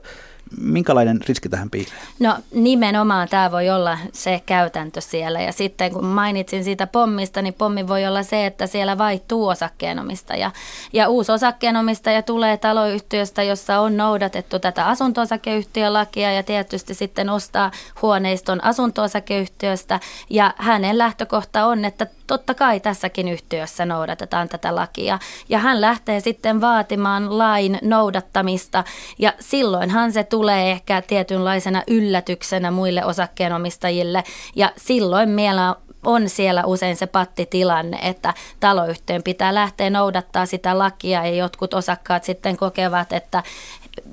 Minkälainen 0.58 1.20
riski 1.28 1.49
tähän 1.49 1.70
piilee? 1.70 1.93
No 2.20 2.36
nimenomaan 2.54 3.28
tämä 3.30 3.52
voi 3.52 3.70
olla 3.70 3.97
se 4.14 4.41
käytäntö 4.45 5.02
siellä. 5.02 5.41
Ja 5.41 5.52
sitten 5.52 5.93
kun 5.93 6.06
mainitsin 6.06 6.64
siitä 6.64 6.88
pommista, 6.88 7.41
niin 7.41 7.54
pommi 7.54 7.88
voi 7.88 8.06
olla 8.06 8.24
se, 8.24 8.45
että 8.45 8.68
siellä 8.68 8.97
vaihtuu 8.97 9.47
osakkeenomistaja. 9.47 10.52
Ja 10.93 11.10
uusi 11.10 11.32
osakkeenomistaja 11.32 12.22
tulee 12.22 12.58
taloyhtiöstä, 12.58 13.43
jossa 13.43 13.80
on 13.80 13.97
noudatettu 13.97 14.60
tätä 14.60 14.86
asunto-osakeyhtiölakia 14.86 16.32
ja 16.32 16.43
tietysti 16.43 16.93
sitten 16.93 17.30
ostaa 17.30 17.72
huoneiston 18.02 18.64
asunto-osakeyhtiöstä. 18.64 19.99
Ja 20.30 20.54
hänen 20.58 20.97
lähtökohta 20.97 21.66
on, 21.66 21.86
että 21.86 22.08
totta 22.28 22.54
kai 22.54 22.80
tässäkin 22.80 23.28
yhtiössä 23.28 23.86
noudatetaan 23.86 24.49
tätä 24.49 24.76
lakia. 24.76 25.20
Ja 25.49 25.60
hän 25.60 25.82
lähtee 25.82 26.20
sitten 26.20 26.62
vaatimaan 26.62 27.38
lain 27.38 27.80
noudattamista 27.82 28.84
ja 29.20 29.34
silloinhan 29.39 30.12
se 30.12 30.24
tulee 30.24 30.40
ehkä 30.49 31.01
tietynlaisena 31.01 31.83
yllätyksenä 31.87 32.71
muille 32.71 33.05
osakkeenomistajille 33.05 34.23
ja 34.55 34.71
silloin 34.77 35.29
meillä 35.29 35.75
on 36.05 36.29
siellä 36.29 36.63
usein 36.65 36.97
se 36.97 37.07
pattitilanne, 37.07 37.99
että 38.01 38.33
taloyhtiön 38.59 39.23
pitää 39.23 39.53
lähteä 39.53 39.89
noudattaa 39.89 40.45
sitä 40.45 40.77
lakia 40.77 41.25
ja 41.25 41.35
jotkut 41.35 41.73
osakkaat 41.73 42.23
sitten 42.23 42.57
kokevat, 42.57 43.13
että 43.13 43.43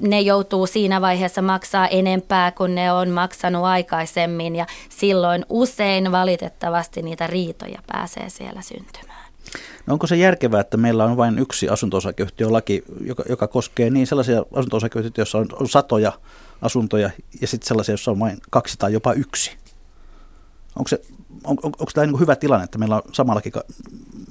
ne 0.01 0.21
joutuu 0.21 0.67
siinä 0.67 1.01
vaiheessa 1.01 1.43
maksaa 1.43 1.89
enempää 1.89 2.53
kuin 2.53 2.75
ne 2.75 2.93
on 2.93 3.09
maksanut 3.09 3.65
aikaisemmin 3.65 4.57
ja 4.57 4.67
silloin 4.89 5.47
usein 5.49 6.13
valitettavasti 6.13 7.03
niitä 7.03 7.27
riitoja 7.27 7.79
pääsee 7.87 8.29
siellä 8.29 8.63
syntymään. 8.63 9.28
No 9.89 9.93
onko 9.93 10.07
se 10.07 10.17
järkevää, 10.17 10.61
että 10.61 10.77
meillä 10.77 11.05
on 11.05 11.17
vain 11.17 11.39
yksi 11.39 11.69
asunto-osakeyhtiölaki, 11.69 12.85
joka, 13.01 13.25
joka 13.29 13.49
koskee 13.49 13.91
niin 13.91 14.07
sellaisia 14.07 14.43
asunto 14.53 14.79
joissa 15.17 15.39
on, 15.39 15.47
on 15.53 15.69
satoja 15.69 16.13
asuntoja 16.63 17.11
ja 17.41 17.47
sitten 17.47 17.69
sellaisia, 17.69 17.93
joissa 17.93 18.11
on 18.11 18.19
vain 18.19 18.39
kaksi 18.51 18.79
tai 18.79 18.93
jopa 18.93 19.13
yksi? 19.13 19.57
Onko, 20.77 20.89
se, 20.89 21.01
on, 21.45 21.57
on, 21.63 21.73
onko 21.79 21.91
tämä 21.95 22.07
niin 22.07 22.21
hyvä 22.21 22.37
tilanne, 22.37 22.65
että 22.65 22.79
meillä 22.79 22.97
on 22.97 23.03
sama 23.13 23.35
laki 23.35 23.53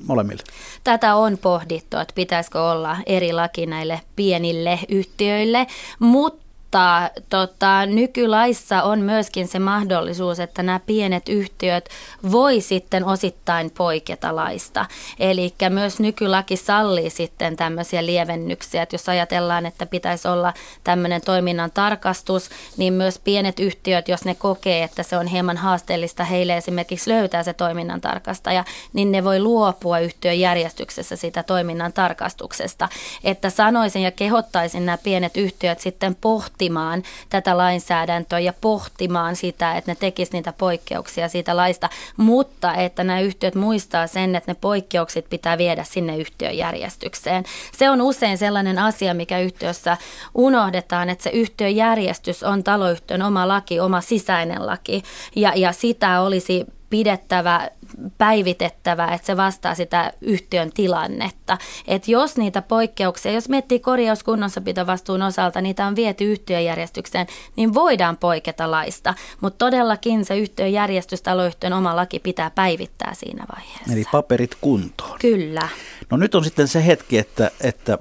molemmille? 0.08 0.43
Tätä 0.84 1.16
on 1.16 1.38
pohdittu, 1.38 1.97
että 1.97 2.14
pitäisikö 2.16 2.62
olla 2.62 2.97
eri 3.05 3.34
laki 3.34 3.66
näille 3.66 4.01
pienille 4.16 4.80
yhtiöille, 4.89 5.68
mutta 5.99 6.46
mutta 6.68 7.09
tota, 7.30 7.86
nykylaissa 7.86 8.84
on 8.84 8.99
myöskin 8.99 9.47
se 9.47 9.59
mahdollisuus, 9.59 10.39
että 10.39 10.63
nämä 10.63 10.80
pienet 10.86 11.30
yhtiöt 11.30 11.89
voi 12.32 12.61
sitten 12.61 13.05
osittain 13.05 13.72
poiketa 13.72 14.36
laista. 14.36 14.86
Eli 15.20 15.53
myös 15.70 15.99
nykylaki 15.99 16.57
sallii 16.57 17.09
sitten 17.09 17.55
tämmöisiä 17.55 18.05
lievennyksiä, 18.05 18.84
että 18.84 18.93
jos 18.93 19.09
ajatellaan, 19.09 19.65
että 19.65 19.86
pitäisi 19.86 20.28
olla 20.28 20.53
tämmöinen 20.84 21.22
toiminnan 21.22 21.72
tarkastus, 21.72 22.49
niin 22.78 22.93
myös 22.93 23.20
pienet 23.20 23.59
yhtiöt, 23.59 24.07
jos 24.07 24.26
ne 24.26 24.36
kokee, 24.36 24.84
että 24.84 25.03
se 25.03 25.18
on 25.18 25.28
hieman 25.28 25.57
haasteellista 25.57 26.24
heille 26.24 26.57
esimerkiksi 26.57 27.09
löytää 27.09 27.43
se 27.43 27.53
toiminnan 27.53 28.01
tarkastaja, 28.01 28.63
niin 28.93 29.11
ne 29.11 29.24
voi 29.24 29.39
luopua 29.39 29.99
yhtiön 29.99 30.39
järjestyksessä 30.39 31.15
sitä 31.15 31.43
toiminnan 31.43 31.93
tarkastuksesta. 31.93 32.89
Että 33.24 33.49
sanoisin 33.49 34.01
ja 34.01 34.11
kehottaisin 34.11 34.86
nämä 34.86 34.97
pienet 34.97 35.38
yhtiöt 35.38 35.80
sitten 35.80 36.15
pohtimaan, 36.15 36.57
pohtimaan 36.58 37.03
tätä 37.30 37.58
lainsäädäntöä 37.58 38.39
ja 38.39 38.53
pohtimaan 38.62 39.36
sitä, 39.36 39.78
että 39.78 39.91
ne 39.91 39.95
tekisivät 39.95 40.34
niitä 40.34 40.53
poikkeuksia 40.53 41.30
siitä 41.30 41.58
laista, 41.58 41.89
mutta 42.18 42.74
että 42.74 43.03
nämä 43.03 43.20
yhtiöt 43.20 43.55
muistaa 43.55 44.08
sen, 44.08 44.36
että 44.36 44.51
ne 44.51 44.58
poikkeukset 44.62 45.30
pitää 45.30 45.58
viedä 45.58 45.84
sinne 45.84 46.18
yhtiöjärjestykseen. 46.18 47.43
Se 47.78 47.89
on 47.89 48.01
usein 48.01 48.38
sellainen 48.38 48.80
asia, 48.80 49.14
mikä 49.14 49.39
yhtiössä 49.39 49.97
unohdetaan, 50.36 51.10
että 51.10 51.24
se 51.24 51.30
yhtiöjärjestys 51.30 52.43
on 52.43 52.64
taloyhtiön 52.64 53.22
oma 53.22 53.47
laki, 53.47 53.80
oma 53.80 54.01
sisäinen 54.01 54.66
laki 54.66 55.03
ja, 55.36 55.51
ja 55.55 55.72
sitä 55.72 56.22
olisi 56.22 56.66
pidettävä 56.89 57.70
päivitettävä, 58.17 59.07
että 59.07 59.27
se 59.27 59.38
vastaa 59.38 59.75
sitä 59.75 60.13
yhtiön 60.21 60.71
tilannetta. 60.73 61.57
Et 61.88 62.07
jos 62.07 62.38
niitä 62.38 62.61
poikkeuksia, 62.61 63.31
jos 63.31 63.49
miettii 63.49 63.79
korjauskunnossapitovastuun 63.79 65.21
osalta, 65.21 65.61
niitä 65.61 65.88
on 65.88 65.95
viety 65.95 66.31
yhtiöjärjestykseen, 66.31 67.27
niin 67.55 67.73
voidaan 67.73 68.17
poiketa 68.17 68.71
laista. 68.71 69.13
Mutta 69.41 69.65
todellakin 69.65 70.25
se 70.25 70.38
yhtiöjärjestys, 70.38 71.21
taloyhtiön 71.21 71.73
oma 71.73 71.95
laki 71.95 72.19
pitää 72.19 72.51
päivittää 72.51 73.13
siinä 73.13 73.45
vaiheessa. 73.55 73.93
Eli 73.93 74.03
paperit 74.11 74.57
kuntoon. 74.61 75.19
Kyllä. 75.19 75.69
No 76.09 76.17
nyt 76.17 76.35
on 76.35 76.43
sitten 76.43 76.67
se 76.67 76.85
hetki, 76.85 77.17
että, 77.17 77.51
että 77.61 77.97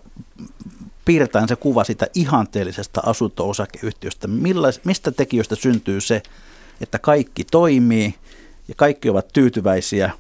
piirretään 1.05 1.49
se 1.49 1.57
kuva 1.57 1.84
sitä 1.84 2.07
ihanteellisesta 2.14 3.01
asunto-osakeyhtiöstä. 3.07 4.28
Millais, 4.28 4.80
mistä 4.84 5.11
tekijöistä 5.12 5.55
syntyy 5.55 6.01
se, 6.01 6.22
että 6.80 6.99
kaikki 6.99 7.45
toimii– 7.45 8.14
ja 8.69 8.75
kaikki 8.77 9.11
ovat 9.11 9.29
tyytyväisiä 9.33 10.11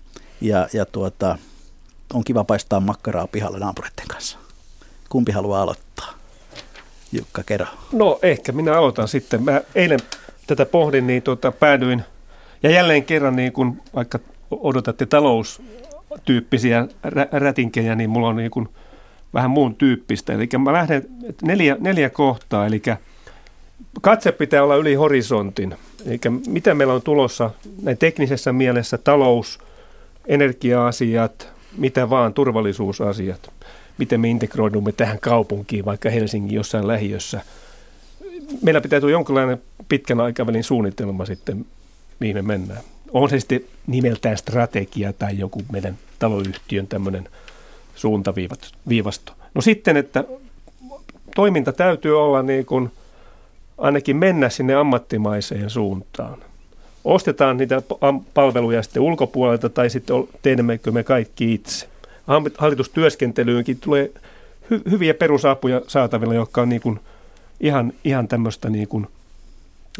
ja, 0.40 0.68
ja 0.72 0.86
tuota, 0.86 1.38
on 2.14 2.24
kiva 2.24 2.44
paistaa 2.44 2.80
makkaraa 2.80 3.26
pihalle 3.26 3.58
naapureiden 3.58 4.06
kanssa. 4.08 4.38
Kumpi 5.08 5.32
haluaa 5.32 5.62
aloittaa? 5.62 6.14
Jukka, 7.12 7.42
kerro. 7.42 7.66
No 7.92 8.18
ehkä 8.22 8.52
minä 8.52 8.78
aloitan 8.78 9.08
sitten. 9.08 9.42
Mä 9.42 9.60
eilen 9.74 10.00
tätä 10.46 10.66
pohdin, 10.66 11.06
niin 11.06 11.22
tuota, 11.22 11.52
päädyin, 11.52 12.04
ja 12.62 12.70
jälleen 12.70 13.04
kerran 13.04 13.36
niin 13.36 13.52
kun 13.52 13.82
vaikka 13.94 14.18
odotatte 14.50 15.06
taloustyyppisiä 15.06 16.86
rä- 17.04 17.28
rätinkejä, 17.32 17.94
niin 17.94 18.10
mulla 18.10 18.28
on 18.28 18.36
niin 18.36 18.50
kun 18.50 18.68
vähän 19.34 19.50
muun 19.50 19.74
tyyppistä. 19.74 20.32
Eli 20.32 20.48
mä 20.58 20.72
lähden 20.72 21.06
neljä, 21.42 21.76
neljä 21.80 22.10
kohtaa, 22.10 22.66
eli 22.66 22.82
katse 24.00 24.32
pitää 24.32 24.62
olla 24.62 24.76
yli 24.76 24.94
horisontin. 24.94 25.74
Eli 26.06 26.18
mitä 26.46 26.74
meillä 26.74 26.94
on 26.94 27.02
tulossa 27.02 27.50
näin 27.82 27.98
teknisessä 27.98 28.52
mielessä, 28.52 28.98
talous, 28.98 29.58
energia-asiat, 30.26 31.48
mitä 31.76 32.10
vaan, 32.10 32.34
turvallisuusasiat, 32.34 33.50
miten 33.98 34.20
me 34.20 34.28
integroidumme 34.28 34.92
tähän 34.92 35.20
kaupunkiin, 35.20 35.84
vaikka 35.84 36.10
Helsingin 36.10 36.54
jossain 36.54 36.86
lähiössä. 36.86 37.40
Meillä 38.62 38.80
pitää 38.80 39.00
tulla 39.00 39.12
jonkinlainen 39.12 39.62
pitkän 39.88 40.20
aikavälin 40.20 40.64
suunnitelma 40.64 41.26
sitten, 41.26 41.66
mihin 42.20 42.36
me 42.36 42.42
mennään. 42.42 42.80
On 43.12 43.30
se 43.30 43.40
sitten 43.40 43.60
nimeltään 43.86 44.36
strategia 44.36 45.12
tai 45.12 45.38
joku 45.38 45.62
meidän 45.72 45.98
taloyhtiön 46.18 46.86
tämmöinen 46.86 47.28
suuntaviivasto. 47.94 49.32
No 49.54 49.60
sitten, 49.60 49.96
että 49.96 50.24
toiminta 51.34 51.72
täytyy 51.72 52.20
olla 52.20 52.42
niin 52.42 52.66
kuin– 52.66 52.90
ainakin 53.78 54.16
mennä 54.16 54.48
sinne 54.48 54.74
ammattimaiseen 54.74 55.70
suuntaan. 55.70 56.38
Ostetaan 57.04 57.56
niitä 57.56 57.82
palveluja 58.34 58.82
sitten 58.82 59.02
ulkopuolelta 59.02 59.68
tai 59.68 59.90
sitten 59.90 60.16
teemmekö 60.42 60.90
me 60.90 61.04
kaikki 61.04 61.54
itse. 61.54 61.88
Hallitustyöskentelyynkin 62.58 63.78
tulee 63.80 64.10
hy- 64.72 64.90
hyviä 64.90 65.14
perusapuja 65.14 65.80
saatavilla, 65.86 66.34
jotka 66.34 66.62
on 66.62 66.68
niin 66.68 66.80
kuin 66.80 67.00
ihan, 67.60 67.92
ihan 68.04 68.28
tämmöistä 68.28 68.70
niin 68.70 68.88
kuin 68.88 69.06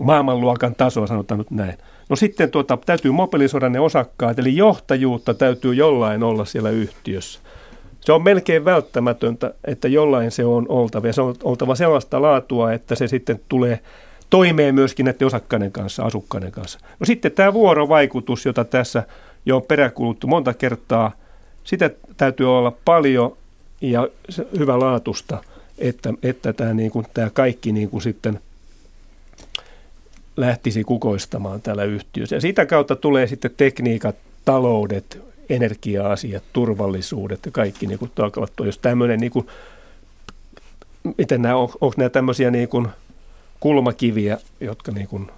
maailmanluokan 0.00 0.74
tasoa, 0.74 1.06
sanotaan 1.06 1.38
nyt 1.38 1.50
näin. 1.50 1.78
No 2.08 2.16
sitten 2.16 2.50
tuota, 2.50 2.78
täytyy 2.86 3.10
mobilisoida 3.10 3.68
ne 3.68 3.80
osakkaat, 3.80 4.38
eli 4.38 4.56
johtajuutta 4.56 5.34
täytyy 5.34 5.74
jollain 5.74 6.22
olla 6.22 6.44
siellä 6.44 6.70
yhtiössä. 6.70 7.40
Se 8.06 8.12
on 8.12 8.22
melkein 8.22 8.64
välttämätöntä, 8.64 9.54
että 9.64 9.88
jollain 9.88 10.30
se 10.30 10.44
on 10.44 10.66
oltava. 10.68 11.06
Ja 11.06 11.12
se 11.12 11.20
on 11.20 11.34
oltava 11.44 11.74
sellaista 11.74 12.22
laatua, 12.22 12.72
että 12.72 12.94
se 12.94 13.08
sitten 13.08 13.40
tulee 13.48 13.80
toimeen 14.30 14.74
myöskin 14.74 15.06
näiden 15.06 15.26
osakkaiden 15.26 15.72
kanssa, 15.72 16.02
asukkaiden 16.02 16.52
kanssa. 16.52 16.78
No 17.00 17.06
sitten 17.06 17.32
tämä 17.32 17.52
vuorovaikutus, 17.52 18.46
jota 18.46 18.64
tässä 18.64 19.02
jo 19.46 19.56
on 19.56 19.62
peräkuluttu 19.62 20.26
monta 20.26 20.54
kertaa, 20.54 21.12
sitä 21.64 21.90
täytyy 22.16 22.58
olla 22.58 22.72
paljon 22.84 23.36
ja 23.80 24.08
hyvä 24.58 24.78
laatusta, 24.78 25.38
että, 25.78 26.14
että 26.22 26.52
tämä, 26.52 26.74
niin 26.74 26.90
kuin, 26.90 27.06
tämä 27.14 27.30
kaikki 27.30 27.72
niin 27.72 27.90
kuin 27.90 28.02
sitten 28.02 28.40
lähtisi 30.36 30.84
kukoistamaan 30.84 31.62
täällä 31.62 31.84
yhtiössä. 31.84 32.36
Ja 32.36 32.40
sitä 32.40 32.66
kautta 32.66 32.96
tulee 32.96 33.26
sitten 33.26 33.50
tekniikat, 33.56 34.16
taloudet, 34.44 35.26
energia-asiat, 35.48 36.42
turvallisuudet 36.52 37.46
ja 37.46 37.52
kaikki 37.52 37.86
niin 37.86 37.98
kuin 37.98 38.10
alkavat. 38.18 38.52
Jos 38.64 38.78
tämmöinen, 38.78 39.20
niin 39.20 39.32
kuin, 39.32 39.46
miten 41.18 41.42
nämä, 41.42 41.56
on, 41.56 41.68
onko 41.80 41.94
nämä 41.96 42.10
tämmöisiä 42.10 42.50
niin 42.50 42.68
kuin 42.68 42.88
kulmakiviä, 43.60 44.38
jotka 44.60 44.92
niin 44.92 45.08
kuin 45.08 45.30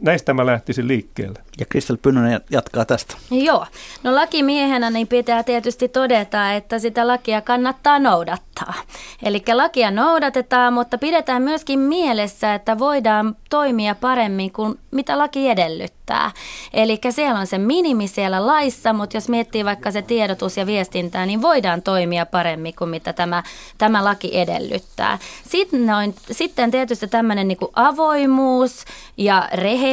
näistä 0.00 0.34
mä 0.34 0.46
lähtisin 0.46 0.88
liikkeelle. 0.88 1.38
Ja 1.60 1.66
Kristel 1.68 1.96
Pynnönen 2.02 2.40
jatkaa 2.50 2.84
tästä. 2.84 3.16
Joo. 3.30 3.66
No 4.02 4.14
lakimiehenä 4.14 4.90
niin 4.90 5.06
pitää 5.06 5.42
tietysti 5.42 5.88
todeta, 5.88 6.52
että 6.52 6.78
sitä 6.78 7.06
lakia 7.06 7.40
kannattaa 7.40 7.98
noudattaa. 7.98 8.74
Eli 9.22 9.42
lakia 9.52 9.90
noudatetaan, 9.90 10.72
mutta 10.72 10.98
pidetään 10.98 11.42
myöskin 11.42 11.78
mielessä, 11.78 12.54
että 12.54 12.78
voidaan 12.78 13.36
toimia 13.50 13.94
paremmin 13.94 14.52
kuin 14.52 14.78
mitä 14.90 15.18
laki 15.18 15.48
edellyttää. 15.48 16.30
Eli 16.72 16.98
siellä 17.10 17.40
on 17.40 17.46
se 17.46 17.58
minimi 17.58 18.08
siellä 18.08 18.46
laissa, 18.46 18.92
mutta 18.92 19.16
jos 19.16 19.28
miettii 19.28 19.64
vaikka 19.64 19.90
se 19.90 20.02
tiedotus 20.02 20.56
ja 20.56 20.66
viestintää, 20.66 21.26
niin 21.26 21.42
voidaan 21.42 21.82
toimia 21.82 22.26
paremmin 22.26 22.74
kuin 22.78 22.90
mitä 22.90 23.12
tämä, 23.12 23.42
tämä 23.78 24.04
laki 24.04 24.38
edellyttää. 24.38 25.18
Sitten, 25.48 25.86
noin, 25.86 26.14
sitten 26.30 26.70
tietysti 26.70 27.08
tämmöinen 27.08 27.48
niin 27.48 27.58
avoimuus 27.74 28.84
ja 29.16 29.48
rehellisyys. 29.52 29.89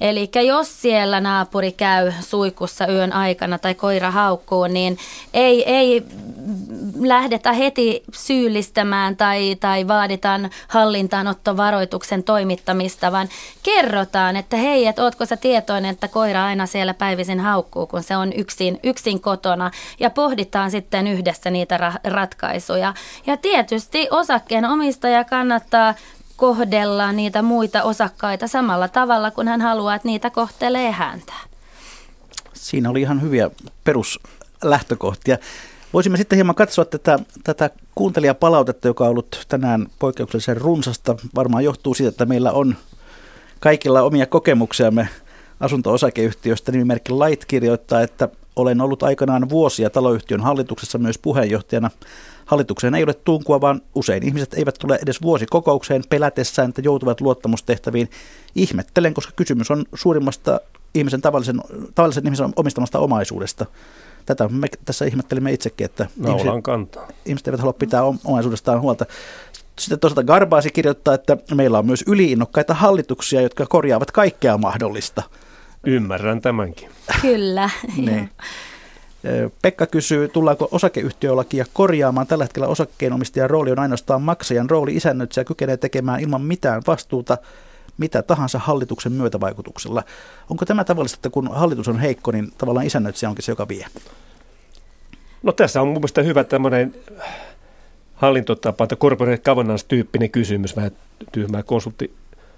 Eli 0.00 0.30
jos 0.46 0.82
siellä 0.82 1.20
naapuri 1.20 1.72
käy 1.72 2.12
suikussa 2.20 2.86
yön 2.86 3.12
aikana 3.12 3.58
tai 3.58 3.74
koira 3.74 4.10
haukkuu, 4.10 4.66
niin 4.66 4.98
ei, 5.34 5.64
ei 5.72 6.02
lähdetä 7.00 7.52
heti 7.52 8.02
syyllistämään 8.12 9.16
tai, 9.16 9.56
tai 9.60 9.88
vaaditaan 9.88 10.50
hallintaanottovaroituksen 10.68 12.24
toimittamista, 12.24 13.12
vaan 13.12 13.28
kerrotaan, 13.62 14.36
että 14.36 14.56
hei, 14.56 14.86
että 14.86 15.02
ootko 15.02 15.26
sä 15.26 15.36
tietoinen, 15.36 15.90
että 15.90 16.08
koira 16.08 16.44
aina 16.44 16.66
siellä 16.66 16.94
päivisin 16.94 17.40
haukkuu, 17.40 17.86
kun 17.86 18.02
se 18.02 18.16
on 18.16 18.32
yksin, 18.32 18.80
yksin 18.82 19.20
kotona 19.20 19.70
ja 20.00 20.10
pohditaan 20.10 20.70
sitten 20.70 21.06
yhdessä 21.06 21.50
niitä 21.50 21.76
ra- 21.76 22.10
ratkaisuja. 22.10 22.94
Ja 23.26 23.36
tietysti 23.36 24.08
osakkeen 24.10 24.64
omistaja 24.64 25.24
kannattaa 25.24 25.94
kohdella 26.38 27.12
niitä 27.12 27.42
muita 27.42 27.82
osakkaita 27.82 28.46
samalla 28.46 28.88
tavalla, 28.88 29.30
kun 29.30 29.48
hän 29.48 29.60
haluaa, 29.60 29.94
että 29.94 30.08
niitä 30.08 30.30
kohtelee 30.30 30.90
häntä. 30.90 31.32
Siinä 32.52 32.90
oli 32.90 33.00
ihan 33.00 33.22
hyviä 33.22 33.50
peruslähtökohtia. 33.84 35.38
Voisimme 35.92 36.18
sitten 36.18 36.36
hieman 36.36 36.54
katsoa 36.54 36.84
tätä, 36.84 37.18
tätä 37.44 37.70
kuuntelijapalautetta, 37.94 38.88
joka 38.88 39.04
on 39.04 39.10
ollut 39.10 39.46
tänään 39.48 39.86
poikkeuksellisen 39.98 40.56
runsasta. 40.56 41.16
Varmaan 41.34 41.64
johtuu 41.64 41.94
siitä, 41.94 42.08
että 42.08 42.26
meillä 42.26 42.52
on 42.52 42.76
kaikilla 43.60 44.02
omia 44.02 44.26
kokemuksiamme 44.26 45.08
asunto-osakeyhtiöstä. 45.60 46.72
Nimimerkki 46.72 47.12
Light 47.12 47.44
kirjoittaa, 47.44 48.02
että 48.02 48.28
olen 48.58 48.80
ollut 48.80 49.02
aikanaan 49.02 49.48
vuosia 49.48 49.90
taloyhtiön 49.90 50.40
hallituksessa 50.40 50.98
myös 50.98 51.18
puheenjohtajana. 51.18 51.90
Hallitukseen 52.44 52.94
ei 52.94 53.04
ole 53.04 53.14
tunkua, 53.14 53.60
vaan 53.60 53.80
usein 53.94 54.22
ihmiset 54.22 54.54
eivät 54.54 54.74
tule 54.80 54.98
edes 55.02 55.22
vuosikokoukseen 55.22 56.02
pelätessään, 56.08 56.68
että 56.68 56.80
joutuvat 56.84 57.20
luottamustehtäviin. 57.20 58.10
Ihmettelen, 58.54 59.14
koska 59.14 59.32
kysymys 59.36 59.70
on 59.70 59.84
suurimmasta 59.94 60.60
ihmisen 60.94 61.20
tavallisen, 61.20 61.60
tavallisen 61.94 62.24
ihmisen 62.24 62.52
omistamasta 62.56 62.98
omaisuudesta. 62.98 63.66
Tätä 64.26 64.48
me 64.48 64.68
tässä 64.84 65.04
ihmettelimme 65.04 65.52
itsekin, 65.52 65.84
että 65.84 66.06
ihmiset, 66.28 66.62
kantaa. 66.62 67.08
ihmiset 67.26 67.48
eivät 67.48 67.60
halua 67.60 67.72
pitää 67.72 68.02
omaisuudestaan 68.24 68.80
huolta. 68.80 69.06
Sitten 69.78 69.98
toisaalta 70.00 70.24
Garbaasi 70.24 70.70
kirjoittaa, 70.70 71.14
että 71.14 71.36
meillä 71.54 71.78
on 71.78 71.86
myös 71.86 72.04
yliinnokkaita 72.06 72.74
hallituksia, 72.74 73.40
jotka 73.40 73.66
korjaavat 73.66 74.10
kaikkea 74.10 74.58
mahdollista. 74.58 75.22
Ymmärrän 75.86 76.40
tämänkin. 76.40 76.90
Kyllä. 77.22 77.70
niin. 77.96 78.30
Pekka 79.62 79.86
kysyy, 79.86 80.28
tullaanko 80.28 80.68
osakeyhtiölakia 80.70 81.64
korjaamaan. 81.72 82.26
Tällä 82.26 82.44
hetkellä 82.44 82.68
osakkeenomistajan 82.68 83.50
rooli 83.50 83.70
on 83.70 83.78
ainoastaan 83.78 84.22
maksajan 84.22 84.70
rooli. 84.70 84.96
Isännöitsijä 84.96 85.44
kykenee 85.44 85.76
tekemään 85.76 86.20
ilman 86.20 86.42
mitään 86.42 86.82
vastuuta 86.86 87.38
mitä 87.98 88.22
tahansa 88.22 88.58
hallituksen 88.58 89.12
myötävaikutuksella. 89.12 90.02
Onko 90.50 90.64
tämä 90.64 90.84
tavallista, 90.84 91.18
että 91.18 91.30
kun 91.30 91.50
hallitus 91.54 91.88
on 91.88 91.98
heikko, 91.98 92.30
niin 92.30 92.52
tavallaan 92.58 92.86
isännöitsijä 92.86 93.30
onkin 93.30 93.44
se, 93.44 93.52
joka 93.52 93.68
vie? 93.68 93.86
No 95.42 95.52
tässä 95.52 95.80
on 95.80 95.86
mun 95.88 95.96
mielestä 95.96 96.22
hyvä 96.22 96.44
tämmöinen 96.44 96.94
hallintotapa, 98.14 98.84
että 98.84 98.96
corporate 98.96 99.42
governance-tyyppinen 99.50 100.30
kysymys, 100.30 100.76
vähän 100.76 100.90
tyhmää 101.32 101.62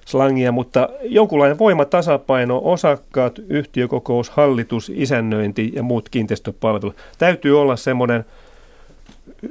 konsulttislangia, 0.01 0.53
mutta 0.53 0.89
jonkunlainen 1.03 1.59
voimatasapaino, 1.59 2.61
osakkaat, 2.65 3.39
yhtiökokous, 3.49 4.31
hallitus, 4.31 4.93
isännöinti 4.95 5.73
ja 5.75 5.83
muut 5.83 6.09
kiinteistöpalvelut. 6.09 6.97
Täytyy 7.19 7.61
olla 7.61 7.77
semmoinen 7.77 8.25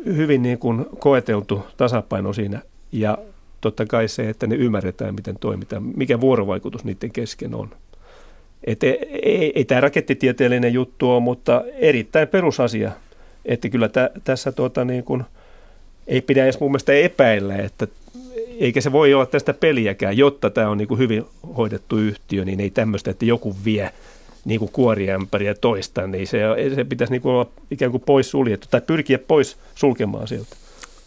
hyvin 0.06 0.42
niin 0.42 0.60
kuin 0.60 0.86
koeteltu 1.00 1.66
tasapaino 1.78 2.34
siinä 2.34 2.60
ja 2.92 3.18
totta 3.62 3.86
kai 3.86 4.08
se, 4.08 4.30
että 4.30 4.48
ne 4.48 4.56
ymmärretään, 4.56 5.16
miten 5.16 5.36
toimitaan, 5.40 5.84
mikä 5.96 6.22
vuorovaikutus 6.22 6.84
niiden 6.84 7.12
kesken 7.12 7.56
on. 7.56 7.70
Et 8.64 8.84
ei, 8.84 9.20
ei, 9.24 9.52
ei 9.56 9.66
tämä 9.66 9.82
rakettitieteellinen 9.82 10.74
juttu 10.74 11.12
ole, 11.12 11.20
mutta 11.20 11.64
erittäin 11.74 12.28
perusasia, 12.28 12.92
että 13.46 13.70
kyllä 13.70 13.90
tä, 13.90 14.10
tässä 14.24 14.52
tuota 14.52 14.86
niin 14.86 15.04
kuin, 15.04 15.24
ei 16.08 16.22
pidä 16.22 16.44
edes 16.44 16.60
mun 16.60 16.72
mielestä 16.72 16.94
epäillä, 16.94 17.56
että 17.56 17.88
eikä 18.60 18.82
se 18.82 18.92
voi 18.92 19.14
olla 19.14 19.26
tästä 19.26 19.54
peliäkään, 19.54 20.18
jotta 20.18 20.50
tämä 20.50 20.70
on 20.70 20.78
niin 20.78 20.88
kuin 20.88 20.98
hyvin 20.98 21.26
hoidettu 21.58 21.98
yhtiö, 21.98 22.46
niin 22.46 22.60
ei 22.60 22.70
tämmöistä, 22.70 23.12
että 23.12 23.26
joku 23.26 23.56
vie 23.66 23.92
niin 24.46 24.60
kuin 24.60 24.72
kuoriämpäriä 24.72 25.54
toista, 25.54 26.08
niin 26.08 26.28
se, 26.28 26.40
se 26.76 26.84
pitäisi 26.84 27.14
niin 27.14 27.22
kuin 27.22 27.32
olla 27.32 27.50
ikään 27.72 27.92
kuin 27.92 28.04
pois 28.06 28.32
suljettu 28.32 28.68
tai 28.72 28.82
pyrkiä 28.82 29.20
pois 29.20 29.58
sulkemaan 29.76 30.28
sieltä. 30.28 30.56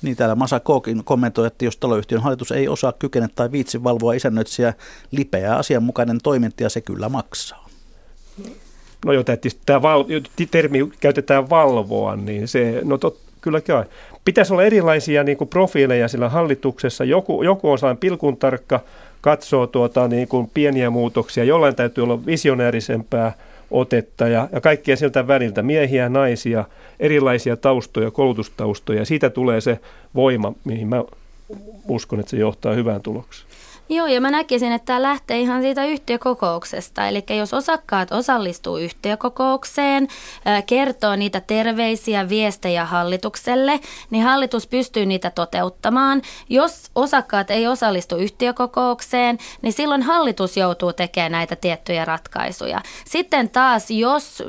Niin 0.03 0.17
täällä 0.17 0.35
Masa 0.35 0.61
Kookin 0.61 1.05
kommentoi, 1.05 1.47
että 1.47 1.65
jos 1.65 1.77
taloyhtiön 1.77 2.23
hallitus 2.23 2.53
ei 2.53 2.69
osaa 2.69 2.93
kykene 2.93 3.29
tai 3.35 3.53
viitsi 3.53 3.85
valvoa 3.85 4.13
isännöitsijä 4.13 4.75
lipeää 5.11 5.57
asianmukainen 5.57 6.19
toiminta 6.23 6.63
ja 6.63 6.69
se 6.69 6.81
kyllä 6.81 7.09
maksaa. 7.09 7.69
No 9.07 9.13
jo 9.13 9.25
tämä 9.67 9.83
val, 9.83 10.05
termi 10.51 10.79
käytetään 11.01 11.51
valvoa, 11.51 12.17
niin 12.17 12.49
se, 12.49 12.81
no 12.85 12.99
tot, 12.99 13.21
kyllä 13.43 13.61
käy. 13.61 13.85
Pitäisi 14.25 14.53
olla 14.53 14.65
erilaisia 14.65 15.25
niin 15.25 15.39
kuin 15.39 15.49
profiileja 15.49 16.09
sillä 16.09 16.29
hallituksessa. 16.29 17.05
Joku, 17.05 17.43
joku 17.43 17.73
osaa 17.73 17.95
pilkun 17.95 18.37
tarkka, 18.37 18.81
katsoo 19.21 19.67
tuota, 19.67 20.09
niin 20.09 20.29
kuin 20.29 20.51
pieniä 20.55 20.91
muutoksia, 20.91 21.45
jollain 21.45 21.77
täytyy 21.77 22.05
olla 22.05 22.27
visionäärisempää 22.27 23.33
otetta 23.71 24.29
ja, 24.29 24.49
ja 24.53 24.61
kaikkia 24.61 24.97
sieltä 24.97 25.27
väliltä, 25.27 25.63
miehiä, 25.63 26.09
naisia, 26.09 26.65
erilaisia 27.01 27.57
taustoja, 27.57 28.11
koulutustaustoja. 28.11 29.05
Siitä 29.05 29.31
tulee 29.31 29.61
se 29.61 29.79
voima, 30.15 30.53
mihin 30.65 30.89
mä 30.89 31.05
uskon, 31.89 32.21
että 32.21 32.31
se 32.31 32.37
johtaa 32.37 32.75
hyvään 32.75 33.01
tulokseen. 33.01 33.49
Joo, 33.89 34.07
ja 34.07 34.21
mä 34.21 34.31
näkisin, 34.31 34.73
että 34.73 34.87
tämä 34.87 35.03
lähtee 35.03 35.41
ihan 35.41 35.63
siitä 35.63 35.85
yhtiökokouksesta. 35.85 37.09
Eli 37.09 37.25
jos 37.39 37.55
osakkaat 37.55 38.13
osallistuu 38.13 38.77
yhtiökokoukseen, 38.77 40.09
kertoo 40.67 41.17
niitä 41.17 41.41
terveisiä 41.41 42.29
viestejä 42.29 42.85
hallitukselle, 42.85 43.81
niin 44.11 44.25
hallitus 44.25 44.67
pystyy 44.67 45.07
niitä 45.07 45.31
toteuttamaan. 45.31 46.23
Jos 46.49 46.91
osakkaat 46.95 47.51
ei 47.51 47.67
osallistu 47.67 48.17
yhtiökokoukseen, 48.17 49.39
niin 49.63 49.73
silloin 49.73 50.03
hallitus 50.03 50.57
joutuu 50.57 50.93
tekemään 50.93 51.33
näitä 51.33 51.57
tiettyjä 51.57 52.05
ratkaisuja. 52.05 52.81
Sitten 53.05 53.51
taas, 53.51 53.91
jos 53.91 54.43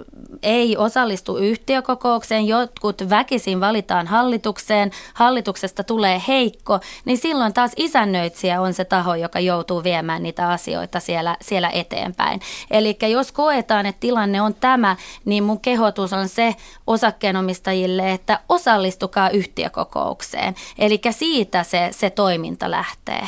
ei 0.44 0.78
osallistu 0.78 1.38
yhtiökokoukseen, 1.38 2.48
jotkut 2.48 3.10
väkisin 3.10 3.60
valitaan 3.60 4.08
hallitukseen, 4.08 4.92
hallituksesta 5.14 5.84
tulee 5.84 6.22
heikko, 6.28 6.80
niin 7.06 7.18
silloin 7.18 7.54
taas 7.54 7.72
isännöitsijä 7.76 8.62
on 8.62 8.74
se 8.74 8.86
taho, 8.86 9.16
joka 9.24 9.40
joutuu 9.40 9.84
viemään 9.84 10.24
niitä 10.24 10.50
asioita 10.50 11.00
siellä, 11.00 11.38
siellä 11.42 11.70
eteenpäin. 11.70 12.42
Eli 12.72 12.98
jos 13.12 13.32
koetaan, 13.32 13.86
että 13.86 14.00
tilanne 14.00 14.42
on 14.42 14.54
tämä, 14.54 14.96
niin 15.26 15.44
mun 15.44 15.60
kehotus 15.60 16.14
on 16.14 16.30
se 16.30 16.56
osakkeenomistajille, 16.88 18.12
että 18.12 18.40
osallistukaa 18.50 19.30
yhtiökokoukseen. 19.30 20.56
Eli 20.78 21.02
siitä 21.12 21.64
se, 21.64 21.90
se 21.92 22.10
toiminta 22.10 22.72
lähtee. 22.72 23.28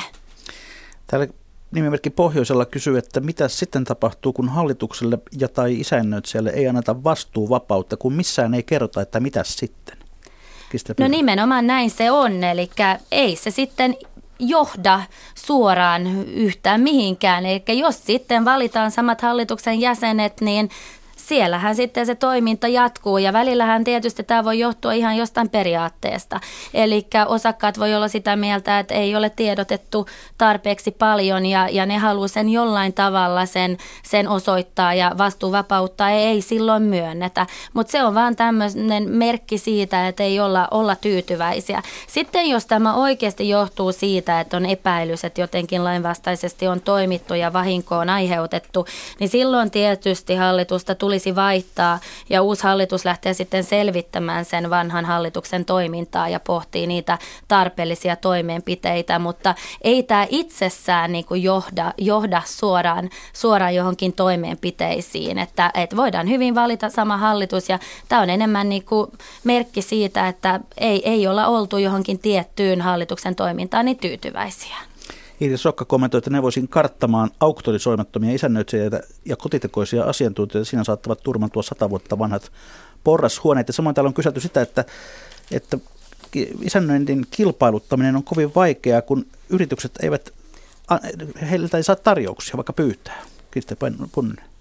Täällä 1.07 1.27
nimimerkki 1.71 2.09
Pohjoisella 2.09 2.65
kysyy, 2.65 2.97
että 2.97 3.19
mitä 3.19 3.47
sitten 3.47 3.83
tapahtuu, 3.83 4.33
kun 4.33 4.49
hallitukselle 4.49 5.17
ja 5.39 5.47
tai 5.47 5.79
isännöitsijälle 5.79 6.49
ei 6.49 6.67
anneta 6.67 7.03
vastuuvapautta, 7.03 7.97
kun 7.97 8.13
missään 8.13 8.53
ei 8.53 8.63
kerrota, 8.63 9.01
että 9.01 9.19
mitä 9.19 9.43
sitten? 9.43 9.97
No 10.99 11.07
nimenomaan 11.07 11.67
näin 11.67 11.89
se 11.89 12.11
on, 12.11 12.43
eli 12.43 12.69
ei 13.11 13.35
se 13.35 13.51
sitten 13.51 13.95
johda 14.39 15.01
suoraan 15.35 16.07
yhtään 16.27 16.81
mihinkään. 16.81 17.45
Eli 17.45 17.79
jos 17.79 18.05
sitten 18.05 18.45
valitaan 18.45 18.91
samat 18.91 19.21
hallituksen 19.21 19.79
jäsenet, 19.79 20.41
niin 20.41 20.69
siellähän 21.27 21.75
sitten 21.75 22.05
se 22.05 22.15
toiminta 22.15 22.67
jatkuu 22.67 23.17
ja 23.17 23.33
välillähän 23.33 23.83
tietysti 23.83 24.23
tämä 24.23 24.43
voi 24.43 24.59
johtua 24.59 24.93
ihan 24.93 25.17
jostain 25.17 25.49
periaatteesta. 25.49 26.39
Eli 26.73 27.07
osakkaat 27.27 27.79
voi 27.79 27.95
olla 27.95 28.07
sitä 28.07 28.35
mieltä, 28.35 28.79
että 28.79 28.93
ei 28.93 29.15
ole 29.15 29.29
tiedotettu 29.29 30.05
tarpeeksi 30.37 30.91
paljon 30.91 31.45
ja, 31.45 31.69
ja 31.71 31.85
ne 31.85 31.97
haluaa 31.97 32.27
sen 32.27 32.49
jollain 32.49 32.93
tavalla 32.93 33.45
sen, 33.45 33.77
sen 34.03 34.27
osoittaa 34.27 34.93
ja 34.93 35.11
vastuuvapautta 35.17 36.09
ei, 36.09 36.25
ei 36.25 36.41
silloin 36.41 36.83
myönnetä. 36.83 37.47
Mutta 37.73 37.91
se 37.91 38.03
on 38.03 38.15
vaan 38.15 38.35
tämmöinen 38.35 39.09
merkki 39.09 39.57
siitä, 39.57 40.07
että 40.07 40.23
ei 40.23 40.39
olla, 40.39 40.67
olla 40.71 40.95
tyytyväisiä. 40.95 41.81
Sitten 42.07 42.49
jos 42.49 42.65
tämä 42.65 42.93
oikeasti 42.93 43.49
johtuu 43.49 43.91
siitä, 43.91 44.39
että 44.39 44.57
on 44.57 44.65
epäilys, 44.65 45.23
että 45.23 45.41
jotenkin 45.41 45.83
lainvastaisesti 45.83 46.67
on 46.67 46.81
toimittu 46.81 47.33
ja 47.33 47.53
vahinko 47.53 47.97
on 47.97 48.09
aiheutettu, 48.09 48.85
niin 49.19 49.29
silloin 49.29 49.71
tietysti 49.71 50.35
hallitusta 50.35 50.95
tulisi 51.15 51.35
vaihtaa 51.35 51.99
ja 52.29 52.41
uusi 52.41 52.63
hallitus 52.63 53.05
lähtee 53.05 53.33
sitten 53.33 53.63
selvittämään 53.63 54.45
sen 54.45 54.69
vanhan 54.69 55.05
hallituksen 55.05 55.65
toimintaa 55.65 56.29
ja 56.29 56.39
pohtii 56.39 56.87
niitä 56.87 57.17
tarpeellisia 57.47 58.15
toimenpiteitä, 58.15 59.19
mutta 59.19 59.55
ei 59.81 60.03
tämä 60.03 60.27
itsessään 60.29 61.11
niin 61.11 61.25
kuin 61.25 61.43
johda, 61.43 61.93
johda 61.97 62.41
suoraan, 62.45 63.09
suoraan 63.33 63.75
johonkin 63.75 64.13
toimenpiteisiin, 64.13 65.37
että, 65.37 65.71
että 65.73 65.95
voidaan 65.97 66.29
hyvin 66.29 66.55
valita 66.55 66.89
sama 66.89 67.17
hallitus 67.17 67.69
ja 67.69 67.79
tämä 68.09 68.21
on 68.21 68.29
enemmän 68.29 68.69
niin 68.69 68.85
kuin 68.85 69.11
merkki 69.43 69.81
siitä, 69.81 70.27
että 70.27 70.59
ei, 70.77 71.09
ei 71.09 71.27
olla 71.27 71.47
oltu 71.47 71.77
johonkin 71.77 72.19
tiettyyn 72.19 72.81
hallituksen 72.81 73.35
toimintaan 73.35 73.85
niin 73.85 73.97
tyytyväisiä. 73.97 74.94
Iiris 75.41 75.63
Sokka 75.63 75.85
kommentoi, 75.85 76.17
että 76.17 76.29
ne 76.29 76.41
voisin 76.41 76.67
karttamaan 76.67 77.29
auktorisoimattomia 77.39 78.35
isännöitsijöitä 78.35 79.01
ja 79.25 79.35
kotitekoisia 79.35 80.03
asiantuntijoita. 80.03 80.69
Siinä 80.69 80.83
saattavat 80.83 81.23
turmantua 81.23 81.63
sata 81.63 81.89
vuotta 81.89 82.19
vanhat 82.19 82.51
porrashuoneet. 83.03 83.67
Ja 83.67 83.73
samoin 83.73 83.95
täällä 83.95 84.07
on 84.07 84.13
kyselty 84.13 84.39
sitä, 84.39 84.61
että, 84.61 84.85
että 85.51 85.77
isännöinnin 86.61 87.25
kilpailuttaminen 87.31 88.15
on 88.15 88.23
kovin 88.23 88.55
vaikeaa, 88.55 89.01
kun 89.01 89.25
yritykset 89.49 89.91
eivät, 90.03 90.33
heiltä 91.49 91.77
ei 91.77 91.83
saa 91.83 91.95
tarjouksia, 91.95 92.57
vaikka 92.57 92.73
pyytää. 92.73 93.21
Kirsti 93.51 93.75
Punnen. 94.11 94.54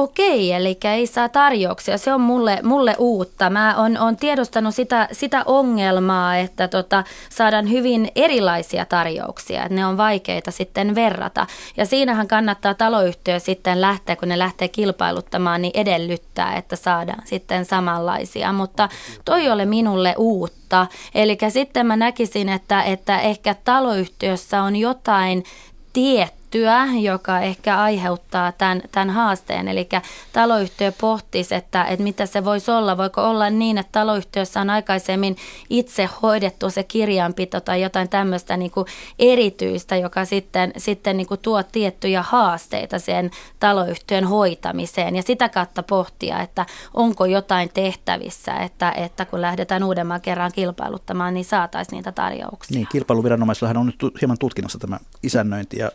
Okei, 0.00 0.52
eli 0.52 0.78
ei 0.84 1.06
saa 1.06 1.28
tarjouksia. 1.28 1.98
Se 1.98 2.12
on 2.12 2.20
mulle, 2.20 2.58
mulle 2.62 2.94
uutta. 2.98 3.50
Mä 3.50 3.74
oon, 3.78 3.98
on 3.98 4.16
tiedostanut 4.16 4.74
sitä, 4.74 5.08
sitä 5.12 5.42
ongelmaa, 5.46 6.36
että 6.36 6.68
tota, 6.68 7.04
saadaan 7.30 7.70
hyvin 7.70 8.08
erilaisia 8.16 8.84
tarjouksia. 8.84 9.62
Että 9.62 9.74
ne 9.74 9.86
on 9.86 9.96
vaikeita 9.96 10.50
sitten 10.50 10.94
verrata. 10.94 11.46
Ja 11.76 11.86
siinähän 11.86 12.28
kannattaa 12.28 12.74
taloyhtiö 12.74 13.38
sitten 13.38 13.80
lähteä, 13.80 14.16
kun 14.16 14.28
ne 14.28 14.38
lähtee 14.38 14.68
kilpailuttamaan, 14.68 15.62
niin 15.62 15.72
edellyttää, 15.74 16.56
että 16.56 16.76
saadaan 16.76 17.22
sitten 17.24 17.64
samanlaisia. 17.64 18.52
Mutta 18.52 18.88
toi 19.24 19.50
ole 19.50 19.64
minulle 19.66 20.14
uutta. 20.18 20.86
Eli 21.14 21.38
sitten 21.48 21.86
mä 21.86 21.96
näkisin, 21.96 22.48
että, 22.48 22.82
että 22.82 23.20
ehkä 23.20 23.54
taloyhtiössä 23.64 24.62
on 24.62 24.76
jotain 24.76 25.44
tiettyä 25.92 26.39
tiettyä, 26.50 26.86
joka 27.00 27.40
ehkä 27.40 27.80
aiheuttaa 27.80 28.52
tämän, 28.52 28.82
tämän 28.92 29.10
haasteen. 29.10 29.68
Eli 29.68 29.88
taloyhtiö 30.32 30.92
pohtisi, 31.00 31.54
että, 31.54 31.84
että 31.84 32.02
mitä 32.02 32.26
se 32.26 32.44
voisi 32.44 32.70
olla. 32.70 32.96
Voiko 32.96 33.22
olla 33.22 33.50
niin, 33.50 33.78
että 33.78 33.92
taloyhtiössä 33.92 34.60
on 34.60 34.70
aikaisemmin 34.70 35.36
itse 35.70 36.08
hoidettu 36.22 36.70
se 36.70 36.82
kirjanpito 36.82 37.60
tai 37.60 37.82
jotain 37.82 38.08
tämmöistä 38.08 38.56
niin 38.56 38.70
kuin 38.70 38.86
erityistä, 39.18 39.96
joka 39.96 40.24
sitten, 40.24 40.72
sitten 40.76 41.16
niin 41.16 41.26
kuin 41.26 41.40
tuo 41.40 41.62
tiettyjä 41.62 42.22
haasteita 42.22 42.98
sen 42.98 43.30
taloyhtiön 43.60 44.24
hoitamiseen 44.24 45.16
ja 45.16 45.22
sitä 45.22 45.48
kautta 45.48 45.82
pohtia, 45.82 46.40
että 46.40 46.66
onko 46.94 47.26
jotain 47.26 47.70
tehtävissä, 47.74 48.54
että, 48.54 48.92
että 48.92 49.24
kun 49.24 49.40
lähdetään 49.40 49.84
uudemman 49.84 50.20
kerran 50.20 50.52
kilpailuttamaan, 50.52 51.34
niin 51.34 51.44
saataisiin 51.44 51.96
niitä 51.96 52.12
tarjouksia. 52.12 52.74
Niin, 52.74 52.86
kilpailuviranomaisillahan 52.92 53.76
on 53.76 53.86
nyt 53.86 54.20
hieman 54.20 54.38
tutkinnassa 54.38 54.78
tämä 54.78 54.98
isännöinti 55.22 55.78
ja 55.78 55.90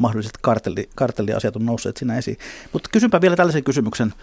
mahdolliset 0.00 0.38
kartelli, 0.40 0.90
kartelliasiat 0.94 1.56
on 1.56 1.66
nousseet 1.66 1.96
siinä 1.96 2.18
esiin. 2.18 2.38
Mutta 2.72 2.88
kysynpä 2.92 3.20
vielä 3.20 3.36
tällaisen 3.36 3.64
kysymyksen, 3.64 4.14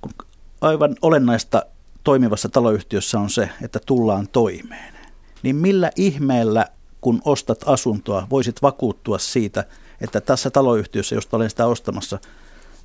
kun 0.00 0.12
aivan 0.60 0.96
olennaista 1.02 1.62
toimivassa 2.04 2.48
taloyhtiössä 2.48 3.20
on 3.20 3.30
se, 3.30 3.48
että 3.62 3.80
tullaan 3.86 4.28
toimeen. 4.28 4.94
Niin 5.42 5.56
millä 5.56 5.90
ihmeellä, 5.96 6.66
kun 7.00 7.22
ostat 7.24 7.58
asuntoa, 7.66 8.26
voisit 8.30 8.62
vakuuttua 8.62 9.18
siitä, 9.18 9.64
että 10.00 10.20
tässä 10.20 10.50
taloyhtiössä, 10.50 11.14
josta 11.14 11.36
olen 11.36 11.50
sitä 11.50 11.66
ostamassa, 11.66 12.18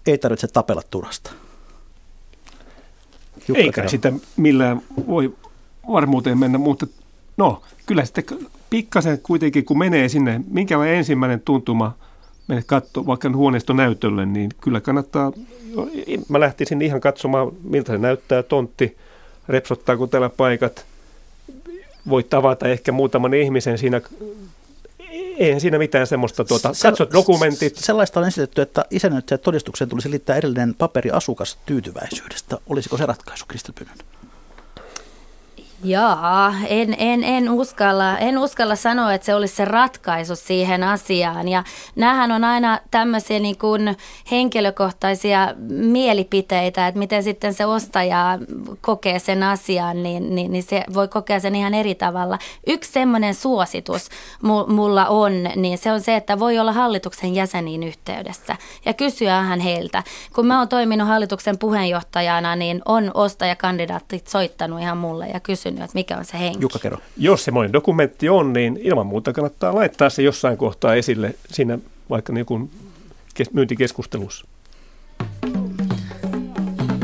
ei 0.07 0.17
tarvitse 0.17 0.47
tapella 0.47 0.81
turasta? 0.89 1.31
Jukka 3.47 3.61
Eikä 3.61 3.71
kerran. 3.71 3.89
sitä 3.89 4.13
millään 4.37 4.81
voi 5.07 5.35
varmuuteen 5.91 6.37
mennä, 6.37 6.57
mutta 6.57 6.87
no, 7.37 7.61
kyllä 7.85 8.05
sitten 8.05 8.23
pikkasen 8.69 9.19
kuitenkin, 9.19 9.65
kun 9.65 9.77
menee 9.77 10.09
sinne, 10.09 10.41
minkälainen 10.47 10.95
ensimmäinen 10.95 11.41
tuntuma– 11.41 11.93
mene 12.47 12.63
katso 12.65 13.05
vaikka 13.05 13.29
huoneiston 13.29 13.77
näytölle, 13.77 14.25
niin 14.25 14.51
kyllä 14.61 14.81
kannattaa, 14.81 15.31
mä 16.29 16.39
lähtisin 16.39 16.81
ihan 16.81 17.01
katsomaan, 17.01 17.51
miltä 17.63 17.91
se 17.91 17.97
näyttää 17.97 18.43
tontti, 18.43 18.97
repsottaako 19.47 20.07
täällä 20.07 20.29
paikat, 20.29 20.85
voit 22.09 22.29
tavata 22.29 22.67
ehkä 22.67 22.91
muutaman 22.91 23.33
ihmisen 23.33 23.77
siinä 23.77 24.01
eihän 25.37 25.61
siinä 25.61 25.77
mitään 25.77 26.07
semmoista, 26.07 26.45
tuota, 26.45 26.71
katsot 26.81 27.13
dokumentit. 27.13 27.75
Sellaista 27.75 28.19
on 28.19 28.27
esitetty, 28.27 28.61
että 28.61 28.85
isännöitsijät 28.91 29.41
todistukseen 29.41 29.89
tulisi 29.89 30.11
liittää 30.11 30.35
erillinen 30.35 30.75
paperi 30.75 31.11
asukas 31.11 31.57
tyytyväisyydestä. 31.65 32.57
Olisiko 32.69 32.97
se 32.97 33.05
ratkaisu, 33.05 33.45
Kristel 33.47 33.73
Pynnön? 33.79 33.97
Jaa, 35.83 36.53
en, 36.67 36.95
en, 36.97 37.23
en, 37.23 37.49
uskalla, 37.49 38.17
en 38.17 38.37
uskalla 38.37 38.75
sanoa, 38.75 39.13
että 39.13 39.25
se 39.25 39.35
olisi 39.35 39.55
se 39.55 39.65
ratkaisu 39.65 40.35
siihen 40.35 40.83
asiaan. 40.83 41.47
Ja 41.47 41.63
näähän 41.95 42.31
on 42.31 42.43
aina 42.43 42.79
tämmöisiä 42.91 43.39
niin 43.39 43.57
kuin 43.57 43.97
henkilökohtaisia 44.31 45.53
mielipiteitä, 45.67 46.87
että 46.87 46.99
miten 46.99 47.23
sitten 47.23 47.53
se 47.53 47.65
ostaja 47.65 48.39
kokee 48.81 49.19
sen 49.19 49.43
asian, 49.43 50.03
niin, 50.03 50.35
niin, 50.35 50.51
niin 50.51 50.63
se 50.63 50.83
voi 50.93 51.07
kokea 51.07 51.39
sen 51.39 51.55
ihan 51.55 51.73
eri 51.73 51.95
tavalla. 51.95 52.39
Yksi 52.67 52.91
semmoinen 52.91 53.35
suositus 53.35 54.09
mulla 54.67 55.05
on, 55.05 55.31
niin 55.55 55.77
se 55.77 55.91
on 55.91 56.01
se, 56.01 56.15
että 56.15 56.39
voi 56.39 56.59
olla 56.59 56.71
hallituksen 56.71 57.35
jäseniin 57.35 57.83
yhteydessä 57.83 58.55
ja 58.85 58.93
kysyähän 58.93 59.59
heiltä. 59.59 60.03
Kun 60.35 60.47
mä 60.47 60.59
oon 60.59 60.67
toiminut 60.69 61.07
hallituksen 61.07 61.57
puheenjohtajana, 61.57 62.55
niin 62.55 62.81
on 62.85 63.11
ostajakandidaatit 63.13 64.27
soittanut 64.27 64.79
ihan 64.79 64.97
mulle 64.97 65.27
ja 65.27 65.39
kysynyt 65.39 65.72
kysynyt, 65.73 65.83
että 65.83 65.95
mikä 65.95 66.17
on 66.17 66.25
se 66.25 66.39
henki. 66.39 66.61
Jukka, 66.61 66.79
kerro. 66.79 66.97
Jos 67.17 67.43
semmoinen 67.43 67.73
dokumentti 67.73 68.29
on, 68.29 68.53
niin 68.53 68.79
ilman 68.83 69.07
muuta 69.07 69.33
kannattaa 69.33 69.75
laittaa 69.75 70.09
se 70.09 70.21
jossain 70.21 70.57
kohtaa 70.57 70.95
esille 70.95 71.35
siinä 71.51 71.79
vaikka 72.09 72.33
niin 72.33 72.45
kuin 72.45 72.71
myyntikeskustelussa. 73.53 74.45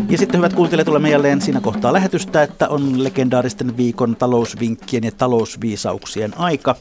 Ja 0.09 0.17
sitten 0.17 0.37
hyvät 0.37 0.53
kuuntelijat, 0.53 0.85
tulemme 0.85 1.09
jälleen 1.09 1.41
siinä 1.41 1.61
kohtaa 1.61 1.93
lähetystä, 1.93 2.43
että 2.43 2.69
on 2.69 3.03
legendaaristen 3.03 3.77
viikon 3.77 4.15
talousvinkkien 4.15 5.03
ja 5.03 5.11
talousviisauksien 5.11 6.37
aika. 6.37 6.75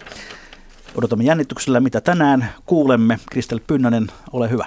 Odotamme 0.95 1.25
jännityksellä, 1.25 1.81
mitä 1.81 2.01
tänään 2.01 2.53
kuulemme. 2.67 3.19
Kristel 3.31 3.61
Pynnönen, 3.67 4.07
ole 4.33 4.51
hyvä. 4.51 4.67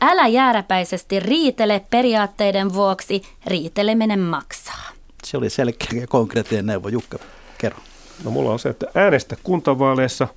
Älä 0.00 0.26
jääräpäisesti 0.26 1.20
riitele 1.20 1.82
periaatteiden 1.90 2.74
vuoksi, 2.74 3.22
riiteleminen 3.46 4.20
maksaa. 4.20 4.95
Se 5.26 5.36
oli 5.36 5.50
selkeä 5.50 6.00
ja 6.00 6.06
konkreettinen 6.06 6.66
neuvo. 6.66 6.88
Jukka, 6.88 7.18
kerro. 7.58 7.78
No 8.24 8.30
mulla 8.30 8.52
on 8.52 8.58
se, 8.58 8.68
että 8.68 8.86
äänestä 8.94 9.36
kuntavaaleissa 9.42 10.28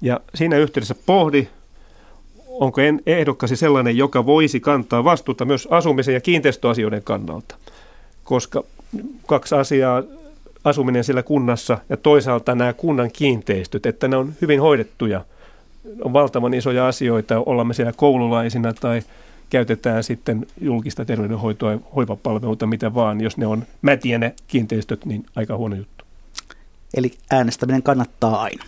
ja 0.00 0.20
siinä 0.34 0.56
yhteydessä 0.56 0.94
pohdi, 1.06 1.48
onko 2.48 2.80
ehdokkasi 3.06 3.56
sellainen, 3.56 3.96
joka 3.96 4.26
voisi 4.26 4.60
kantaa 4.60 5.04
vastuuta 5.04 5.44
myös 5.44 5.68
asumisen 5.70 6.14
ja 6.14 6.20
kiinteistöasioiden 6.20 7.02
kannalta. 7.02 7.54
Koska 8.24 8.64
kaksi 9.26 9.54
asiaa, 9.54 10.02
asuminen 10.64 11.04
siellä 11.04 11.22
kunnassa 11.22 11.78
ja 11.88 11.96
toisaalta 11.96 12.54
nämä 12.54 12.72
kunnan 12.72 13.10
kiinteistöt, 13.12 13.86
että 13.86 14.08
ne 14.08 14.16
on 14.16 14.32
hyvin 14.40 14.60
hoidettuja. 14.60 15.24
On 16.00 16.12
valtavan 16.12 16.54
isoja 16.54 16.88
asioita, 16.88 17.42
ollaan 17.46 17.66
me 17.66 17.74
siellä 17.74 17.92
koululaisina 17.96 18.72
tai 18.72 19.02
käytetään 19.50 20.04
sitten 20.04 20.46
julkista 20.60 21.04
terveydenhoitoa, 21.04 21.78
hoivapalveluita, 21.96 22.66
mitä 22.66 22.94
vaan. 22.94 23.20
Jos 23.20 23.36
ne 23.36 23.46
on 23.46 23.64
mätiä 23.82 24.18
ne 24.18 24.34
kiinteistöt, 24.46 25.04
niin 25.04 25.26
aika 25.36 25.56
huono 25.56 25.76
juttu. 25.76 26.04
Eli 26.94 27.12
äänestäminen 27.30 27.82
kannattaa 27.82 28.42
aina. 28.42 28.64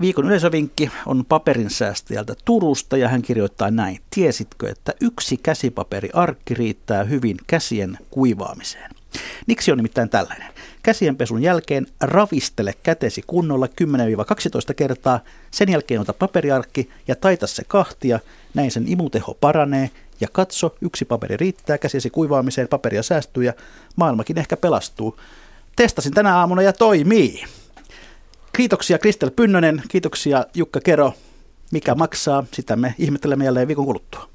Viikon 0.00 0.26
yleisövinkki 0.26 0.90
on 1.06 1.24
paperin 1.24 1.70
säästäjältä 1.70 2.34
Turusta 2.44 2.96
ja 2.96 3.08
hän 3.08 3.22
kirjoittaa 3.22 3.70
näin. 3.70 3.98
Tiesitkö, 4.14 4.68
että 4.68 4.94
yksi 5.00 5.36
käsipaperiarkki 5.36 6.54
riittää 6.54 7.04
hyvin 7.04 7.36
käsien 7.46 7.98
kuivaamiseen? 8.10 8.90
Niksi 9.46 9.72
on 9.72 9.76
nimittäin 9.78 10.08
tällainen. 10.08 10.52
Käsienpesun 10.82 11.42
jälkeen 11.42 11.86
ravistele 12.00 12.74
kätesi 12.82 13.22
kunnolla 13.26 13.66
10-12 13.66 14.74
kertaa, 14.76 15.20
sen 15.50 15.68
jälkeen 15.68 16.00
ota 16.00 16.12
paperiarkki 16.12 16.90
ja 17.08 17.16
taita 17.16 17.46
se 17.46 17.64
kahtia, 17.68 18.20
näin 18.54 18.70
sen 18.70 18.88
imuteho 18.88 19.34
paranee 19.40 19.90
Ja 20.20 20.28
katso, 20.32 20.76
yksi 20.80 21.04
paperi 21.04 21.36
riittää, 21.36 21.78
käsisi 21.78 22.10
kuivaamiseen, 22.10 22.68
paperia 22.68 23.02
säästyy 23.02 23.44
ja 23.44 23.52
maailmakin 23.96 24.38
ehkä 24.38 24.56
pelastuu. 24.56 25.16
Testasin 25.76 26.14
tänä 26.14 26.36
aamuna 26.36 26.62
ja 26.62 26.72
toimii. 26.72 27.44
Kiitoksia 28.56 28.98
Kristel 28.98 29.30
Pynnönen, 29.30 29.82
kiitoksia 29.88 30.44
Jukka 30.54 30.80
Kero. 30.80 31.12
Mikä 31.72 31.94
maksaa, 31.94 32.44
sitä 32.52 32.76
me 32.76 32.94
ihmettelemme 32.98 33.44
jälleen 33.44 33.68
viikon 33.68 33.84
kuluttua. 33.84 34.28